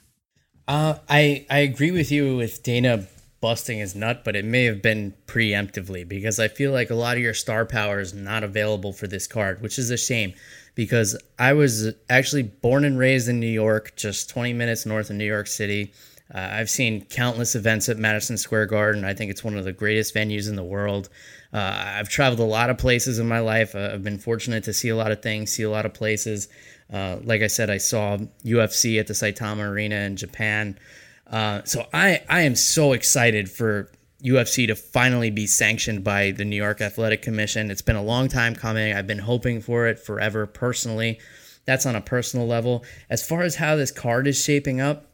Uh, 0.68 0.96
I 1.10 1.46
I 1.50 1.60
agree 1.60 1.92
with 1.92 2.12
you 2.12 2.38
with 2.38 2.64
Dana 2.64 3.06
busting 3.42 3.80
his 3.80 3.94
nut, 3.94 4.24
but 4.24 4.38
it 4.38 4.46
may 4.46 4.64
have 4.64 4.82
been 4.82 5.14
preemptively 5.28 6.08
because 6.08 6.40
I 6.40 6.48
feel 6.48 6.72
like 6.72 6.90
a 6.90 6.96
lot 6.96 7.18
of 7.18 7.24
your 7.24 7.34
star 7.34 7.66
power 7.66 8.00
is 8.00 8.14
not 8.14 8.42
available 8.42 8.94
for 8.94 9.06
this 9.06 9.28
card, 9.28 9.62
which 9.62 9.78
is 9.78 9.92
a 9.92 9.98
shame 9.98 10.34
because 10.76 11.18
I 11.38 11.54
was 11.54 11.94
actually 12.10 12.44
born 12.44 12.84
and 12.86 12.98
raised 12.98 13.30
in 13.30 13.40
New 13.40 13.48
York, 13.48 13.94
just 13.96 14.30
20 14.30 14.54
minutes 14.54 14.86
north 14.86 15.10
of 15.10 15.16
New 15.16 15.26
York 15.26 15.48
City. 15.48 15.94
Uh, 16.34 16.50
I've 16.52 16.70
seen 16.70 17.06
countless 17.06 17.54
events 17.56 17.90
at 17.90 17.98
Madison 17.98 18.38
Square 18.38 18.68
Garden. 18.68 19.06
I 19.06 19.14
think 19.14 19.30
it's 19.30 19.44
one 19.44 19.56
of 19.56 19.66
the 19.66 19.74
greatest 19.74 20.16
venues 20.16 20.50
in 20.50 20.56
the 20.56 20.64
world. 20.64 21.10
Uh, 21.54 21.94
I've 21.98 22.10
traveled 22.10 22.40
a 22.40 22.50
lot 22.50 22.70
of 22.70 22.78
places 22.78 23.20
in 23.20 23.28
my 23.28 23.40
life. 23.40 23.76
Uh, 23.76 23.92
I've 23.94 24.04
been 24.04 24.18
fortunate 24.18 24.64
to 24.64 24.74
see 24.74 24.90
a 24.90 24.96
lot 24.96 25.12
of 25.12 25.22
things, 25.22 25.52
see 25.52 25.64
a 25.64 25.70
lot 25.70 25.86
of 25.86 25.94
places. 25.94 26.48
Uh, 26.92 27.18
like 27.24 27.42
I 27.42 27.48
said, 27.48 27.70
I 27.70 27.78
saw 27.78 28.18
UFC 28.44 29.00
at 29.00 29.08
the 29.08 29.14
Saitama 29.14 29.68
Arena 29.70 29.96
in 29.98 30.16
Japan. 30.16 30.80
Uh, 31.28 31.62
so 31.66 31.88
I, 31.94 32.22
I 32.30 32.42
am 32.42 32.56
so 32.56 32.94
excited 32.94 33.50
for 33.50 33.92
UFC 34.24 34.68
to 34.68 34.76
finally 34.76 35.30
be 35.30 35.46
sanctioned 35.46 36.04
by 36.04 36.32
the 36.32 36.46
New 36.46 36.56
York 36.56 36.80
Athletic 36.80 37.22
Commission. 37.22 37.70
It's 37.70 37.82
been 37.82 37.96
a 37.96 38.04
long 38.04 38.30
time 38.30 38.56
coming. 38.56 38.94
I've 38.94 39.08
been 39.08 39.20
hoping 39.20 39.62
for 39.62 39.88
it 39.88 40.00
forever 40.00 40.46
personally. 40.48 41.20
That's 41.66 41.86
on 41.86 41.96
a 41.96 42.02
personal 42.02 42.48
level. 42.48 42.84
As 43.10 43.26
far 43.26 43.42
as 43.42 43.56
how 43.56 43.76
this 43.76 43.92
card 43.92 44.28
is 44.28 44.42
shaping 44.42 44.80
up, 44.80 45.12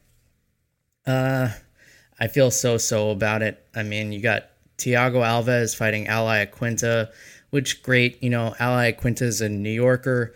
uh, 1.07 1.49
I 2.19 2.27
feel 2.27 2.51
so 2.51 2.77
so 2.77 3.09
about 3.09 3.41
it. 3.41 3.65
I 3.75 3.83
mean, 3.83 4.11
you 4.11 4.21
got 4.21 4.49
Thiago 4.77 5.23
Alves 5.23 5.75
fighting 5.75 6.07
Ally 6.07 6.45
Iaquinta, 6.45 7.11
which 7.49 7.81
great. 7.81 8.21
You 8.21 8.29
know, 8.29 8.55
Ally 8.59 8.91
Iaquinta 8.91 9.23
is 9.23 9.41
a 9.41 9.49
New 9.49 9.71
Yorker 9.71 10.33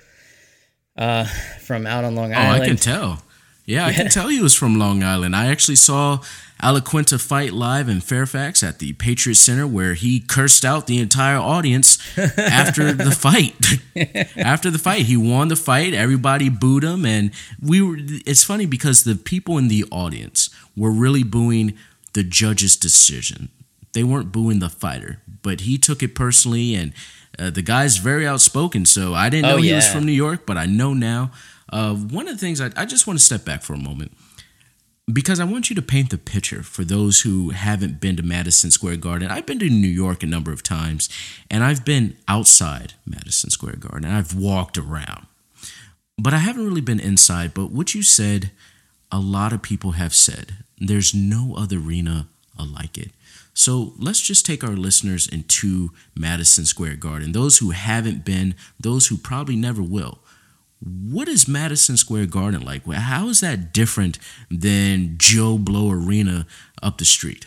uh, 0.97 1.25
from 1.25 1.85
out 1.85 2.03
on 2.03 2.15
Long 2.15 2.33
Island. 2.33 2.61
Oh, 2.61 2.63
I 2.63 2.67
can 2.67 2.77
tell. 2.77 3.23
Yeah, 3.65 3.85
I 3.85 3.93
can 3.93 4.09
tell 4.09 4.27
he 4.27 4.41
was 4.41 4.55
from 4.55 4.77
Long 4.77 5.03
Island. 5.03 5.35
I 5.35 5.47
actually 5.47 5.75
saw 5.75 6.19
Al 6.63 6.79
Iaquinta 6.79 7.19
fight 7.19 7.51
live 7.51 7.89
in 7.89 7.99
Fairfax 7.99 8.63
at 8.63 8.79
the 8.79 8.93
Patriot 8.93 9.35
Center, 9.35 9.67
where 9.67 9.95
he 9.95 10.21
cursed 10.21 10.63
out 10.63 10.87
the 10.87 10.97
entire 10.97 11.37
audience 11.37 11.97
after 12.17 12.93
the 12.93 13.11
fight. 13.11 13.53
after 14.37 14.71
the 14.71 14.79
fight, 14.79 15.01
he 15.07 15.17
won 15.17 15.49
the 15.49 15.57
fight. 15.57 15.93
Everybody 15.93 16.47
booed 16.47 16.85
him, 16.85 17.05
and 17.05 17.31
we 17.61 17.81
were. 17.81 17.97
It's 17.99 18.45
funny 18.45 18.65
because 18.65 19.03
the 19.03 19.15
people 19.15 19.57
in 19.57 19.67
the 19.67 19.83
audience 19.91 20.49
were 20.77 20.89
really 20.89 21.23
booing 21.23 21.77
the 22.13 22.23
judge's 22.23 22.77
decision. 22.77 23.49
They 23.91 24.05
weren't 24.05 24.31
booing 24.31 24.59
the 24.59 24.69
fighter, 24.69 25.21
but 25.41 25.61
he 25.61 25.77
took 25.77 26.01
it 26.01 26.15
personally, 26.15 26.75
and 26.75 26.93
uh, 27.37 27.49
the 27.49 27.61
guy's 27.61 27.97
very 27.97 28.25
outspoken. 28.25 28.85
So 28.85 29.13
I 29.13 29.27
didn't 29.27 29.49
know 29.49 29.55
oh, 29.55 29.61
he 29.61 29.73
was 29.73 29.91
from 29.91 30.05
New 30.05 30.13
York, 30.13 30.45
but 30.45 30.55
I 30.55 30.65
know 30.65 30.93
now. 30.93 31.31
Uh, 31.67 31.93
one 31.93 32.29
of 32.29 32.35
the 32.35 32.39
things 32.39 32.61
I, 32.61 32.69
I 32.77 32.85
just 32.85 33.05
want 33.05 33.19
to 33.19 33.25
step 33.25 33.43
back 33.43 33.63
for 33.63 33.73
a 33.73 33.77
moment 33.77 34.15
because 35.11 35.39
I 35.39 35.45
want 35.45 35.69
you 35.69 35.75
to 35.75 35.81
paint 35.81 36.11
the 36.11 36.17
picture 36.17 36.63
for 36.63 36.83
those 36.83 37.21
who 37.21 37.49
haven't 37.49 37.99
been 37.99 38.15
to 38.15 38.23
Madison 38.23 38.71
Square 38.71 38.97
Garden. 38.97 39.29
I've 39.29 39.45
been 39.45 39.59
to 39.59 39.69
New 39.69 39.87
York 39.87 40.23
a 40.23 40.27
number 40.27 40.51
of 40.51 40.63
times, 40.63 41.09
and 41.51 41.63
I've 41.63 41.83
been 41.83 42.15
outside 42.27 42.93
Madison 43.05 43.49
Square 43.49 43.77
Garden. 43.77 44.09
I've 44.09 44.33
walked 44.33 44.77
around, 44.77 45.25
but 46.17 46.33
I 46.33 46.37
haven't 46.37 46.65
really 46.65 46.81
been 46.81 47.01
inside. 47.01 47.53
But 47.53 47.71
what 47.71 47.93
you 47.93 48.01
said, 48.01 48.51
a 49.11 49.19
lot 49.19 49.51
of 49.51 49.61
people 49.61 49.91
have 49.91 50.13
said, 50.13 50.55
there's 50.77 51.13
no 51.13 51.55
other 51.57 51.77
arena 51.77 52.27
like 52.57 52.97
it. 52.97 53.11
So 53.53 53.93
let's 53.99 54.21
just 54.21 54.45
take 54.45 54.63
our 54.63 54.75
listeners 54.75 55.27
into 55.27 55.89
Madison 56.15 56.65
Square 56.65 56.95
Garden. 56.95 57.33
Those 57.33 57.57
who 57.57 57.71
haven't 57.71 58.25
been, 58.25 58.55
those 58.79 59.07
who 59.07 59.17
probably 59.17 59.55
never 59.55 59.83
will. 59.83 60.19
What 60.85 61.29
is 61.29 61.47
Madison 61.47 61.95
Square 61.95 62.25
Garden 62.27 62.61
like? 62.61 62.85
How 62.85 63.29
is 63.29 63.39
that 63.39 63.73
different 63.73 64.19
than 64.51 65.15
Joe 65.17 65.57
Blow 65.57 65.89
Arena 65.91 66.45
up 66.81 66.97
the 66.97 67.05
street? 67.05 67.45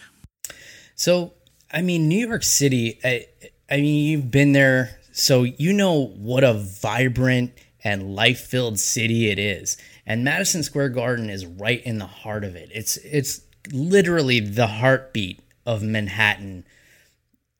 So, 0.94 1.34
I 1.70 1.82
mean, 1.82 2.08
New 2.08 2.26
York 2.26 2.42
City, 2.42 2.98
I, 3.04 3.26
I 3.70 3.76
mean, 3.76 4.06
you've 4.06 4.30
been 4.30 4.52
there, 4.52 4.98
so 5.12 5.42
you 5.42 5.74
know 5.74 6.06
what 6.06 6.44
a 6.44 6.54
vibrant 6.54 7.52
and 7.84 8.16
life 8.16 8.40
filled 8.40 8.80
city 8.80 9.30
it 9.30 9.38
is. 9.38 9.76
And 10.06 10.24
Madison 10.24 10.62
Square 10.62 10.90
Garden 10.90 11.28
is 11.28 11.44
right 11.44 11.84
in 11.84 11.98
the 11.98 12.06
heart 12.06 12.42
of 12.42 12.56
it. 12.56 12.70
It's 12.72 12.96
it's 12.98 13.42
literally 13.72 14.40
the 14.40 14.66
heartbeat 14.66 15.40
of 15.64 15.82
Manhattan. 15.82 16.64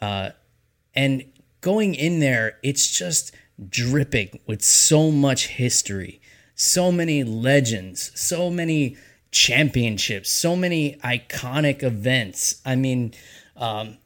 Uh, 0.00 0.30
and 0.94 1.24
going 1.60 1.94
in 1.94 2.20
there, 2.20 2.58
it's 2.62 2.88
just 2.96 3.32
dripping 3.68 4.40
with 4.46 4.62
so 4.62 5.10
much 5.10 5.48
history, 5.48 6.20
so 6.54 6.92
many 6.92 7.24
legends, 7.24 8.12
so 8.14 8.50
many 8.50 8.96
championships, 9.30 10.30
so 10.30 10.56
many 10.56 10.96
iconic 11.04 11.82
events. 11.82 12.60
I 12.64 12.76
mean, 12.76 13.14
um, 13.56 13.98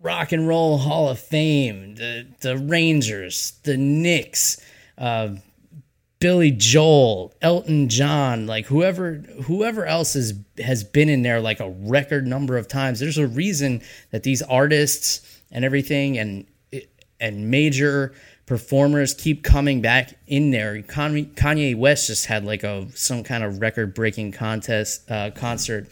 Rock 0.00 0.32
and 0.32 0.46
Roll 0.46 0.78
Hall 0.78 1.08
of 1.08 1.18
Fame, 1.18 1.96
the 1.96 2.26
the 2.40 2.56
Rangers, 2.56 3.54
the 3.64 3.76
Knicks, 3.76 4.60
uh, 4.96 5.30
Billy 6.20 6.50
Joel, 6.52 7.34
Elton 7.42 7.88
John, 7.88 8.46
like 8.46 8.66
whoever 8.66 9.14
whoever 9.44 9.86
else 9.86 10.14
has 10.14 10.34
has 10.58 10.84
been 10.84 11.08
in 11.08 11.22
there 11.22 11.40
like 11.40 11.60
a 11.60 11.70
record 11.70 12.26
number 12.26 12.56
of 12.56 12.68
times. 12.68 13.00
There's 13.00 13.18
a 13.18 13.26
reason 13.26 13.82
that 14.10 14.22
these 14.22 14.42
artists 14.42 15.40
and 15.50 15.64
everything 15.64 16.18
and 16.18 16.46
and 17.20 17.50
major 17.50 18.14
performers 18.48 19.12
keep 19.12 19.44
coming 19.44 19.82
back 19.82 20.14
in 20.26 20.50
there. 20.50 20.82
Kanye 20.82 21.76
West 21.76 22.06
just 22.06 22.24
had 22.26 22.46
like 22.46 22.64
a 22.64 22.88
some 22.94 23.22
kind 23.22 23.44
of 23.44 23.60
record 23.60 23.92
breaking 23.92 24.32
contest 24.32 25.08
uh, 25.10 25.30
concert 25.32 25.86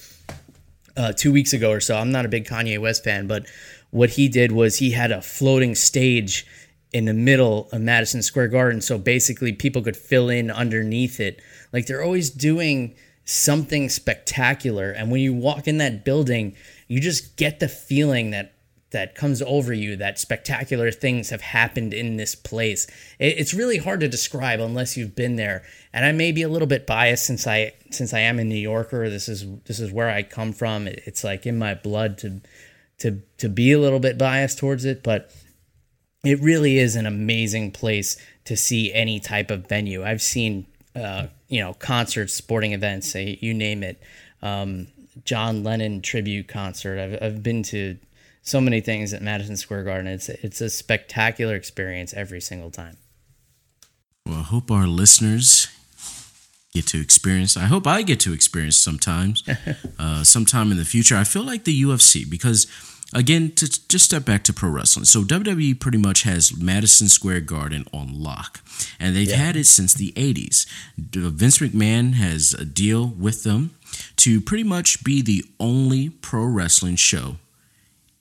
uh, 0.96 1.12
two 1.12 1.30
weeks 1.30 1.52
ago 1.52 1.70
or 1.70 1.80
so. 1.80 1.96
I'm 1.96 2.10
not 2.10 2.24
a 2.24 2.28
big 2.28 2.46
Kanye 2.46 2.80
West 2.80 3.04
fan, 3.04 3.26
but 3.26 3.46
what 3.90 4.10
he 4.10 4.28
did 4.28 4.52
was 4.52 4.78
he 4.78 4.92
had 4.92 5.12
a 5.12 5.20
floating 5.20 5.74
stage 5.74 6.46
in 6.92 7.04
the 7.04 7.12
middle 7.12 7.68
of 7.72 7.82
Madison 7.82 8.22
Square 8.22 8.48
Garden, 8.48 8.80
so 8.80 8.96
basically 8.96 9.52
people 9.52 9.82
could 9.82 9.96
fill 9.96 10.30
in 10.30 10.50
underneath 10.50 11.20
it. 11.20 11.42
Like 11.74 11.84
they're 11.84 12.02
always 12.02 12.30
doing 12.30 12.96
something 13.26 13.90
spectacular, 13.90 14.92
and 14.92 15.10
when 15.10 15.20
you 15.20 15.34
walk 15.34 15.68
in 15.68 15.76
that 15.78 16.06
building, 16.06 16.56
you 16.88 17.00
just 17.00 17.36
get 17.36 17.60
the 17.60 17.68
feeling 17.68 18.30
that 18.30 18.54
that 18.90 19.14
comes 19.14 19.42
over 19.42 19.72
you 19.72 19.96
that 19.96 20.18
spectacular 20.18 20.90
things 20.90 21.30
have 21.30 21.40
happened 21.40 21.92
in 21.92 22.16
this 22.16 22.34
place. 22.34 22.86
It, 23.18 23.38
it's 23.38 23.52
really 23.52 23.78
hard 23.78 24.00
to 24.00 24.08
describe 24.08 24.60
unless 24.60 24.96
you've 24.96 25.16
been 25.16 25.36
there. 25.36 25.64
And 25.92 26.04
I 26.04 26.12
may 26.12 26.32
be 26.32 26.42
a 26.42 26.48
little 26.48 26.68
bit 26.68 26.86
biased 26.86 27.26
since 27.26 27.46
I 27.46 27.74
since 27.90 28.14
I 28.14 28.20
am 28.20 28.38
a 28.38 28.44
New 28.44 28.54
Yorker. 28.54 29.10
This 29.10 29.28
is 29.28 29.46
this 29.64 29.80
is 29.80 29.92
where 29.92 30.10
I 30.10 30.22
come 30.22 30.52
from. 30.52 30.86
It, 30.86 31.02
it's 31.04 31.24
like 31.24 31.46
in 31.46 31.58
my 31.58 31.74
blood 31.74 32.18
to 32.18 32.40
to 32.98 33.22
to 33.38 33.48
be 33.48 33.72
a 33.72 33.78
little 33.78 34.00
bit 34.00 34.18
biased 34.18 34.58
towards 34.58 34.84
it, 34.84 35.02
but 35.02 35.32
it 36.24 36.40
really 36.40 36.78
is 36.78 36.96
an 36.96 37.06
amazing 37.06 37.72
place 37.72 38.16
to 38.44 38.56
see 38.56 38.92
any 38.92 39.20
type 39.20 39.50
of 39.50 39.68
venue. 39.68 40.04
I've 40.04 40.22
seen 40.22 40.66
uh, 40.94 41.26
you 41.48 41.60
know 41.60 41.74
concerts, 41.74 42.34
sporting 42.34 42.72
events, 42.72 43.14
you 43.14 43.52
name 43.52 43.82
it. 43.82 44.00
Um, 44.42 44.88
John 45.24 45.64
Lennon 45.64 46.02
tribute 46.02 46.46
concert. 46.46 46.98
I've, 47.00 47.22
I've 47.22 47.42
been 47.42 47.62
to 47.64 47.96
so 48.46 48.60
many 48.60 48.80
things 48.80 49.12
at 49.12 49.22
Madison 49.22 49.56
Square 49.56 49.84
Garden. 49.84 50.06
It's 50.06 50.28
it's 50.28 50.60
a 50.60 50.70
spectacular 50.70 51.56
experience 51.56 52.14
every 52.14 52.40
single 52.40 52.70
time. 52.70 52.96
Well, 54.24 54.38
I 54.38 54.42
hope 54.42 54.70
our 54.70 54.86
listeners 54.86 55.68
get 56.72 56.86
to 56.88 57.00
experience. 57.00 57.56
I 57.56 57.64
hope 57.64 57.86
I 57.86 58.02
get 58.02 58.20
to 58.20 58.32
experience 58.32 58.76
sometimes, 58.76 59.42
uh, 59.98 60.24
sometime 60.24 60.70
in 60.70 60.78
the 60.78 60.84
future. 60.84 61.16
I 61.16 61.24
feel 61.24 61.42
like 61.42 61.64
the 61.64 61.82
UFC 61.82 62.28
because, 62.28 62.66
again, 63.12 63.50
to 63.56 63.88
just 63.88 64.04
step 64.04 64.24
back 64.24 64.44
to 64.44 64.52
pro 64.52 64.70
wrestling. 64.70 65.06
So 65.06 65.22
WWE 65.22 65.78
pretty 65.80 65.98
much 65.98 66.22
has 66.22 66.56
Madison 66.56 67.08
Square 67.08 67.40
Garden 67.42 67.84
on 67.92 68.12
lock, 68.12 68.60
and 69.00 69.16
they've 69.16 69.28
yeah. 69.28 69.36
had 69.36 69.56
it 69.56 69.66
since 69.66 69.92
the 69.92 70.12
'80s. 70.12 70.66
Vince 70.96 71.58
McMahon 71.58 72.14
has 72.14 72.54
a 72.54 72.64
deal 72.64 73.08
with 73.08 73.42
them 73.42 73.70
to 74.16 74.40
pretty 74.40 74.64
much 74.64 75.02
be 75.02 75.20
the 75.20 75.44
only 75.58 76.10
pro 76.10 76.44
wrestling 76.44 76.96
show 76.96 77.36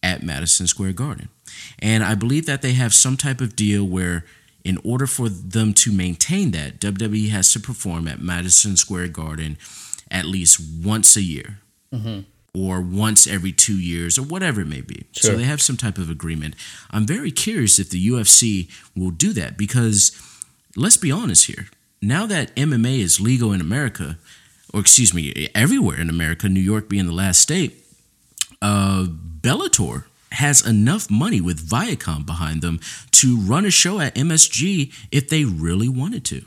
at 0.05 0.21
Madison 0.21 0.67
Square 0.67 0.93
Garden. 0.93 1.29
And 1.79 2.03
I 2.03 2.13
believe 2.13 2.45
that 2.45 2.61
they 2.61 2.73
have 2.73 2.93
some 2.93 3.17
type 3.17 3.41
of 3.41 3.55
deal 3.55 3.83
where, 3.83 4.23
in 4.63 4.77
order 4.83 5.07
for 5.07 5.27
them 5.27 5.73
to 5.73 5.91
maintain 5.91 6.51
that, 6.51 6.79
WWE 6.79 7.29
has 7.31 7.51
to 7.53 7.59
perform 7.59 8.07
at 8.07 8.21
Madison 8.21 8.77
Square 8.77 9.09
Garden 9.09 9.57
at 10.11 10.25
least 10.25 10.61
once 10.83 11.17
a 11.17 11.23
year. 11.23 11.59
Mm-hmm. 11.91 12.19
Or 12.53 12.79
once 12.79 13.27
every 13.27 13.51
two 13.51 13.77
years, 13.77 14.17
or 14.17 14.21
whatever 14.21 14.61
it 14.61 14.67
may 14.67 14.79
be. 14.79 15.07
Sure. 15.11 15.31
So 15.31 15.37
they 15.37 15.43
have 15.43 15.61
some 15.61 15.75
type 15.75 15.97
of 15.97 16.09
agreement. 16.09 16.55
I'm 16.89 17.05
very 17.05 17.29
curious 17.29 17.79
if 17.79 17.89
the 17.89 18.07
UFC 18.07 18.69
will 18.95 19.11
do 19.11 19.33
that 19.33 19.57
because 19.57 20.17
let's 20.77 20.95
be 20.95 21.11
honest 21.11 21.47
here. 21.47 21.67
Now 22.01 22.25
that 22.27 22.55
MMA 22.55 22.99
is 22.99 23.19
legal 23.19 23.51
in 23.51 23.59
America, 23.59 24.17
or 24.73 24.79
excuse 24.79 25.13
me, 25.13 25.49
everywhere 25.53 25.99
in 25.99 26.09
America, 26.09 26.47
New 26.47 26.61
York 26.61 26.87
being 26.87 27.07
the 27.07 27.11
last 27.11 27.41
state, 27.41 27.83
uh, 28.61 29.07
Bellator 29.45 30.05
has 30.31 30.65
enough 30.65 31.11
money 31.11 31.39
with 31.39 31.69
Viacom 31.69 32.25
behind 32.25 32.63
them 32.63 32.79
to 33.11 33.37
run 33.37 33.63
a 33.63 33.69
show 33.69 33.99
at 33.99 34.15
MSG 34.15 34.91
if 35.11 35.29
they 35.29 35.45
really 35.45 35.87
wanted 35.87 36.25
to. 36.25 36.45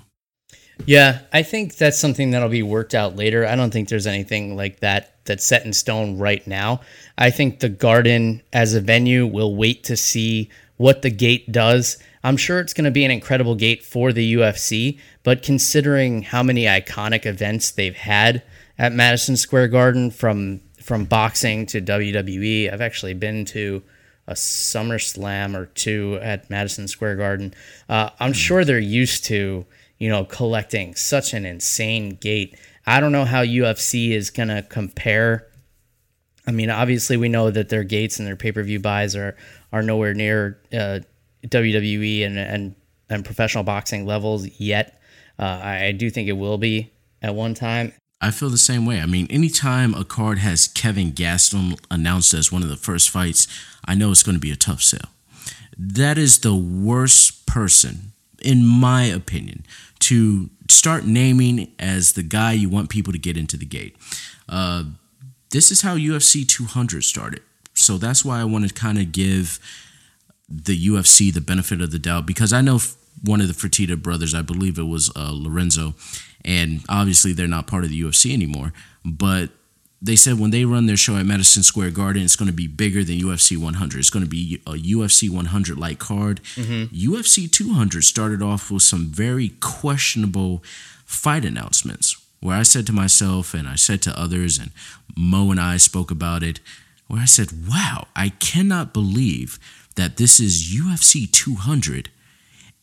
Yeah, 0.84 1.20
I 1.32 1.44
think 1.44 1.76
that's 1.76 1.96
something 1.96 2.32
that'll 2.32 2.48
be 2.48 2.64
worked 2.64 2.96
out 2.96 3.14
later. 3.14 3.46
I 3.46 3.54
don't 3.54 3.70
think 3.70 3.88
there's 3.88 4.08
anything 4.08 4.56
like 4.56 4.80
that 4.80 5.14
that's 5.26 5.46
set 5.46 5.64
in 5.64 5.72
stone 5.72 6.18
right 6.18 6.44
now. 6.44 6.80
I 7.16 7.30
think 7.30 7.60
the 7.60 7.68
Garden 7.68 8.42
as 8.52 8.74
a 8.74 8.80
venue 8.80 9.28
will 9.28 9.54
wait 9.54 9.84
to 9.84 9.96
see 9.96 10.50
what 10.76 11.02
the 11.02 11.10
gate 11.10 11.52
does. 11.52 11.98
I'm 12.24 12.36
sure 12.36 12.58
it's 12.58 12.74
going 12.74 12.84
to 12.84 12.90
be 12.90 13.04
an 13.04 13.12
incredible 13.12 13.54
gate 13.54 13.84
for 13.84 14.12
the 14.12 14.34
UFC, 14.34 14.98
but 15.22 15.44
considering 15.44 16.22
how 16.22 16.42
many 16.42 16.64
iconic 16.64 17.26
events 17.26 17.70
they've 17.70 17.94
had 17.94 18.42
at 18.76 18.92
Madison 18.92 19.36
Square 19.36 19.68
Garden 19.68 20.10
from 20.10 20.62
from 20.88 21.04
boxing 21.04 21.66
to 21.66 21.82
WWE, 21.82 22.72
I've 22.72 22.80
actually 22.80 23.12
been 23.12 23.44
to 23.44 23.82
a 24.26 24.32
SummerSlam 24.32 25.54
or 25.54 25.66
two 25.66 26.18
at 26.22 26.48
Madison 26.48 26.88
Square 26.88 27.16
Garden. 27.16 27.52
Uh, 27.90 28.08
I'm 28.18 28.32
sure 28.32 28.64
they're 28.64 28.78
used 28.78 29.26
to, 29.26 29.66
you 29.98 30.08
know, 30.08 30.24
collecting 30.24 30.94
such 30.94 31.34
an 31.34 31.44
insane 31.44 32.14
gate. 32.14 32.58
I 32.86 33.00
don't 33.00 33.12
know 33.12 33.26
how 33.26 33.44
UFC 33.44 34.12
is 34.12 34.30
going 34.30 34.48
to 34.48 34.62
compare. 34.62 35.46
I 36.46 36.52
mean, 36.52 36.70
obviously, 36.70 37.18
we 37.18 37.28
know 37.28 37.50
that 37.50 37.68
their 37.68 37.84
gates 37.84 38.18
and 38.18 38.26
their 38.26 38.36
pay 38.36 38.50
per 38.50 38.62
view 38.62 38.80
buys 38.80 39.14
are 39.14 39.36
are 39.74 39.82
nowhere 39.82 40.14
near 40.14 40.58
uh, 40.72 41.00
WWE 41.44 42.24
and, 42.24 42.38
and 42.38 42.74
and 43.10 43.26
professional 43.26 43.62
boxing 43.62 44.06
levels 44.06 44.48
yet. 44.58 44.98
Uh, 45.38 45.60
I, 45.62 45.84
I 45.84 45.92
do 45.92 46.08
think 46.08 46.28
it 46.28 46.32
will 46.32 46.56
be 46.56 46.90
at 47.20 47.34
one 47.34 47.52
time. 47.52 47.92
I 48.20 48.30
feel 48.30 48.50
the 48.50 48.58
same 48.58 48.84
way. 48.84 49.00
I 49.00 49.06
mean, 49.06 49.26
anytime 49.30 49.94
a 49.94 50.04
card 50.04 50.38
has 50.38 50.66
Kevin 50.66 51.12
Gastelum 51.12 51.78
announced 51.90 52.34
as 52.34 52.50
one 52.50 52.62
of 52.62 52.68
the 52.68 52.76
first 52.76 53.10
fights, 53.10 53.46
I 53.84 53.94
know 53.94 54.10
it's 54.10 54.24
going 54.24 54.34
to 54.36 54.40
be 54.40 54.50
a 54.50 54.56
tough 54.56 54.82
sell. 54.82 55.10
That 55.78 56.18
is 56.18 56.40
the 56.40 56.54
worst 56.54 57.46
person, 57.46 58.12
in 58.42 58.66
my 58.66 59.04
opinion, 59.04 59.64
to 60.00 60.50
start 60.68 61.06
naming 61.06 61.72
as 61.78 62.12
the 62.12 62.24
guy 62.24 62.52
you 62.52 62.68
want 62.68 62.90
people 62.90 63.12
to 63.12 63.18
get 63.18 63.36
into 63.36 63.56
the 63.56 63.64
gate. 63.64 63.96
Uh, 64.48 64.84
this 65.50 65.70
is 65.70 65.82
how 65.82 65.96
UFC 65.96 66.46
200 66.46 67.04
started. 67.04 67.42
So 67.74 67.96
that's 67.96 68.24
why 68.24 68.40
I 68.40 68.44
want 68.44 68.68
to 68.68 68.74
kind 68.74 68.98
of 68.98 69.12
give 69.12 69.60
the 70.48 70.88
UFC 70.88 71.32
the 71.32 71.40
benefit 71.40 71.80
of 71.80 71.92
the 71.92 71.98
doubt 71.98 72.26
because 72.26 72.52
I 72.52 72.60
know 72.60 72.80
one 73.22 73.40
of 73.40 73.48
the 73.48 73.54
Fertitta 73.54 74.00
brothers, 74.00 74.34
I 74.34 74.42
believe 74.42 74.78
it 74.78 74.84
was 74.84 75.10
uh, 75.16 75.32
Lorenzo, 75.32 75.94
and 76.44 76.82
obviously 76.88 77.32
they're 77.32 77.46
not 77.46 77.66
part 77.66 77.84
of 77.84 77.90
the 77.90 78.00
UFC 78.00 78.32
anymore. 78.32 78.72
But 79.04 79.50
they 80.00 80.16
said 80.16 80.38
when 80.38 80.50
they 80.50 80.64
run 80.64 80.86
their 80.86 80.96
show 80.96 81.16
at 81.16 81.26
Madison 81.26 81.62
Square 81.62 81.90
Garden, 81.90 82.22
it's 82.22 82.36
going 82.36 82.50
to 82.50 82.54
be 82.54 82.68
bigger 82.68 83.02
than 83.02 83.16
UFC 83.16 83.56
100. 83.56 83.98
It's 83.98 84.10
going 84.10 84.24
to 84.24 84.30
be 84.30 84.60
a 84.66 84.72
UFC 84.72 85.28
100 85.28 85.78
like 85.78 85.98
card. 85.98 86.40
Mm-hmm. 86.54 86.94
UFC 86.94 87.50
200 87.50 88.04
started 88.04 88.42
off 88.42 88.70
with 88.70 88.82
some 88.82 89.06
very 89.06 89.50
questionable 89.60 90.62
fight 91.04 91.44
announcements 91.44 92.16
where 92.40 92.56
I 92.56 92.62
said 92.62 92.86
to 92.86 92.92
myself 92.92 93.54
and 93.54 93.66
I 93.66 93.74
said 93.74 94.02
to 94.02 94.18
others, 94.18 94.58
and 94.58 94.70
Mo 95.16 95.50
and 95.50 95.60
I 95.60 95.76
spoke 95.76 96.10
about 96.10 96.42
it, 96.42 96.60
where 97.08 97.20
I 97.20 97.24
said, 97.24 97.66
wow, 97.68 98.06
I 98.14 98.28
cannot 98.28 98.92
believe 98.92 99.58
that 99.96 100.16
this 100.16 100.38
is 100.38 100.72
UFC 100.72 101.30
200 101.30 102.10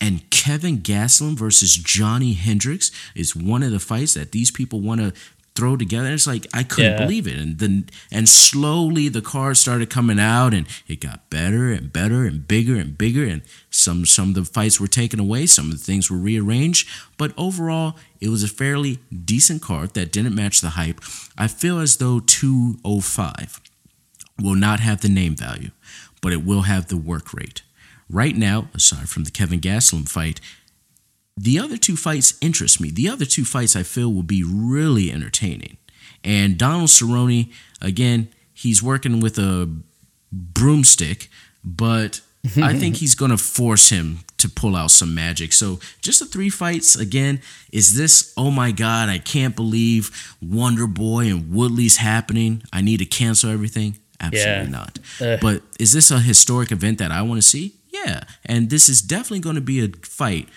and 0.00 0.28
Kevin 0.30 0.78
Gastelum 0.78 1.36
versus 1.36 1.74
Johny 1.74 2.34
Hendricks 2.34 2.90
is 3.14 3.34
one 3.34 3.62
of 3.62 3.70
the 3.70 3.80
fights 3.80 4.14
that 4.14 4.32
these 4.32 4.50
people 4.50 4.80
want 4.80 5.00
to 5.00 5.12
throw 5.56 5.76
together. 5.76 6.12
It's 6.12 6.26
like 6.26 6.46
I 6.52 6.62
couldn't 6.62 6.92
yeah. 6.92 6.98
believe 6.98 7.26
it, 7.26 7.38
and 7.38 7.58
then 7.58 7.88
and 8.12 8.28
slowly 8.28 9.08
the 9.08 9.22
cards 9.22 9.58
started 9.58 9.90
coming 9.90 10.20
out, 10.20 10.54
and 10.54 10.66
it 10.86 11.00
got 11.00 11.28
better 11.30 11.72
and 11.72 11.92
better 11.92 12.24
and 12.24 12.46
bigger 12.46 12.76
and 12.76 12.96
bigger, 12.96 13.24
and 13.24 13.42
some 13.70 14.06
some 14.06 14.28
of 14.28 14.34
the 14.34 14.44
fights 14.44 14.78
were 14.78 14.86
taken 14.86 15.18
away, 15.18 15.46
some 15.46 15.66
of 15.66 15.72
the 15.72 15.84
things 15.84 16.10
were 16.10 16.18
rearranged, 16.18 16.88
but 17.16 17.32
overall 17.36 17.96
it 18.20 18.28
was 18.28 18.44
a 18.44 18.48
fairly 18.48 18.98
decent 19.24 19.62
card 19.62 19.94
that 19.94 20.12
didn't 20.12 20.34
match 20.34 20.60
the 20.60 20.70
hype. 20.70 21.00
I 21.36 21.48
feel 21.48 21.80
as 21.80 21.96
though 21.96 22.20
205 22.20 23.60
will 24.40 24.54
not 24.54 24.80
have 24.80 25.00
the 25.00 25.08
name 25.08 25.34
value, 25.34 25.70
but 26.20 26.32
it 26.32 26.44
will 26.44 26.62
have 26.62 26.88
the 26.88 26.96
work 26.96 27.32
rate. 27.32 27.62
Right 28.08 28.36
now, 28.36 28.68
aside 28.74 29.08
from 29.08 29.24
the 29.24 29.30
Kevin 29.30 29.60
Gastelum 29.60 30.08
fight, 30.08 30.40
the 31.36 31.58
other 31.58 31.76
two 31.76 31.96
fights 31.96 32.38
interest 32.40 32.80
me. 32.80 32.90
The 32.90 33.08
other 33.08 33.24
two 33.24 33.44
fights 33.44 33.76
I 33.76 33.82
feel 33.82 34.12
will 34.12 34.22
be 34.22 34.42
really 34.42 35.10
entertaining. 35.10 35.76
And 36.24 36.56
Donald 36.56 36.88
Cerrone, 36.88 37.52
again, 37.80 38.28
he's 38.54 38.82
working 38.82 39.20
with 39.20 39.38
a 39.38 39.70
broomstick, 40.32 41.28
but 41.62 42.20
I 42.56 42.74
think 42.74 42.96
he's 42.98 43.14
going 43.14 43.30
to 43.30 43.38
force 43.38 43.90
him 43.90 44.20
to 44.38 44.48
pull 44.48 44.76
out 44.76 44.90
some 44.90 45.14
magic. 45.14 45.52
So, 45.52 45.78
just 46.00 46.20
the 46.20 46.26
three 46.26 46.48
fights 46.48 46.96
again. 46.96 47.40
Is 47.72 47.96
this, 47.96 48.32
oh 48.36 48.50
my 48.50 48.70
God, 48.70 49.08
I 49.08 49.18
can't 49.18 49.54
believe 49.54 50.36
Wonder 50.40 50.86
Boy 50.86 51.26
and 51.26 51.52
Woodley's 51.52 51.98
happening? 51.98 52.62
I 52.72 52.80
need 52.80 52.98
to 52.98 53.06
cancel 53.06 53.50
everything? 53.50 53.98
Absolutely 54.20 54.64
yeah. 54.64 54.70
not. 54.70 54.98
Uh, 55.20 55.36
but 55.40 55.62
is 55.78 55.92
this 55.92 56.10
a 56.10 56.18
historic 56.18 56.72
event 56.72 56.98
that 56.98 57.10
I 57.10 57.22
want 57.22 57.38
to 57.38 57.46
see? 57.46 57.74
Yeah, 58.06 58.22
and 58.44 58.70
this 58.70 58.88
is 58.88 59.02
definitely 59.02 59.40
going 59.40 59.56
to 59.56 59.60
be 59.60 59.84
a 59.84 59.88
fight, 60.02 60.48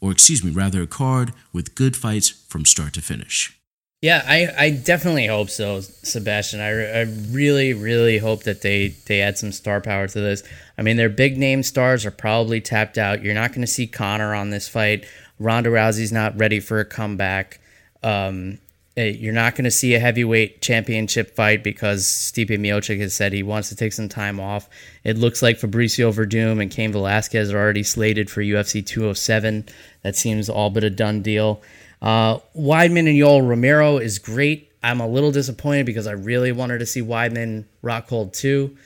or 0.00 0.12
excuse 0.12 0.44
me, 0.44 0.50
rather 0.50 0.82
a 0.82 0.86
card 0.86 1.32
with 1.54 1.74
good 1.74 1.96
fights 1.96 2.28
from 2.28 2.66
start 2.66 2.92
to 2.94 3.00
finish. 3.00 3.58
Yeah, 4.02 4.22
I, 4.26 4.66
I 4.66 4.70
definitely 4.70 5.26
hope 5.26 5.50
so, 5.50 5.80
Sebastian. 5.80 6.60
I, 6.60 6.68
I 6.68 7.00
really, 7.30 7.72
really 7.72 8.18
hope 8.18 8.44
that 8.44 8.62
they, 8.62 8.88
they 9.06 9.22
add 9.22 9.38
some 9.38 9.50
star 9.50 9.80
power 9.80 10.06
to 10.06 10.20
this. 10.20 10.44
I 10.76 10.82
mean, 10.82 10.96
their 10.96 11.08
big 11.08 11.36
name 11.36 11.64
stars 11.64 12.06
are 12.06 12.12
probably 12.12 12.60
tapped 12.60 12.96
out. 12.96 13.24
You're 13.24 13.34
not 13.34 13.50
going 13.50 13.62
to 13.62 13.66
see 13.66 13.88
Conor 13.88 14.34
on 14.34 14.50
this 14.50 14.68
fight. 14.68 15.04
Ronda 15.40 15.70
Rousey's 15.70 16.12
not 16.12 16.38
ready 16.38 16.60
for 16.60 16.78
a 16.78 16.84
comeback. 16.84 17.58
Um, 18.02 18.58
you're 19.06 19.32
not 19.32 19.54
going 19.54 19.64
to 19.64 19.70
see 19.70 19.94
a 19.94 20.00
heavyweight 20.00 20.60
championship 20.60 21.34
fight 21.34 21.62
because 21.62 22.04
Stipe 22.04 22.48
Miocic 22.48 23.00
has 23.00 23.14
said 23.14 23.32
he 23.32 23.42
wants 23.42 23.68
to 23.68 23.76
take 23.76 23.92
some 23.92 24.08
time 24.08 24.40
off. 24.40 24.68
It 25.04 25.16
looks 25.16 25.42
like 25.42 25.58
Fabricio 25.58 26.12
Werdum 26.12 26.60
and 26.60 26.70
Cain 26.70 26.92
Velasquez 26.92 27.52
are 27.52 27.58
already 27.58 27.82
slated 27.82 28.30
for 28.30 28.40
UFC 28.40 28.84
207. 28.84 29.66
That 30.02 30.16
seems 30.16 30.48
all 30.48 30.70
but 30.70 30.84
a 30.84 30.90
done 30.90 31.22
deal. 31.22 31.62
Uh, 32.02 32.38
Weidman 32.56 33.08
and 33.08 33.08
Yoel 33.08 33.46
Romero 33.46 33.98
is 33.98 34.18
great. 34.18 34.70
I'm 34.82 35.00
a 35.00 35.08
little 35.08 35.32
disappointed 35.32 35.86
because 35.86 36.06
I 36.06 36.12
really 36.12 36.52
wanted 36.52 36.78
to 36.78 36.86
see 36.86 37.02
Weidman 37.02 37.64
Rockhold 37.82 38.32
too. 38.32 38.76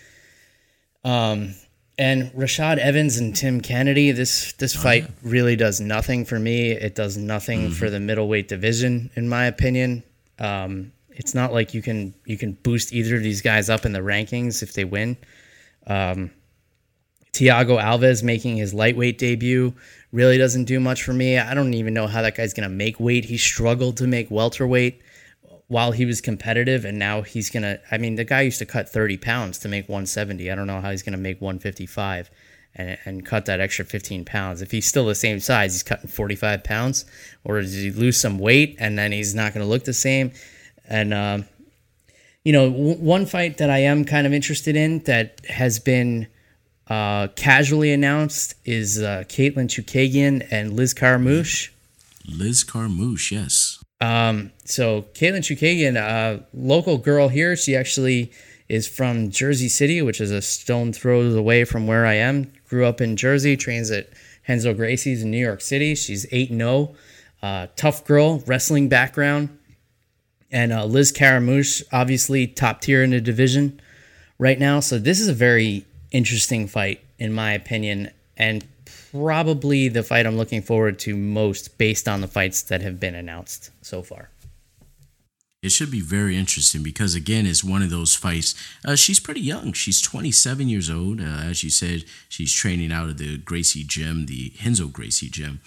Um, 1.05 1.55
and 2.03 2.33
Rashad 2.33 2.79
Evans 2.79 3.19
and 3.19 3.33
Tim 3.35 3.61
Kennedy, 3.61 4.11
this 4.11 4.55
this 4.55 4.75
fight 4.75 5.09
really 5.23 5.55
does 5.55 5.81
nothing 5.81 6.25
for 6.25 6.37
me. 6.37 6.73
It 6.73 6.97
does 6.97 7.17
nothing 7.17 7.71
for 7.71 7.91
the 7.91 8.01
middleweight 8.01 8.49
division, 8.49 9.09
in 9.15 9.29
my 9.29 9.45
opinion. 9.45 10.03
Um, 10.41 10.91
it's 11.11 11.33
not 11.33 11.53
like 11.53 11.75
you 11.75 11.81
can 11.81 12.13
you 12.25 12.37
can 12.37 12.55
boost 12.55 12.93
either 12.93 13.15
of 13.15 13.23
these 13.23 13.41
guys 13.41 13.71
up 13.71 13.87
in 13.87 13.93
the 13.93 14.01
rankings 14.01 14.65
if 14.65 14.73
they 14.73 14.83
win. 14.83 15.17
Um, 15.87 16.33
Thiago 17.35 17.81
Alves 17.81 18.25
making 18.25 18.57
his 18.57 18.75
lightweight 18.75 19.17
debut 19.17 19.73
really 20.11 20.39
doesn't 20.39 20.65
do 20.65 20.81
much 20.81 21.05
for 21.05 21.13
me. 21.13 21.39
I 21.39 21.55
don't 21.55 21.73
even 21.73 21.95
know 21.95 22.09
how 22.09 22.23
that 22.23 22.35
guy's 22.37 22.53
gonna 22.53 22.69
make 22.69 22.99
weight. 22.99 23.27
He 23.27 23.39
struggled 23.39 23.97
to 23.99 24.09
make 24.09 24.29
welterweight 24.29 25.01
while 25.73 25.93
he 25.93 26.05
was 26.05 26.21
competitive, 26.21 26.85
and 26.85 26.99
now 26.99 27.23
he's 27.23 27.49
gonna. 27.49 27.79
I 27.91 27.97
mean, 27.97 28.17
the 28.17 28.25
guy 28.25 28.43
used 28.43 28.59
to 28.59 28.67
cut 28.67 28.91
30 28.91 29.17
pounds 29.17 29.59
to 29.61 29.69
make 29.69 29.89
170. 29.89 30.51
I 30.51 30.55
don't 30.55 30.67
know 30.67 30.83
how 30.83 30.91
he's 30.91 31.03
gonna 31.03 31.17
make 31.17 31.41
155 31.41 32.31
and, 32.75 32.99
and 33.07 33.25
cut 33.25 33.47
that 33.47 33.59
extra 33.59 33.87
15 33.87 34.27
pounds. 34.27 34.61
If 34.61 34.71
he's 34.71 34.85
still 34.85 35.07
the 35.07 35.15
same 35.15 35.41
size, 35.41 35.73
he's 35.73 35.83
cutting 35.83 36.09
45 36.09 36.63
pounds, 36.63 37.07
or 37.43 37.63
does 37.63 37.73
he 37.73 37.91
lose 37.91 38.21
some 38.21 38.39
weight 38.39 38.77
and 38.79 38.99
then 38.99 39.13
he's 39.13 39.35
not 39.35 39.55
gonna 39.55 39.65
look 39.65 39.85
the 39.85 39.95
same? 39.95 40.33
And 40.91 41.15
um, 41.15 41.47
you 42.45 42.53
know, 42.53 42.71
w- 42.71 42.99
one 42.99 43.25
fight 43.25 43.57
that 43.57 43.71
I 43.71 43.79
am 43.79 44.05
kind 44.05 44.27
of 44.27 44.35
interested 44.35 44.77
in 44.77 44.99
that 45.05 45.41
has 45.49 45.79
been 45.79 46.27
uh, 46.89 47.29
casually 47.29 47.93
announced 47.93 48.57
is 48.67 49.01
uh, 49.01 49.25
Katlyn 49.27 49.69
Chookagian 49.69 50.47
and 50.51 50.75
Liz 50.75 50.93
Carmouche. 50.93 51.71
Liz 52.29 52.63
Carmouche, 52.63 53.33
yes. 53.33 53.82
Um, 54.03 54.51
so 54.65 55.03
Katlyn 55.15 55.43
Chookagian, 55.43 55.97
a 55.97 56.45
local 56.53 56.99
girl 56.99 57.29
here, 57.29 57.55
she 57.55 57.77
actually 57.77 58.33
is 58.69 58.89
from 58.89 59.31
Jersey 59.31 59.69
City, 59.69 60.03
which 60.03 60.21
is 60.21 60.33
a 60.33 60.43
stone 60.43 60.93
throws 60.93 61.37
away 61.37 61.63
from 61.63 61.87
where 61.87 62.05
I 62.05 62.15
am. 62.15 62.53
Grew 62.69 62.85
up 62.85 63.01
in 63.01 63.17
Jersey, 63.17 63.57
trains 63.57 63.93
at 63.93 64.09
Renzo 64.49 64.75
Gracie's 64.75 65.23
in 65.23 65.31
New 65.31 65.39
York 65.39 65.61
City. 65.61 65.95
She's 65.95 66.27
8 66.33 66.49
0. 66.49 66.97
Uh, 67.41 67.69
tough 67.77 68.05
girl, 68.05 68.41
wrestling 68.41 68.89
background. 68.89 69.57
And 70.51 70.73
uh, 70.73 70.85
Liz 70.85 71.13
Carmouche, 71.13 71.85
obviously 71.93 72.49
top 72.49 72.81
tier 72.81 73.05
in 73.05 73.11
the 73.11 73.21
division 73.21 73.81
right 74.37 74.59
now. 74.59 74.81
So 74.81 74.99
this 74.99 75.21
is 75.21 75.29
a 75.29 75.35
very 75.35 75.87
interesting 76.11 76.67
fight, 76.67 77.01
in 77.21 77.33
my 77.33 77.53
opinion, 77.53 78.11
and 78.37 78.67
probably 79.13 79.89
the 79.89 80.03
fight 80.03 80.27
I'm 80.27 80.37
looking 80.37 80.63
forward 80.63 80.99
to 81.01 81.17
most 81.17 81.79
based 81.79 82.09
on 82.09 82.21
the 82.21 82.27
fights 82.27 82.63
that 82.63 82.83
have 82.83 82.99
been 82.99 83.15
announced 83.15 83.71
so 83.83 84.03
far. 84.03 84.31
It 85.63 85.71
should 85.71 85.93
be 85.93 86.01
very 86.01 86.37
interesting 86.37 86.83
because, 86.83 87.15
again, 87.15 87.47
it's 87.47 87.63
one 87.63 87.83
of 87.83 87.91
those 87.91 88.17
fights. 88.17 88.57
Uh, 88.85 88.97
she's 88.97 89.21
pretty 89.21 89.41
young. 89.41 89.73
She's 89.73 90.01
27 90.01 90.69
years 90.69 90.91
old. 90.91 91.21
Uh, 91.21 91.25
as 91.25 91.63
you 91.63 91.71
said, 91.71 92.05
she's 92.29 92.53
training 92.53 92.91
out 92.91 93.09
of 93.09 93.19
the 93.19 93.39
Gracie 93.39 93.85
Gym, 93.85 94.27
the 94.27 94.53
Renzo 94.65 94.89
Gracie 94.89 95.31
Gym. 95.31 95.61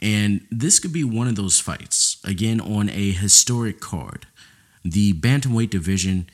And 0.00 0.46
this 0.50 0.78
could 0.78 0.94
be 0.94 1.04
one 1.04 1.28
of 1.28 1.36
those 1.36 1.60
fights, 1.60 2.16
again, 2.24 2.58
on 2.58 2.88
a 2.88 3.12
historic 3.12 3.80
card. 3.80 4.26
The 4.82 5.12
bantamweight 5.12 5.70
division 5.70 6.28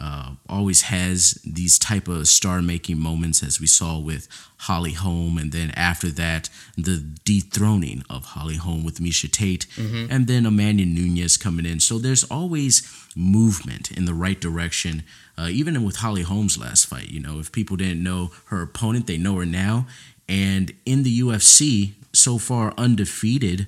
uh, 0.00 0.32
always 0.48 0.82
has 0.82 1.40
these 1.44 1.78
type 1.78 2.06
of 2.08 2.28
star-making 2.28 2.98
moments, 2.98 3.42
as 3.42 3.60
we 3.60 3.66
saw 3.66 3.98
with 3.98 4.28
Holly 4.58 4.92
Holm, 4.92 5.38
and 5.38 5.52
then 5.52 5.70
after 5.70 6.08
that, 6.10 6.48
the 6.76 6.98
dethroning 7.24 8.02
of 8.10 8.24
Holly 8.26 8.56
Holm 8.56 8.84
with 8.84 8.98
Miesha 9.00 9.30
Tate, 9.30 9.66
and 10.10 10.26
then 10.26 10.46
Amanda 10.46 10.84
Nunes 10.84 11.36
coming 11.36 11.66
in. 11.66 11.80
So 11.80 11.98
there's 11.98 12.24
always 12.24 12.82
movement 13.16 13.90
in 13.90 14.04
the 14.04 14.14
right 14.14 14.40
direction. 14.40 15.02
Uh, 15.38 15.48
even 15.50 15.82
with 15.84 15.96
Holly 15.96 16.22
Holm's 16.22 16.58
last 16.58 16.86
fight, 16.86 17.10
you 17.10 17.20
know, 17.20 17.38
if 17.38 17.52
people 17.52 17.76
didn't 17.76 18.02
know 18.02 18.30
her 18.46 18.62
opponent, 18.62 19.06
they 19.06 19.18
know 19.18 19.36
her 19.36 19.46
now. 19.46 19.86
And 20.28 20.72
in 20.84 21.02
the 21.02 21.20
UFC, 21.20 21.92
so 22.12 22.38
far 22.38 22.72
undefeated, 22.78 23.66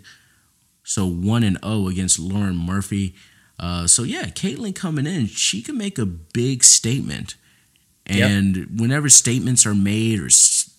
so 0.82 1.06
one 1.06 1.42
and 1.42 1.58
zero 1.62 1.88
against 1.88 2.18
Lauren 2.18 2.56
Murphy. 2.56 3.14
Uh, 3.58 3.86
so 3.86 4.02
yeah, 4.04 4.24
Katlyn 4.26 4.74
coming 4.74 5.06
in, 5.06 5.26
she 5.26 5.62
can 5.62 5.76
make 5.76 5.98
a 5.98 6.06
big 6.06 6.62
statement. 6.64 7.34
And 8.10 8.80
whenever 8.80 9.10
statements 9.10 9.66
are 9.66 9.74
made 9.74 10.18
or 10.18 10.28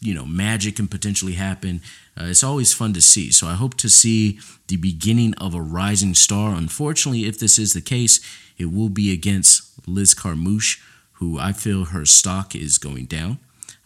you 0.02 0.16
know 0.16 0.26
magic 0.26 0.78
can 0.78 0.88
potentially 0.88 1.34
happen, 1.34 1.82
uh, 2.20 2.24
it's 2.26 2.44
always 2.44 2.74
fun 2.74 2.94
to 2.94 3.02
see. 3.04 3.32
So 3.32 3.46
I 3.48 3.54
hope 3.54 3.76
to 3.78 3.90
see 3.90 4.40
the 4.68 4.78
beginning 4.78 5.36
of 5.36 5.54
a 5.54 5.62
rising 5.62 6.16
star. 6.16 6.56
Unfortunately, 6.56 7.26
if 7.26 7.38
this 7.40 7.60
is 7.60 7.74
the 7.74 7.82
case, 7.82 8.20
it 8.58 8.72
will 8.74 8.90
be 8.90 9.14
against 9.14 9.88
Liz 9.88 10.16
Carmouche, 10.16 10.80
who 11.14 11.38
I 11.38 11.52
feel 11.52 11.86
her 11.86 12.04
stock 12.06 12.56
is 12.56 12.80
going 12.80 13.06
down. 13.06 13.38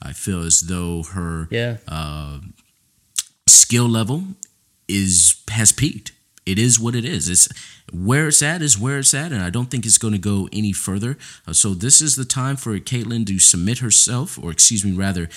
I 0.02 0.14
feel 0.14 0.41
as 0.41 0.62
though 0.62 1.04
her 1.04 1.50
Yeah. 1.52 1.78
skill 3.48 3.88
level 3.89 4.24
is 4.88 5.36
has 5.50 5.72
peaked. 5.72 6.12
It 6.46 6.58
is 6.60 6.80
what 6.80 6.96
it 6.96 7.06
is. 7.06 7.30
It's 7.30 7.50
where 7.92 8.28
it's 8.28 8.42
at 8.42 8.62
is 8.62 8.78
where 8.78 9.00
it's 9.00 9.14
at, 9.14 9.32
and 9.32 9.42
I 9.42 9.50
don't 9.50 9.70
think 9.70 9.86
it's 9.86 9.98
going 9.98 10.14
to 10.14 10.20
go 10.20 10.48
any 10.52 10.72
further. 10.72 11.18
Uh, 11.48 11.54
so 11.54 11.74
this 11.74 12.02
is 12.02 12.16
the 12.16 12.26
time 12.26 12.56
for 12.56 12.78
Katlyn 12.80 13.26
to 13.28 13.40
submit 13.40 13.80
herself, 13.80 14.38
or 14.42 14.52
excuse 14.52 14.86
me, 14.86 14.92
rather, 14.92 15.30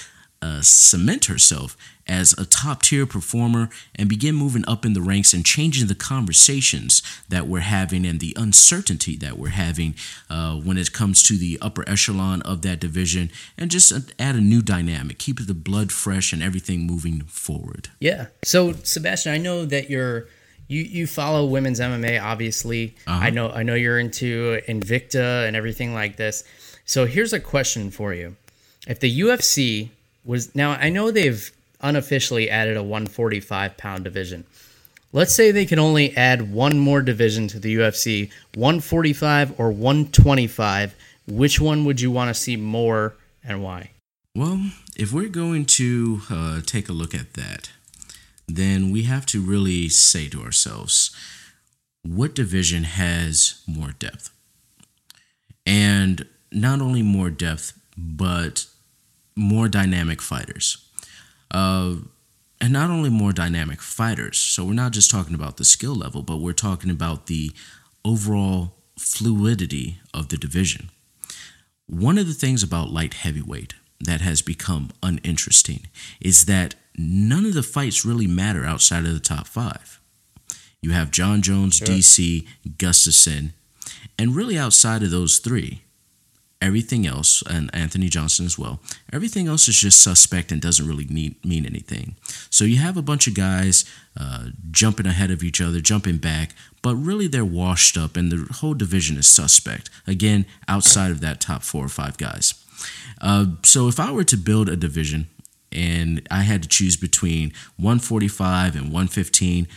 uh, 0.43 0.61
cement 0.61 1.25
herself 1.25 1.77
as 2.07 2.33
a 2.35 2.45
top 2.45 2.83
tier 2.83 3.07
performer 3.07 3.69
and 3.97 4.09
begin 4.09 4.35
moving 4.35 4.65
up 4.69 4.85
in 4.85 4.93
the 4.93 5.01
ranks 5.01 5.33
and 5.33 5.45
changing 5.45 5.89
the 5.89 5.95
conversations 5.95 7.03
that 7.29 7.49
we're 7.49 7.61
having 7.61 8.07
and 8.07 8.21
the 8.21 8.33
uncertainty 8.37 9.17
that 9.17 9.37
we're 9.37 9.49
having 9.49 9.95
uh, 10.31 10.55
when 10.55 10.79
it 10.79 10.93
comes 10.93 11.23
to 11.23 11.37
the 11.37 11.59
upper 11.61 11.89
echelon 11.89 12.43
of 12.43 12.63
that 12.63 12.79
division, 12.79 13.31
and 13.59 13.71
just 13.71 13.93
add 14.19 14.37
a 14.37 14.41
new 14.41 14.63
dynamic, 14.63 15.19
keep 15.19 15.45
the 15.45 15.55
blood 15.55 15.91
fresh 15.91 16.33
and 16.33 16.43
everything 16.43 16.87
moving 16.87 17.23
forward. 17.23 17.89
Yeah. 17.99 18.27
So 18.45 18.73
Sebastian, 18.73 19.33
I 19.33 19.39
know 19.39 19.65
that 19.65 19.91
you're 19.91 20.29
you 20.69 20.83
you 20.83 21.07
follow 21.07 21.47
women's 21.47 21.81
MMA 21.81 22.23
obviously. 22.23 22.95
I 23.07 23.31
know 23.31 23.51
I 23.51 23.63
know 23.63 23.75
you're 23.75 23.99
into 23.99 24.61
Invicta 24.69 25.47
and 25.47 25.57
everything 25.57 25.95
like 25.95 26.17
this. 26.17 26.45
So 26.85 27.07
here's 27.07 27.33
a 27.33 27.41
question 27.41 27.91
for 27.91 28.15
you. 28.15 28.37
If 28.87 29.01
the 29.01 29.21
UFC 29.21 29.91
was 30.25 30.55
now 30.55 30.73
I 30.73 30.89
know 30.89 31.11
they've 31.11 31.51
unofficially 31.81 32.51
added 32.51 32.77
a 32.77 32.83
145 32.83 33.77
pound 33.77 34.05
division. 34.05 34.45
Let's 35.13 35.35
say 35.35 35.51
they 35.51 35.67
can 35.67 35.79
only 35.79 36.17
add 36.17 36.53
one 36.53 36.79
more 36.79 37.01
division 37.01 37.49
to 37.49 37.59
the 37.59 37.77
UFC, 37.77 38.31
145 38.55 39.59
or 39.59 39.71
125. 39.71 40.95
Which 41.29 41.61
one 41.61 41.85
would 41.85 42.01
you 42.01 42.11
want 42.11 42.29
to 42.29 42.35
see 42.35 42.57
more 42.57 43.15
and 43.43 43.63
why? 43.63 43.91
Well, 44.35 44.71
if 44.97 45.13
we're 45.13 45.29
going 45.29 45.65
to 45.67 46.21
uh, 46.29 46.61
take 46.67 46.89
a 46.89 46.93
look 46.93 47.15
at 47.15 47.35
that, 47.35 47.71
then 48.49 48.91
we 48.91 49.03
have 49.03 49.27
to 49.27 49.41
really 49.41 49.89
say 49.89 50.29
to 50.29 50.43
ourselves, 50.43 51.15
what 52.03 52.35
division 52.35 52.85
has 52.85 53.63
more 53.67 53.93
depth? 53.99 54.31
And 55.65 56.27
not 56.53 56.81
only 56.81 57.03
more 57.03 57.31
depth, 57.31 57.79
but 57.97 58.67
more 59.35 59.69
dynamic 59.69 60.23
fighters. 60.23 60.89
Uh, 61.51 61.97
and 62.61 62.73
not 62.73 62.91
only 62.91 63.11
more 63.11 63.33
dynamic 63.33 63.83
fighters, 63.83 64.39
so 64.39 64.65
we're 64.65 64.73
not 64.73 64.93
just 64.93 65.11
talking 65.11 65.35
about 65.35 65.57
the 65.57 65.65
skill 65.65 65.95
level, 65.95 66.23
but 66.23 66.41
we're 66.41 66.53
talking 66.53 66.91
about 66.91 67.27
the 67.27 67.53
overall 68.05 68.75
fluidity 68.99 69.99
of 70.15 70.29
the 70.29 70.39
division. 70.39 70.91
One 71.87 72.19
of 72.19 72.27
the 72.27 72.35
things 72.35 72.63
about 72.63 72.91
light 72.91 73.15
heavyweight 73.15 73.75
that 74.01 74.21
has 74.21 74.43
become 74.43 74.91
uninteresting 75.03 75.87
is 76.21 76.47
that 76.47 76.75
none 76.97 77.47
of 77.47 77.55
the 77.55 77.63
fights 77.63 78.05
really 78.05 78.27
matter 78.27 78.65
outside 78.65 79.05
of 79.05 79.15
the 79.15 79.21
top 79.21 79.47
five. 79.47 80.01
You 80.81 80.93
have 80.93 81.11
Jon 81.11 81.43
Jones, 81.43 81.81
DC, 81.81 82.47
Gustafsson, 82.77 83.51
and 84.19 84.37
really 84.37 84.59
outside 84.59 85.03
of 85.03 85.11
those 85.11 85.39
three, 85.39 85.83
everything 86.61 87.07
else, 87.07 87.43
and 87.49 87.75
Anthony 87.75 88.09
Johnson 88.09 88.47
as 88.47 88.59
well, 88.59 88.81
everything 89.13 89.49
else 89.49 89.69
is 89.69 89.77
just 89.77 90.03
suspect 90.03 90.53
and 90.53 90.61
doesn't 90.61 90.87
really 90.87 91.07
need, 91.07 91.45
mean 91.45 91.67
anything. 91.67 92.17
So 92.51 92.65
you 92.65 92.77
have 92.77 92.97
a 92.97 93.03
bunch 93.03 93.27
of 93.27 93.35
guys 93.35 93.85
uh, 94.19 94.51
jumping 94.71 95.07
ahead 95.07 95.31
of 95.31 95.43
each 95.43 95.61
other, 95.61 95.81
jumping 95.81 96.19
back, 96.19 96.55
but 96.83 96.95
really 96.97 97.27
they're 97.27 97.45
washed 97.45 97.99
up 97.99 98.17
and 98.17 98.31
the 98.31 98.53
whole 98.55 98.75
division 98.75 99.17
is 99.17 99.27
suspect. 99.27 99.91
Again, 100.07 100.47
outside 100.69 101.11
of 101.11 101.21
that 101.21 101.41
top 101.41 101.63
four 101.63 101.85
or 101.85 101.89
five 101.89 102.17
guys. 102.17 102.55
Uh, 103.21 103.47
so 103.65 103.89
if 103.89 103.99
I 103.99 104.13
were 104.13 104.25
to 104.25 104.37
build 104.37 104.69
a 104.69 104.77
division 104.77 105.29
and 105.77 106.27
I 106.31 106.43
had 106.43 106.63
to 106.63 106.69
choose 106.69 106.97
between 106.97 107.53
145 107.77 108.75
and 108.75 108.85
115, 108.85 109.69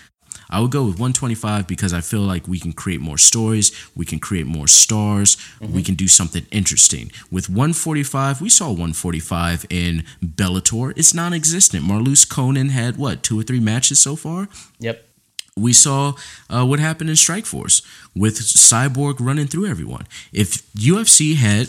I 0.50 0.60
would 0.62 0.72
go 0.72 0.84
with 0.84 0.94
125 0.94 1.68
because 1.68 1.94
I 1.94 2.02
feel 2.02 2.22
like 2.22 2.48
we 2.48 2.60
can 2.60 2.74
create 2.74 3.02
more 3.02 3.18
stories, 3.18 3.72
we 3.96 4.06
can 4.06 4.20
create 4.20 4.48
more 4.48 4.68
stars, 4.68 5.38
we 5.62 5.84
can 5.84 5.96
do 5.96 6.08
something 6.08 6.46
interesting. 6.52 7.12
With 7.30 7.50
145, 7.50 8.42
we 8.42 8.50
saw 8.50 8.68
145 8.70 9.66
in 9.70 10.06
Bellator. 10.24 10.94
It's 10.96 11.14
non 11.14 11.34
existent. 11.34 11.84
Marloes 11.86 12.26
Coenen 12.26 12.70
had 12.70 12.98
what, 12.98 13.22
two 13.22 13.40
or 13.40 13.44
three 13.44 13.60
matches 13.60 14.02
so 14.02 14.16
far? 14.16 14.48
Yep. 14.80 15.06
we 15.56 15.74
saw 15.74 16.14
uh, 16.50 16.66
what 16.66 16.80
happened 16.80 17.10
in 17.10 17.16
Strikeforce 17.16 17.86
with 18.16 18.40
Cyborg 18.40 19.18
running 19.20 19.48
through 19.48 19.68
everyone. 19.68 20.08
If 20.32 20.72
UFC 20.74 21.36
had 21.36 21.68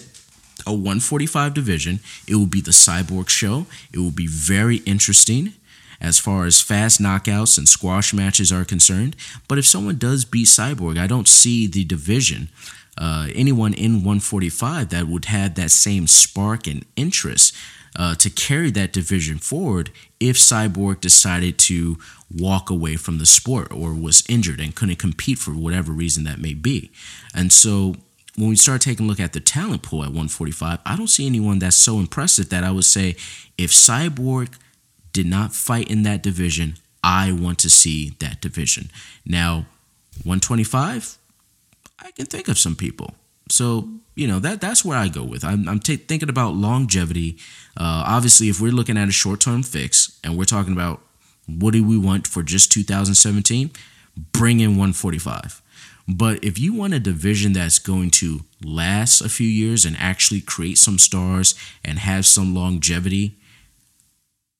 a 0.71 0.73
145 0.73 1.53
division. 1.53 2.01
It 2.27 2.37
will 2.37 2.47
be 2.47 2.61
the 2.61 2.71
Cyborg 2.71 3.29
show. 3.29 3.67
It 3.93 3.99
will 3.99 4.11
be 4.11 4.27
very 4.27 4.79
interesting 4.79 5.53
as 6.01 6.19
far 6.19 6.47
as 6.47 6.61
fast 6.61 7.01
knockouts 7.01 7.59
and 7.59 7.69
squash 7.69 8.15
matches 8.15 8.51
are 8.51 8.65
concerned. 8.65 9.17
But 9.49 9.59
if 9.59 9.67
someone 9.67 9.99
does 9.99 10.25
beat 10.25 10.47
Cyborg, 10.47 10.99
I 10.99 11.07
don't 11.07 11.29
see 11.29 11.67
the 11.67 11.85
division, 11.85 12.49
uh, 12.97 13.29
anyone 13.35 13.75
in 13.75 13.97
145 13.97 14.89
that 14.91 15.09
would 15.09 15.27
have 15.27 15.55
that 15.57 15.71
same 15.71 16.07
spark 16.07 16.67
and 16.67 16.85
interest 16.97 17.55
uh, 17.97 18.15
to 18.15 18.31
carry 18.31 18.71
that 18.71 18.93
division 18.93 19.39
forward 19.39 19.91
if 20.19 20.37
Cyborg 20.37 21.01
decided 21.01 21.59
to 21.59 21.99
walk 22.33 22.71
away 22.71 22.97
from 22.97 23.19
the 23.19 23.27
sport 23.27 23.73
or 23.73 23.95
was 23.95 24.23
injured 24.29 24.61
and 24.61 24.75
couldn't 24.75 24.97
compete 24.97 25.39
for 25.39 25.51
whatever 25.53 25.93
reason 25.93 26.25
that 26.25 26.39
may 26.39 26.55
be. 26.55 26.91
And 27.35 27.53
so 27.53 27.97
when 28.37 28.49
we 28.49 28.57
start 28.57 28.81
taking 28.81 29.07
a 29.07 29.09
look 29.09 29.21
at 29.21 29.33
the 29.33 29.41
talent 29.41 29.83
pool 29.83 30.03
at 30.03 30.09
145, 30.09 30.79
I 30.85 30.97
don't 30.97 31.09
see 31.09 31.27
anyone 31.27 31.59
that's 31.59 31.77
so 31.77 31.99
impressive 31.99 32.49
that 32.51 32.65
I 32.65 32.71
would 32.71 32.85
say 32.85 33.11
if 33.59 33.71
Cyborg 33.71 34.55
did 35.13 35.27
not 35.27 35.53
fight 35.53 35.91
in 35.91 36.03
that 36.05 36.23
division, 36.23 36.75
I 37.03 37.33
want 37.33 37.59
to 37.61 37.71
see 37.71 38.11
that 38.21 38.41
division. 38.41 38.91
Now, 39.25 39.67
125, 40.25 41.19
I 41.99 42.11
can 42.13 42.27
think 42.27 42.49
of 42.49 42.59
some 42.59 42.77
people. 42.77 43.15
So 43.51 43.89
you 44.15 44.29
know 44.29 44.39
that 44.39 44.61
that's 44.61 44.85
where 44.85 44.99
I 44.99 45.09
go 45.09 45.25
with. 45.25 45.45
I'm, 45.45 45.69
I'm 45.69 45.81
t- 45.81 45.97
thinking 45.97 46.29
about 46.29 46.55
longevity. 46.55 47.39
Uh, 47.77 48.05
obviously, 48.07 48.49
if 48.49 48.61
we're 48.61 48.73
looking 48.73 48.99
at 48.99 49.09
a 49.09 49.13
short 49.13 49.41
term 49.41 49.63
fix 49.63 50.19
and 50.23 50.37
we're 50.37 50.45
talking 50.45 50.73
about 50.73 51.01
what 51.47 51.73
do 51.73 51.85
we 51.85 51.99
want 51.99 52.27
for 52.27 52.43
just 52.43 52.71
2017, 52.71 53.71
bring 54.33 54.61
in 54.61 54.71
145. 54.71 55.63
But 56.09 56.43
if 56.45 56.59
you 56.59 56.75
want 56.75 56.95
a 56.95 57.01
division 57.01 57.53
that's 57.53 57.79
going 57.79 58.11
to 58.13 58.41
last 58.65 59.21
a 59.21 59.29
few 59.29 59.47
years 59.47 59.85
and 59.85 59.97
actually 59.99 60.41
create 60.41 60.79
some 60.79 60.99
stars 60.99 61.55
and 61.85 61.99
have 61.99 62.27
some 62.27 62.55
longevity 62.55 63.37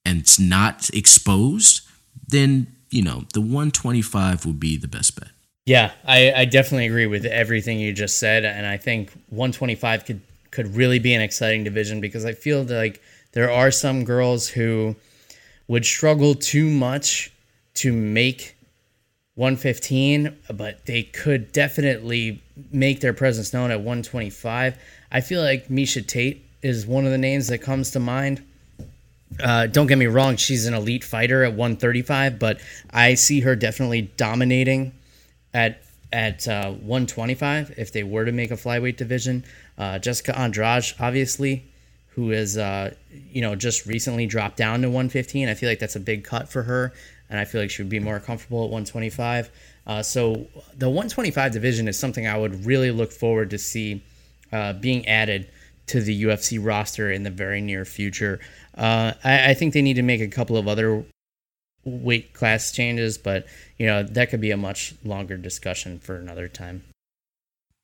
and 0.05 0.21
it's 0.21 0.39
not 0.39 0.91
exposed, 0.91 1.83
then 2.27 2.67
you 2.91 3.03
know 3.03 3.25
the 3.35 3.41
125 3.41 4.47
would 4.47 4.61
be 4.61 4.77
the 4.77 4.89
best 4.89 5.19
bet. 5.19 5.31
Yeah, 5.67 5.93
I, 6.05 6.33
I 6.33 6.45
definitely 6.47 6.87
agree 6.87 7.07
with 7.07 7.25
everything 7.25 7.79
you 7.79 7.93
just 7.93 8.19
said, 8.19 8.45
and 8.45 8.67
I 8.67 8.77
think 8.77 9.13
125 9.29 10.05
could 10.05 10.21
could 10.51 10.75
really 10.75 10.99
be 10.99 11.15
an 11.15 11.21
exciting 11.21 11.63
division 11.63 12.01
because 12.01 12.25
I 12.25 12.33
feel 12.33 12.65
like 12.65 13.01
there 13.33 13.51
are 13.51 13.71
some 13.71 14.05
girls 14.05 14.49
who 14.49 14.97
would 15.69 15.85
struggle 15.85 16.35
too 16.35 16.69
much 16.69 17.33
to 17.75 17.93
make 17.93 18.57
115, 19.37 20.37
but 20.53 20.85
they 20.87 21.03
could 21.03 21.53
definitely 21.53 22.43
make 22.73 23.01
their 23.01 23.13
presence 23.13 23.53
known 23.53 23.71
at 23.71 23.79
125. 23.79 24.77
I 25.13 25.21
feel 25.21 25.43
like 25.43 25.69
Miesha 25.69 26.07
Tate 26.07 26.45
is 26.63 26.87
one 26.87 27.05
of 27.05 27.11
the 27.11 27.19
names 27.19 27.49
that 27.49 27.59
comes 27.59 27.91
to 27.93 28.01
mind. 28.01 28.45
Uh, 29.43 29.67
don't 29.67 29.87
get 29.87 29.97
me 29.99 30.07
wrong, 30.07 30.37
she's 30.37 30.67
an 30.67 30.75
elite 30.75 31.05
fighter 31.05 31.45
at 31.45 31.51
135, 31.53 32.39
but 32.39 32.61
I 32.91 33.15
see 33.15 33.41
her 33.41 33.55
definitely 33.55 34.03
dominating 34.17 34.93
at 35.55 35.83
at 36.13 36.49
uh, 36.49 36.73
125 36.73 37.75
if 37.77 37.93
they 37.93 38.03
were 38.03 38.25
to 38.25 38.33
make 38.33 38.51
a 38.51 38.57
flyweight 38.57 38.97
division. 38.97 39.45
Uh, 39.79 39.99
Jessica 39.99 40.37
Andrade, 40.37 40.93
obviously, 40.99 41.65
who 42.09 42.33
is 42.33 42.59
uh, 42.59 42.95
you 43.31 43.41
know 43.41 43.55
just 43.55 43.87
recently 43.87 44.27
dropped 44.27 44.57
down 44.57 44.83
to 44.83 44.89
115. 44.89 45.49
I 45.49 45.55
feel 45.55 45.69
like 45.69 45.79
that's 45.79 45.97
a 45.97 46.01
big 46.01 46.25
cut 46.25 46.49
for 46.49 46.65
her, 46.65 46.93
and 47.31 47.39
I 47.39 47.45
feel 47.45 47.61
like 47.61 47.71
she 47.71 47.83
would 47.83 47.89
be 47.89 48.01
more 48.01 48.21
comfortable 48.21 48.65
at 48.65 48.71
125. 48.71 49.51
Uh, 49.87 50.03
so 50.03 50.47
the 50.77 50.89
125 50.89 51.53
division 51.53 51.89
is 51.89 51.99
something 51.99 52.27
I 52.27 52.37
would 52.37 52.67
really 52.67 52.91
look 52.91 53.13
forward 53.13 53.51
to 53.51 53.59
see 53.59 54.03
uh, 54.53 54.75
being 54.75 55.07
added 55.07 55.49
to 55.87 56.01
the 56.01 56.25
UFC 56.25 56.59
roster 56.65 57.11
in 57.11 57.23
the 57.23 57.31
very 57.31 57.61
near 57.61 57.85
future. 57.85 58.41
Uh, 58.77 59.13
I, 59.25 59.51
I 59.51 59.55
think 59.55 59.75
they 59.75 59.83
need 59.83 59.95
to 59.95 60.03
make 60.03 60.21
a 60.21 60.29
couple 60.29 60.57
of 60.57 60.69
other 60.69 61.05
weight 61.85 62.33
class 62.35 62.73
changes, 62.73 63.17
but 63.17 63.47
you 63.79 63.87
know 63.87 64.03
that 64.03 64.31
could 64.31 64.41
be 64.41 64.51
a 64.51 64.57
much 64.57 64.95
longer 65.05 65.37
discussion 65.37 65.99
for 65.99 66.17
another 66.17 66.49
time. 66.49 66.83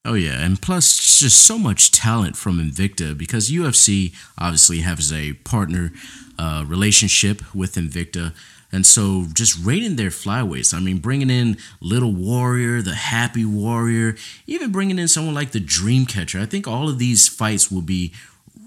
Oh 0.07 0.15
yeah, 0.15 0.41
and 0.41 0.63
plus 0.63 1.19
just 1.19 1.45
so 1.45 1.59
much 1.59 1.91
talent 1.91 2.37
from 2.37 2.61
Invicta 2.61 3.19
because 3.19 3.51
UFC 3.51 4.15
obviously 4.39 4.79
has 4.79 5.13
a 5.13 5.33
partner 5.33 5.93
uh, 6.39 6.65
relationship 6.65 7.43
with 7.53 7.75
Invicta. 7.75 8.33
And 8.71 8.87
so 8.87 9.27
just 9.33 9.59
raiding 9.65 9.97
their 9.97 10.11
flyweights, 10.11 10.73
I 10.73 10.79
mean, 10.79 10.99
bringing 10.99 11.31
in 11.31 11.57
Little 11.81 12.13
Warrior, 12.13 12.83
the 12.83 12.95
Happy 12.95 13.45
Warrior, 13.45 14.15
even 14.47 14.71
bringing 14.71 14.99
in 15.01 15.09
someone 15.09 15.35
like 15.35 15.51
the 15.51 15.61
Dreamcatcher, 15.61 16.41
I 16.41 16.47
think 16.47 16.69
all 16.69 16.89
of 16.89 16.99
these 16.99 17.27
fights 17.27 17.71
will 17.71 17.83
be 17.83 18.13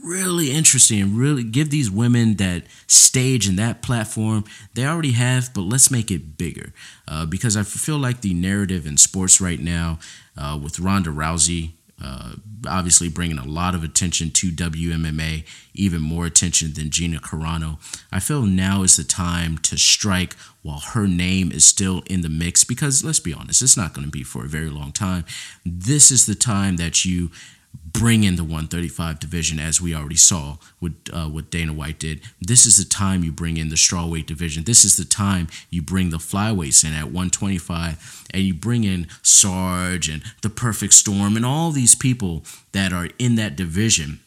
really 0.09 0.51
interesting 0.51 1.01
and 1.01 1.17
really 1.17 1.43
give 1.43 1.69
these 1.69 1.91
women 1.91 2.35
that 2.35 2.63
stage 2.87 3.47
and 3.47 3.59
that 3.59 3.81
platform 3.81 4.43
they 4.73 4.85
already 4.85 5.11
have 5.11 5.53
but 5.53 5.61
let's 5.61 5.91
make 5.91 6.09
it 6.09 6.37
bigger 6.37 6.73
uh, 7.07 7.25
because 7.25 7.55
i 7.55 7.63
feel 7.63 7.97
like 7.97 8.21
the 8.21 8.33
narrative 8.33 8.87
in 8.87 8.97
sports 8.97 9.39
right 9.39 9.59
now 9.59 9.99
uh, 10.37 10.59
with 10.61 10.79
ronda 10.79 11.09
rousey 11.11 11.71
uh, 12.01 12.31
obviously 12.67 13.09
bringing 13.09 13.37
a 13.37 13.45
lot 13.45 13.75
of 13.75 13.83
attention 13.83 14.31
to 14.31 14.51
WMMA, 14.51 15.45
even 15.73 16.01
more 16.01 16.25
attention 16.25 16.73
than 16.73 16.89
Gina 16.89 17.19
Carano. 17.19 17.77
I 18.09 18.19
feel 18.19 18.43
now 18.43 18.83
is 18.83 18.95
the 18.95 19.03
time 19.03 19.57
to 19.59 19.77
strike 19.77 20.35
while 20.61 20.79
her 20.79 21.07
name 21.07 21.51
is 21.51 21.65
still 21.65 22.03
in 22.05 22.21
the 22.21 22.29
mix 22.29 22.63
because 22.63 23.03
let's 23.03 23.19
be 23.19 23.33
honest, 23.33 23.61
it's 23.61 23.75
not 23.75 23.93
going 23.93 24.05
to 24.05 24.11
be 24.11 24.23
for 24.23 24.45
a 24.45 24.47
very 24.47 24.69
long 24.69 24.93
time. 24.93 25.25
This 25.65 26.09
is 26.09 26.25
the 26.25 26.35
time 26.35 26.77
that 26.77 27.03
you 27.03 27.31
bring 27.73 28.23
in 28.23 28.35
the 28.35 28.43
135 28.43 29.19
division 29.19 29.59
as 29.59 29.81
we 29.81 29.95
already 29.95 30.15
saw 30.15 30.57
with 30.79 30.95
uh, 31.11 31.25
what 31.25 31.49
Dana 31.49 31.73
White 31.73 31.99
did. 31.99 32.21
This 32.41 32.65
is 32.65 32.77
the 32.77 32.89
time 32.89 33.23
you 33.23 33.31
bring 33.31 33.57
in 33.57 33.69
the 33.69 33.75
strawweight 33.75 34.25
division. 34.25 34.63
This 34.63 34.85
is 34.85 34.95
the 34.95 35.05
time 35.05 35.47
you 35.69 35.81
bring 35.81 36.09
the 36.09 36.17
flyweights 36.17 36.85
in 36.85 36.93
at 36.93 37.05
125 37.05 38.27
and 38.33 38.43
you 38.43 38.53
bring 38.53 38.83
in 38.83 39.07
Sarge 39.21 40.09
and 40.09 40.23
the 40.41 40.49
Perfect 40.49 40.93
Storm 40.93 41.35
and 41.35 41.45
all 41.45 41.71
these 41.71 41.95
people 41.95 42.43
that 42.71 42.93
are 42.93 43.09
in 43.17 43.35
that 43.35 43.55
division. 43.55 44.19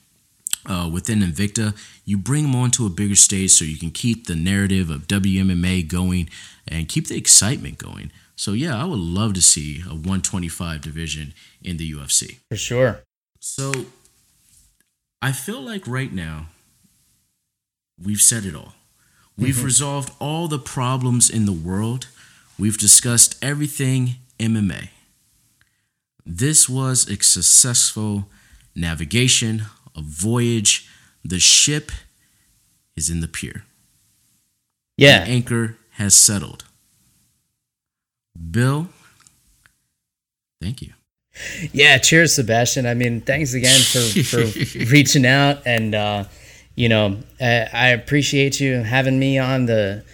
Uh, 0.64 0.88
within 0.92 1.20
Invicta, 1.20 1.76
you 2.04 2.16
bring 2.16 2.44
them 2.44 2.54
onto 2.54 2.86
a 2.86 2.90
bigger 2.90 3.16
stage 3.16 3.50
so 3.50 3.64
you 3.64 3.76
can 3.76 3.90
keep 3.90 4.26
the 4.26 4.36
narrative 4.36 4.90
of 4.90 5.08
WMMA 5.08 5.88
going 5.88 6.28
and 6.68 6.88
keep 6.88 7.08
the 7.08 7.16
excitement 7.16 7.78
going. 7.78 8.12
So 8.36 8.52
yeah, 8.52 8.80
I 8.80 8.84
would 8.84 8.98
love 8.98 9.34
to 9.34 9.42
see 9.42 9.80
a 9.80 9.94
125 9.94 10.80
division 10.80 11.34
in 11.62 11.78
the 11.78 11.92
UFC. 11.92 12.38
For 12.48 12.56
sure. 12.56 13.02
So 13.44 13.72
I 15.20 15.32
feel 15.32 15.60
like 15.60 15.88
right 15.88 16.12
now 16.12 16.46
we've 18.00 18.20
said 18.20 18.44
it 18.44 18.54
all. 18.54 18.74
We've 19.36 19.56
mm-hmm. 19.56 19.64
resolved 19.64 20.12
all 20.20 20.46
the 20.46 20.60
problems 20.60 21.28
in 21.28 21.44
the 21.44 21.52
world. 21.52 22.06
We've 22.56 22.78
discussed 22.78 23.36
everything 23.42 24.14
MMA. 24.38 24.90
This 26.24 26.68
was 26.68 27.08
a 27.08 27.20
successful 27.20 28.28
navigation, 28.76 29.64
a 29.96 30.02
voyage. 30.02 30.88
The 31.24 31.40
ship 31.40 31.90
is 32.94 33.10
in 33.10 33.20
the 33.20 33.28
pier. 33.28 33.64
Yeah. 34.96 35.24
The 35.24 35.30
anchor 35.32 35.78
has 35.94 36.14
settled. 36.14 36.64
Bill, 38.52 38.86
thank 40.60 40.80
you. 40.80 40.92
Yeah, 41.72 41.98
cheers, 41.98 42.34
Sebastian. 42.34 42.86
I 42.86 42.94
mean, 42.94 43.20
thanks 43.20 43.54
again 43.54 43.80
for, 43.80 44.22
for 44.22 44.78
reaching 44.90 45.26
out, 45.26 45.66
and 45.66 45.94
uh, 45.94 46.24
you 46.74 46.88
know, 46.88 47.18
I, 47.40 47.68
I, 47.72 47.88
appreciate 47.88 48.60
you 48.60 48.82
having 48.82 49.18
me 49.18 49.38
on 49.38 49.66
the 49.66 50.04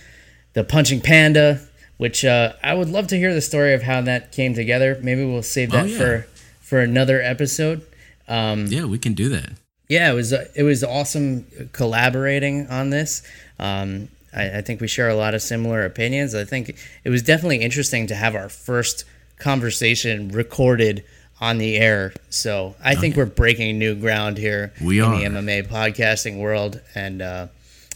the 0.54 0.64
Punching 0.64 1.00
Panda, 1.00 1.60
which 1.96 2.24
uh, 2.24 2.52
I 2.62 2.74
would 2.74 2.88
love 2.88 3.06
to 3.08 3.16
hear 3.16 3.32
the 3.32 3.40
story 3.40 3.74
of 3.74 3.82
how 3.82 4.00
that 4.02 4.32
came 4.32 4.54
together. 4.54 4.98
Maybe 5.02 5.24
we'll 5.24 5.42
save 5.42 5.70
that 5.70 5.84
oh, 5.84 5.88
yeah. 5.88 5.98
for 5.98 6.26
for 6.60 6.80
another 6.80 7.22
episode. 7.22 7.86
Um, 8.26 8.66
yeah, 8.66 8.84
we 8.84 8.98
can 8.98 9.14
do 9.14 9.28
that. 9.30 9.52
Yeah, 9.88 10.10
it 10.10 10.14
was 10.14 10.32
it 10.32 10.62
was 10.62 10.84
awesome 10.84 11.46
collaborating 11.72 12.66
on 12.68 12.90
this. 12.90 13.22
Um, 13.58 14.08
I, 14.34 14.58
I 14.58 14.60
think 14.60 14.80
we 14.80 14.88
share 14.88 15.08
a 15.08 15.14
lot 15.14 15.34
of 15.34 15.42
similar 15.42 15.84
opinions. 15.84 16.34
I 16.34 16.44
think 16.44 16.76
it 17.04 17.10
was 17.10 17.22
definitely 17.22 17.58
interesting 17.58 18.06
to 18.08 18.14
have 18.14 18.34
our 18.34 18.48
first 18.48 19.04
conversation 19.38 20.28
recorded 20.28 21.04
on 21.40 21.58
the 21.58 21.76
air. 21.76 22.12
So 22.30 22.74
I 22.82 22.94
think 22.94 23.16
we're 23.16 23.26
breaking 23.26 23.78
new 23.78 23.94
ground 23.94 24.38
here 24.38 24.72
we 24.80 24.98
in 25.00 25.04
are. 25.04 25.16
the 25.16 25.24
MMA 25.24 25.68
podcasting 25.68 26.38
world, 26.38 26.80
and 26.94 27.22
uh, 27.22 27.46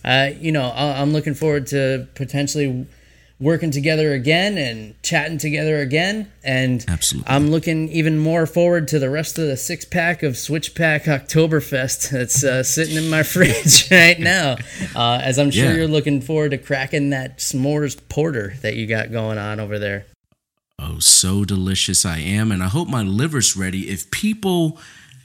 uh, 0.04 0.30
you 0.38 0.52
know 0.52 0.70
I'm 0.74 1.12
looking 1.12 1.34
forward 1.34 1.66
to 1.68 2.08
potentially 2.14 2.86
working 3.42 3.72
together 3.72 4.12
again 4.12 4.56
and 4.56 4.94
chatting 5.02 5.36
together 5.36 5.80
again. 5.80 6.30
And 6.44 6.84
Absolutely. 6.88 7.28
I'm 7.28 7.50
looking 7.50 7.88
even 7.88 8.16
more 8.16 8.46
forward 8.46 8.86
to 8.88 9.00
the 9.00 9.10
rest 9.10 9.36
of 9.36 9.48
the 9.48 9.56
six 9.56 9.84
pack 9.84 10.22
of 10.22 10.36
Switch 10.36 10.76
Pack 10.76 11.04
Oktoberfest 11.04 12.10
that's 12.12 12.44
uh, 12.44 12.62
sitting 12.62 12.96
in 12.96 13.10
my 13.10 13.22
fridge 13.24 13.88
right 13.90 14.18
now. 14.18 14.56
Uh, 14.94 15.20
as 15.22 15.38
I'm 15.38 15.50
sure 15.50 15.64
yeah. 15.64 15.74
you're 15.74 15.88
looking 15.88 16.20
forward 16.20 16.52
to 16.52 16.58
cracking 16.58 17.10
that 17.10 17.38
s'mores 17.38 18.00
porter 18.08 18.54
that 18.62 18.76
you 18.76 18.86
got 18.86 19.10
going 19.10 19.38
on 19.38 19.58
over 19.58 19.78
there. 19.78 20.06
Oh, 20.82 20.98
so 20.98 21.44
delicious 21.44 22.04
I 22.04 22.18
am. 22.18 22.50
And 22.50 22.62
I 22.62 22.66
hope 22.68 22.88
my 22.88 23.02
liver's 23.02 23.56
ready. 23.56 23.88
If 23.88 24.10
people 24.10 24.78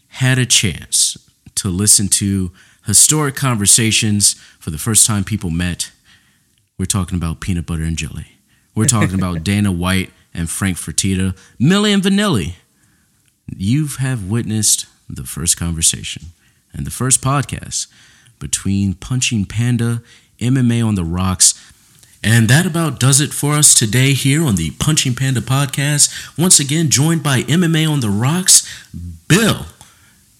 had 0.09 0.37
a 0.37 0.45
chance 0.45 1.17
to 1.55 1.69
listen 1.69 2.07
to 2.07 2.51
historic 2.85 3.35
conversations 3.35 4.33
for 4.59 4.69
the 4.69 4.77
first 4.77 5.05
time 5.05 5.23
people 5.23 5.49
met. 5.49 5.91
We're 6.77 6.85
talking 6.85 7.17
about 7.17 7.41
peanut 7.41 7.65
butter 7.65 7.83
and 7.83 7.97
jelly. 7.97 8.27
We're 8.75 8.85
talking 8.85 9.15
about 9.15 9.43
Dana 9.43 9.71
White 9.71 10.11
and 10.33 10.49
Frank 10.49 10.77
Fertitta, 10.77 11.35
Milli 11.59 11.93
and 11.93 12.03
Vanilli. 12.03 12.53
You 13.55 13.87
have 13.99 14.29
witnessed 14.29 14.85
the 15.09 15.23
first 15.23 15.57
conversation 15.57 16.27
and 16.71 16.85
the 16.85 16.91
first 16.91 17.21
podcast 17.21 17.87
between 18.39 18.93
Punching 18.93 19.45
Panda, 19.45 20.03
MMA 20.39 20.85
on 20.85 20.95
the 20.95 21.03
Rocks, 21.03 21.53
and 22.23 22.49
that 22.49 22.65
about 22.65 22.99
does 22.99 23.21
it 23.21 23.33
for 23.33 23.53
us 23.53 23.73
today 23.73 24.13
here 24.13 24.43
on 24.43 24.55
the 24.55 24.71
Punching 24.71 25.15
Panda 25.15 25.41
podcast. 25.41 26.37
Once 26.37 26.59
again, 26.59 26.89
joined 26.89 27.23
by 27.23 27.43
MMA 27.43 27.89
on 27.89 27.99
the 27.99 28.09
Rocks, 28.09 28.67
Bill. 29.27 29.67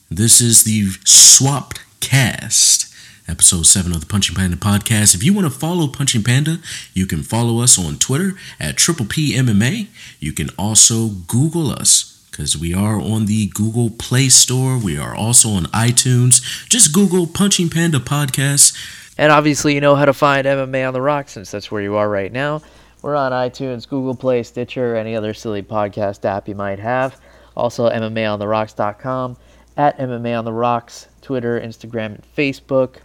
This 0.10 0.42
is 0.42 0.64
the 0.64 0.88
Swapped 1.06 1.82
Cast, 2.00 2.94
episode 3.28 3.66
7 3.66 3.92
of 3.92 4.00
the 4.00 4.06
Punching 4.08 4.36
Panda 4.36 4.58
podcast. 4.58 5.14
If 5.14 5.24
you 5.24 5.34
want 5.34 5.52
to 5.52 5.60
follow 5.60 5.88
Punching 5.88 6.24
Panda, 6.24 6.60
you 6.94 7.06
can 7.06 7.24
follow 7.24 7.62
us 7.62 7.78
on 7.78 7.98
Twitter 7.98 8.34
at 8.60 8.78
Triple 8.78 9.06
P 9.06 9.34
MMA. 9.34 9.88
You 10.20 10.34
can 10.34 10.50
also 10.58 11.10
Google 11.10 11.72
us 11.72 12.26
because 12.32 12.58
we 12.58 12.74
are 12.74 13.00
on 13.00 13.26
the 13.26 13.48
Google 13.48 13.90
Play 13.90 14.30
Store. 14.30 14.78
We 14.78 14.98
are 14.98 15.16
also 15.16 15.50
on 15.50 15.66
iTunes. 15.66 16.68
Just 16.70 16.94
Google 16.94 17.28
Punching 17.28 17.70
Panda 17.70 18.00
podcast. 18.00 18.76
And 19.18 19.32
obviously, 19.32 19.74
you 19.74 19.82
know 19.82 19.96
how 19.96 20.06
to 20.06 20.14
find 20.14 20.46
MMA 20.46 20.88
on 20.88 20.94
the 20.94 21.02
Rock 21.02 21.30
since 21.30 21.52
that's 21.52 21.72
where 21.72 21.82
you 21.82 21.96
are 21.96 22.10
right 22.10 22.32
now. 22.32 22.62
We're 23.02 23.16
on 23.16 23.32
iTunes, 23.32 23.88
Google 23.88 24.16
Play, 24.16 24.44
Stitcher, 24.44 24.96
any 24.96 25.16
other 25.16 25.34
silly 25.34 25.64
podcast 25.64 26.26
app 26.26 26.48
you 26.48 26.56
might 26.56 26.80
have. 26.80 27.20
Also, 27.56 27.90
MMAonTheRocks.com, 27.90 29.38
at 29.78 29.98
MMA 29.98 30.38
on 30.38 30.46
the 30.46 30.54
Rocks, 30.54 31.08
Twitter, 31.22 31.60
Instagram, 31.60 32.16
and 32.16 32.24
Facebook. 32.36 32.98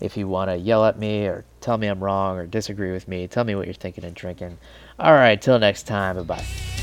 If 0.00 0.16
you 0.16 0.26
want 0.26 0.50
to 0.50 0.56
yell 0.56 0.84
at 0.84 0.98
me 0.98 1.26
or 1.26 1.44
tell 1.60 1.78
me 1.78 1.86
I'm 1.86 2.02
wrong 2.02 2.36
or 2.36 2.46
disagree 2.46 2.92
with 2.92 3.06
me, 3.06 3.28
tell 3.28 3.44
me 3.44 3.54
what 3.54 3.66
you're 3.66 3.74
thinking 3.74 4.04
and 4.04 4.14
drinking. 4.14 4.58
All 4.98 5.12
right, 5.12 5.40
till 5.40 5.58
next 5.58 5.84
time. 5.84 6.16
Bye 6.16 6.22
bye. 6.22 6.81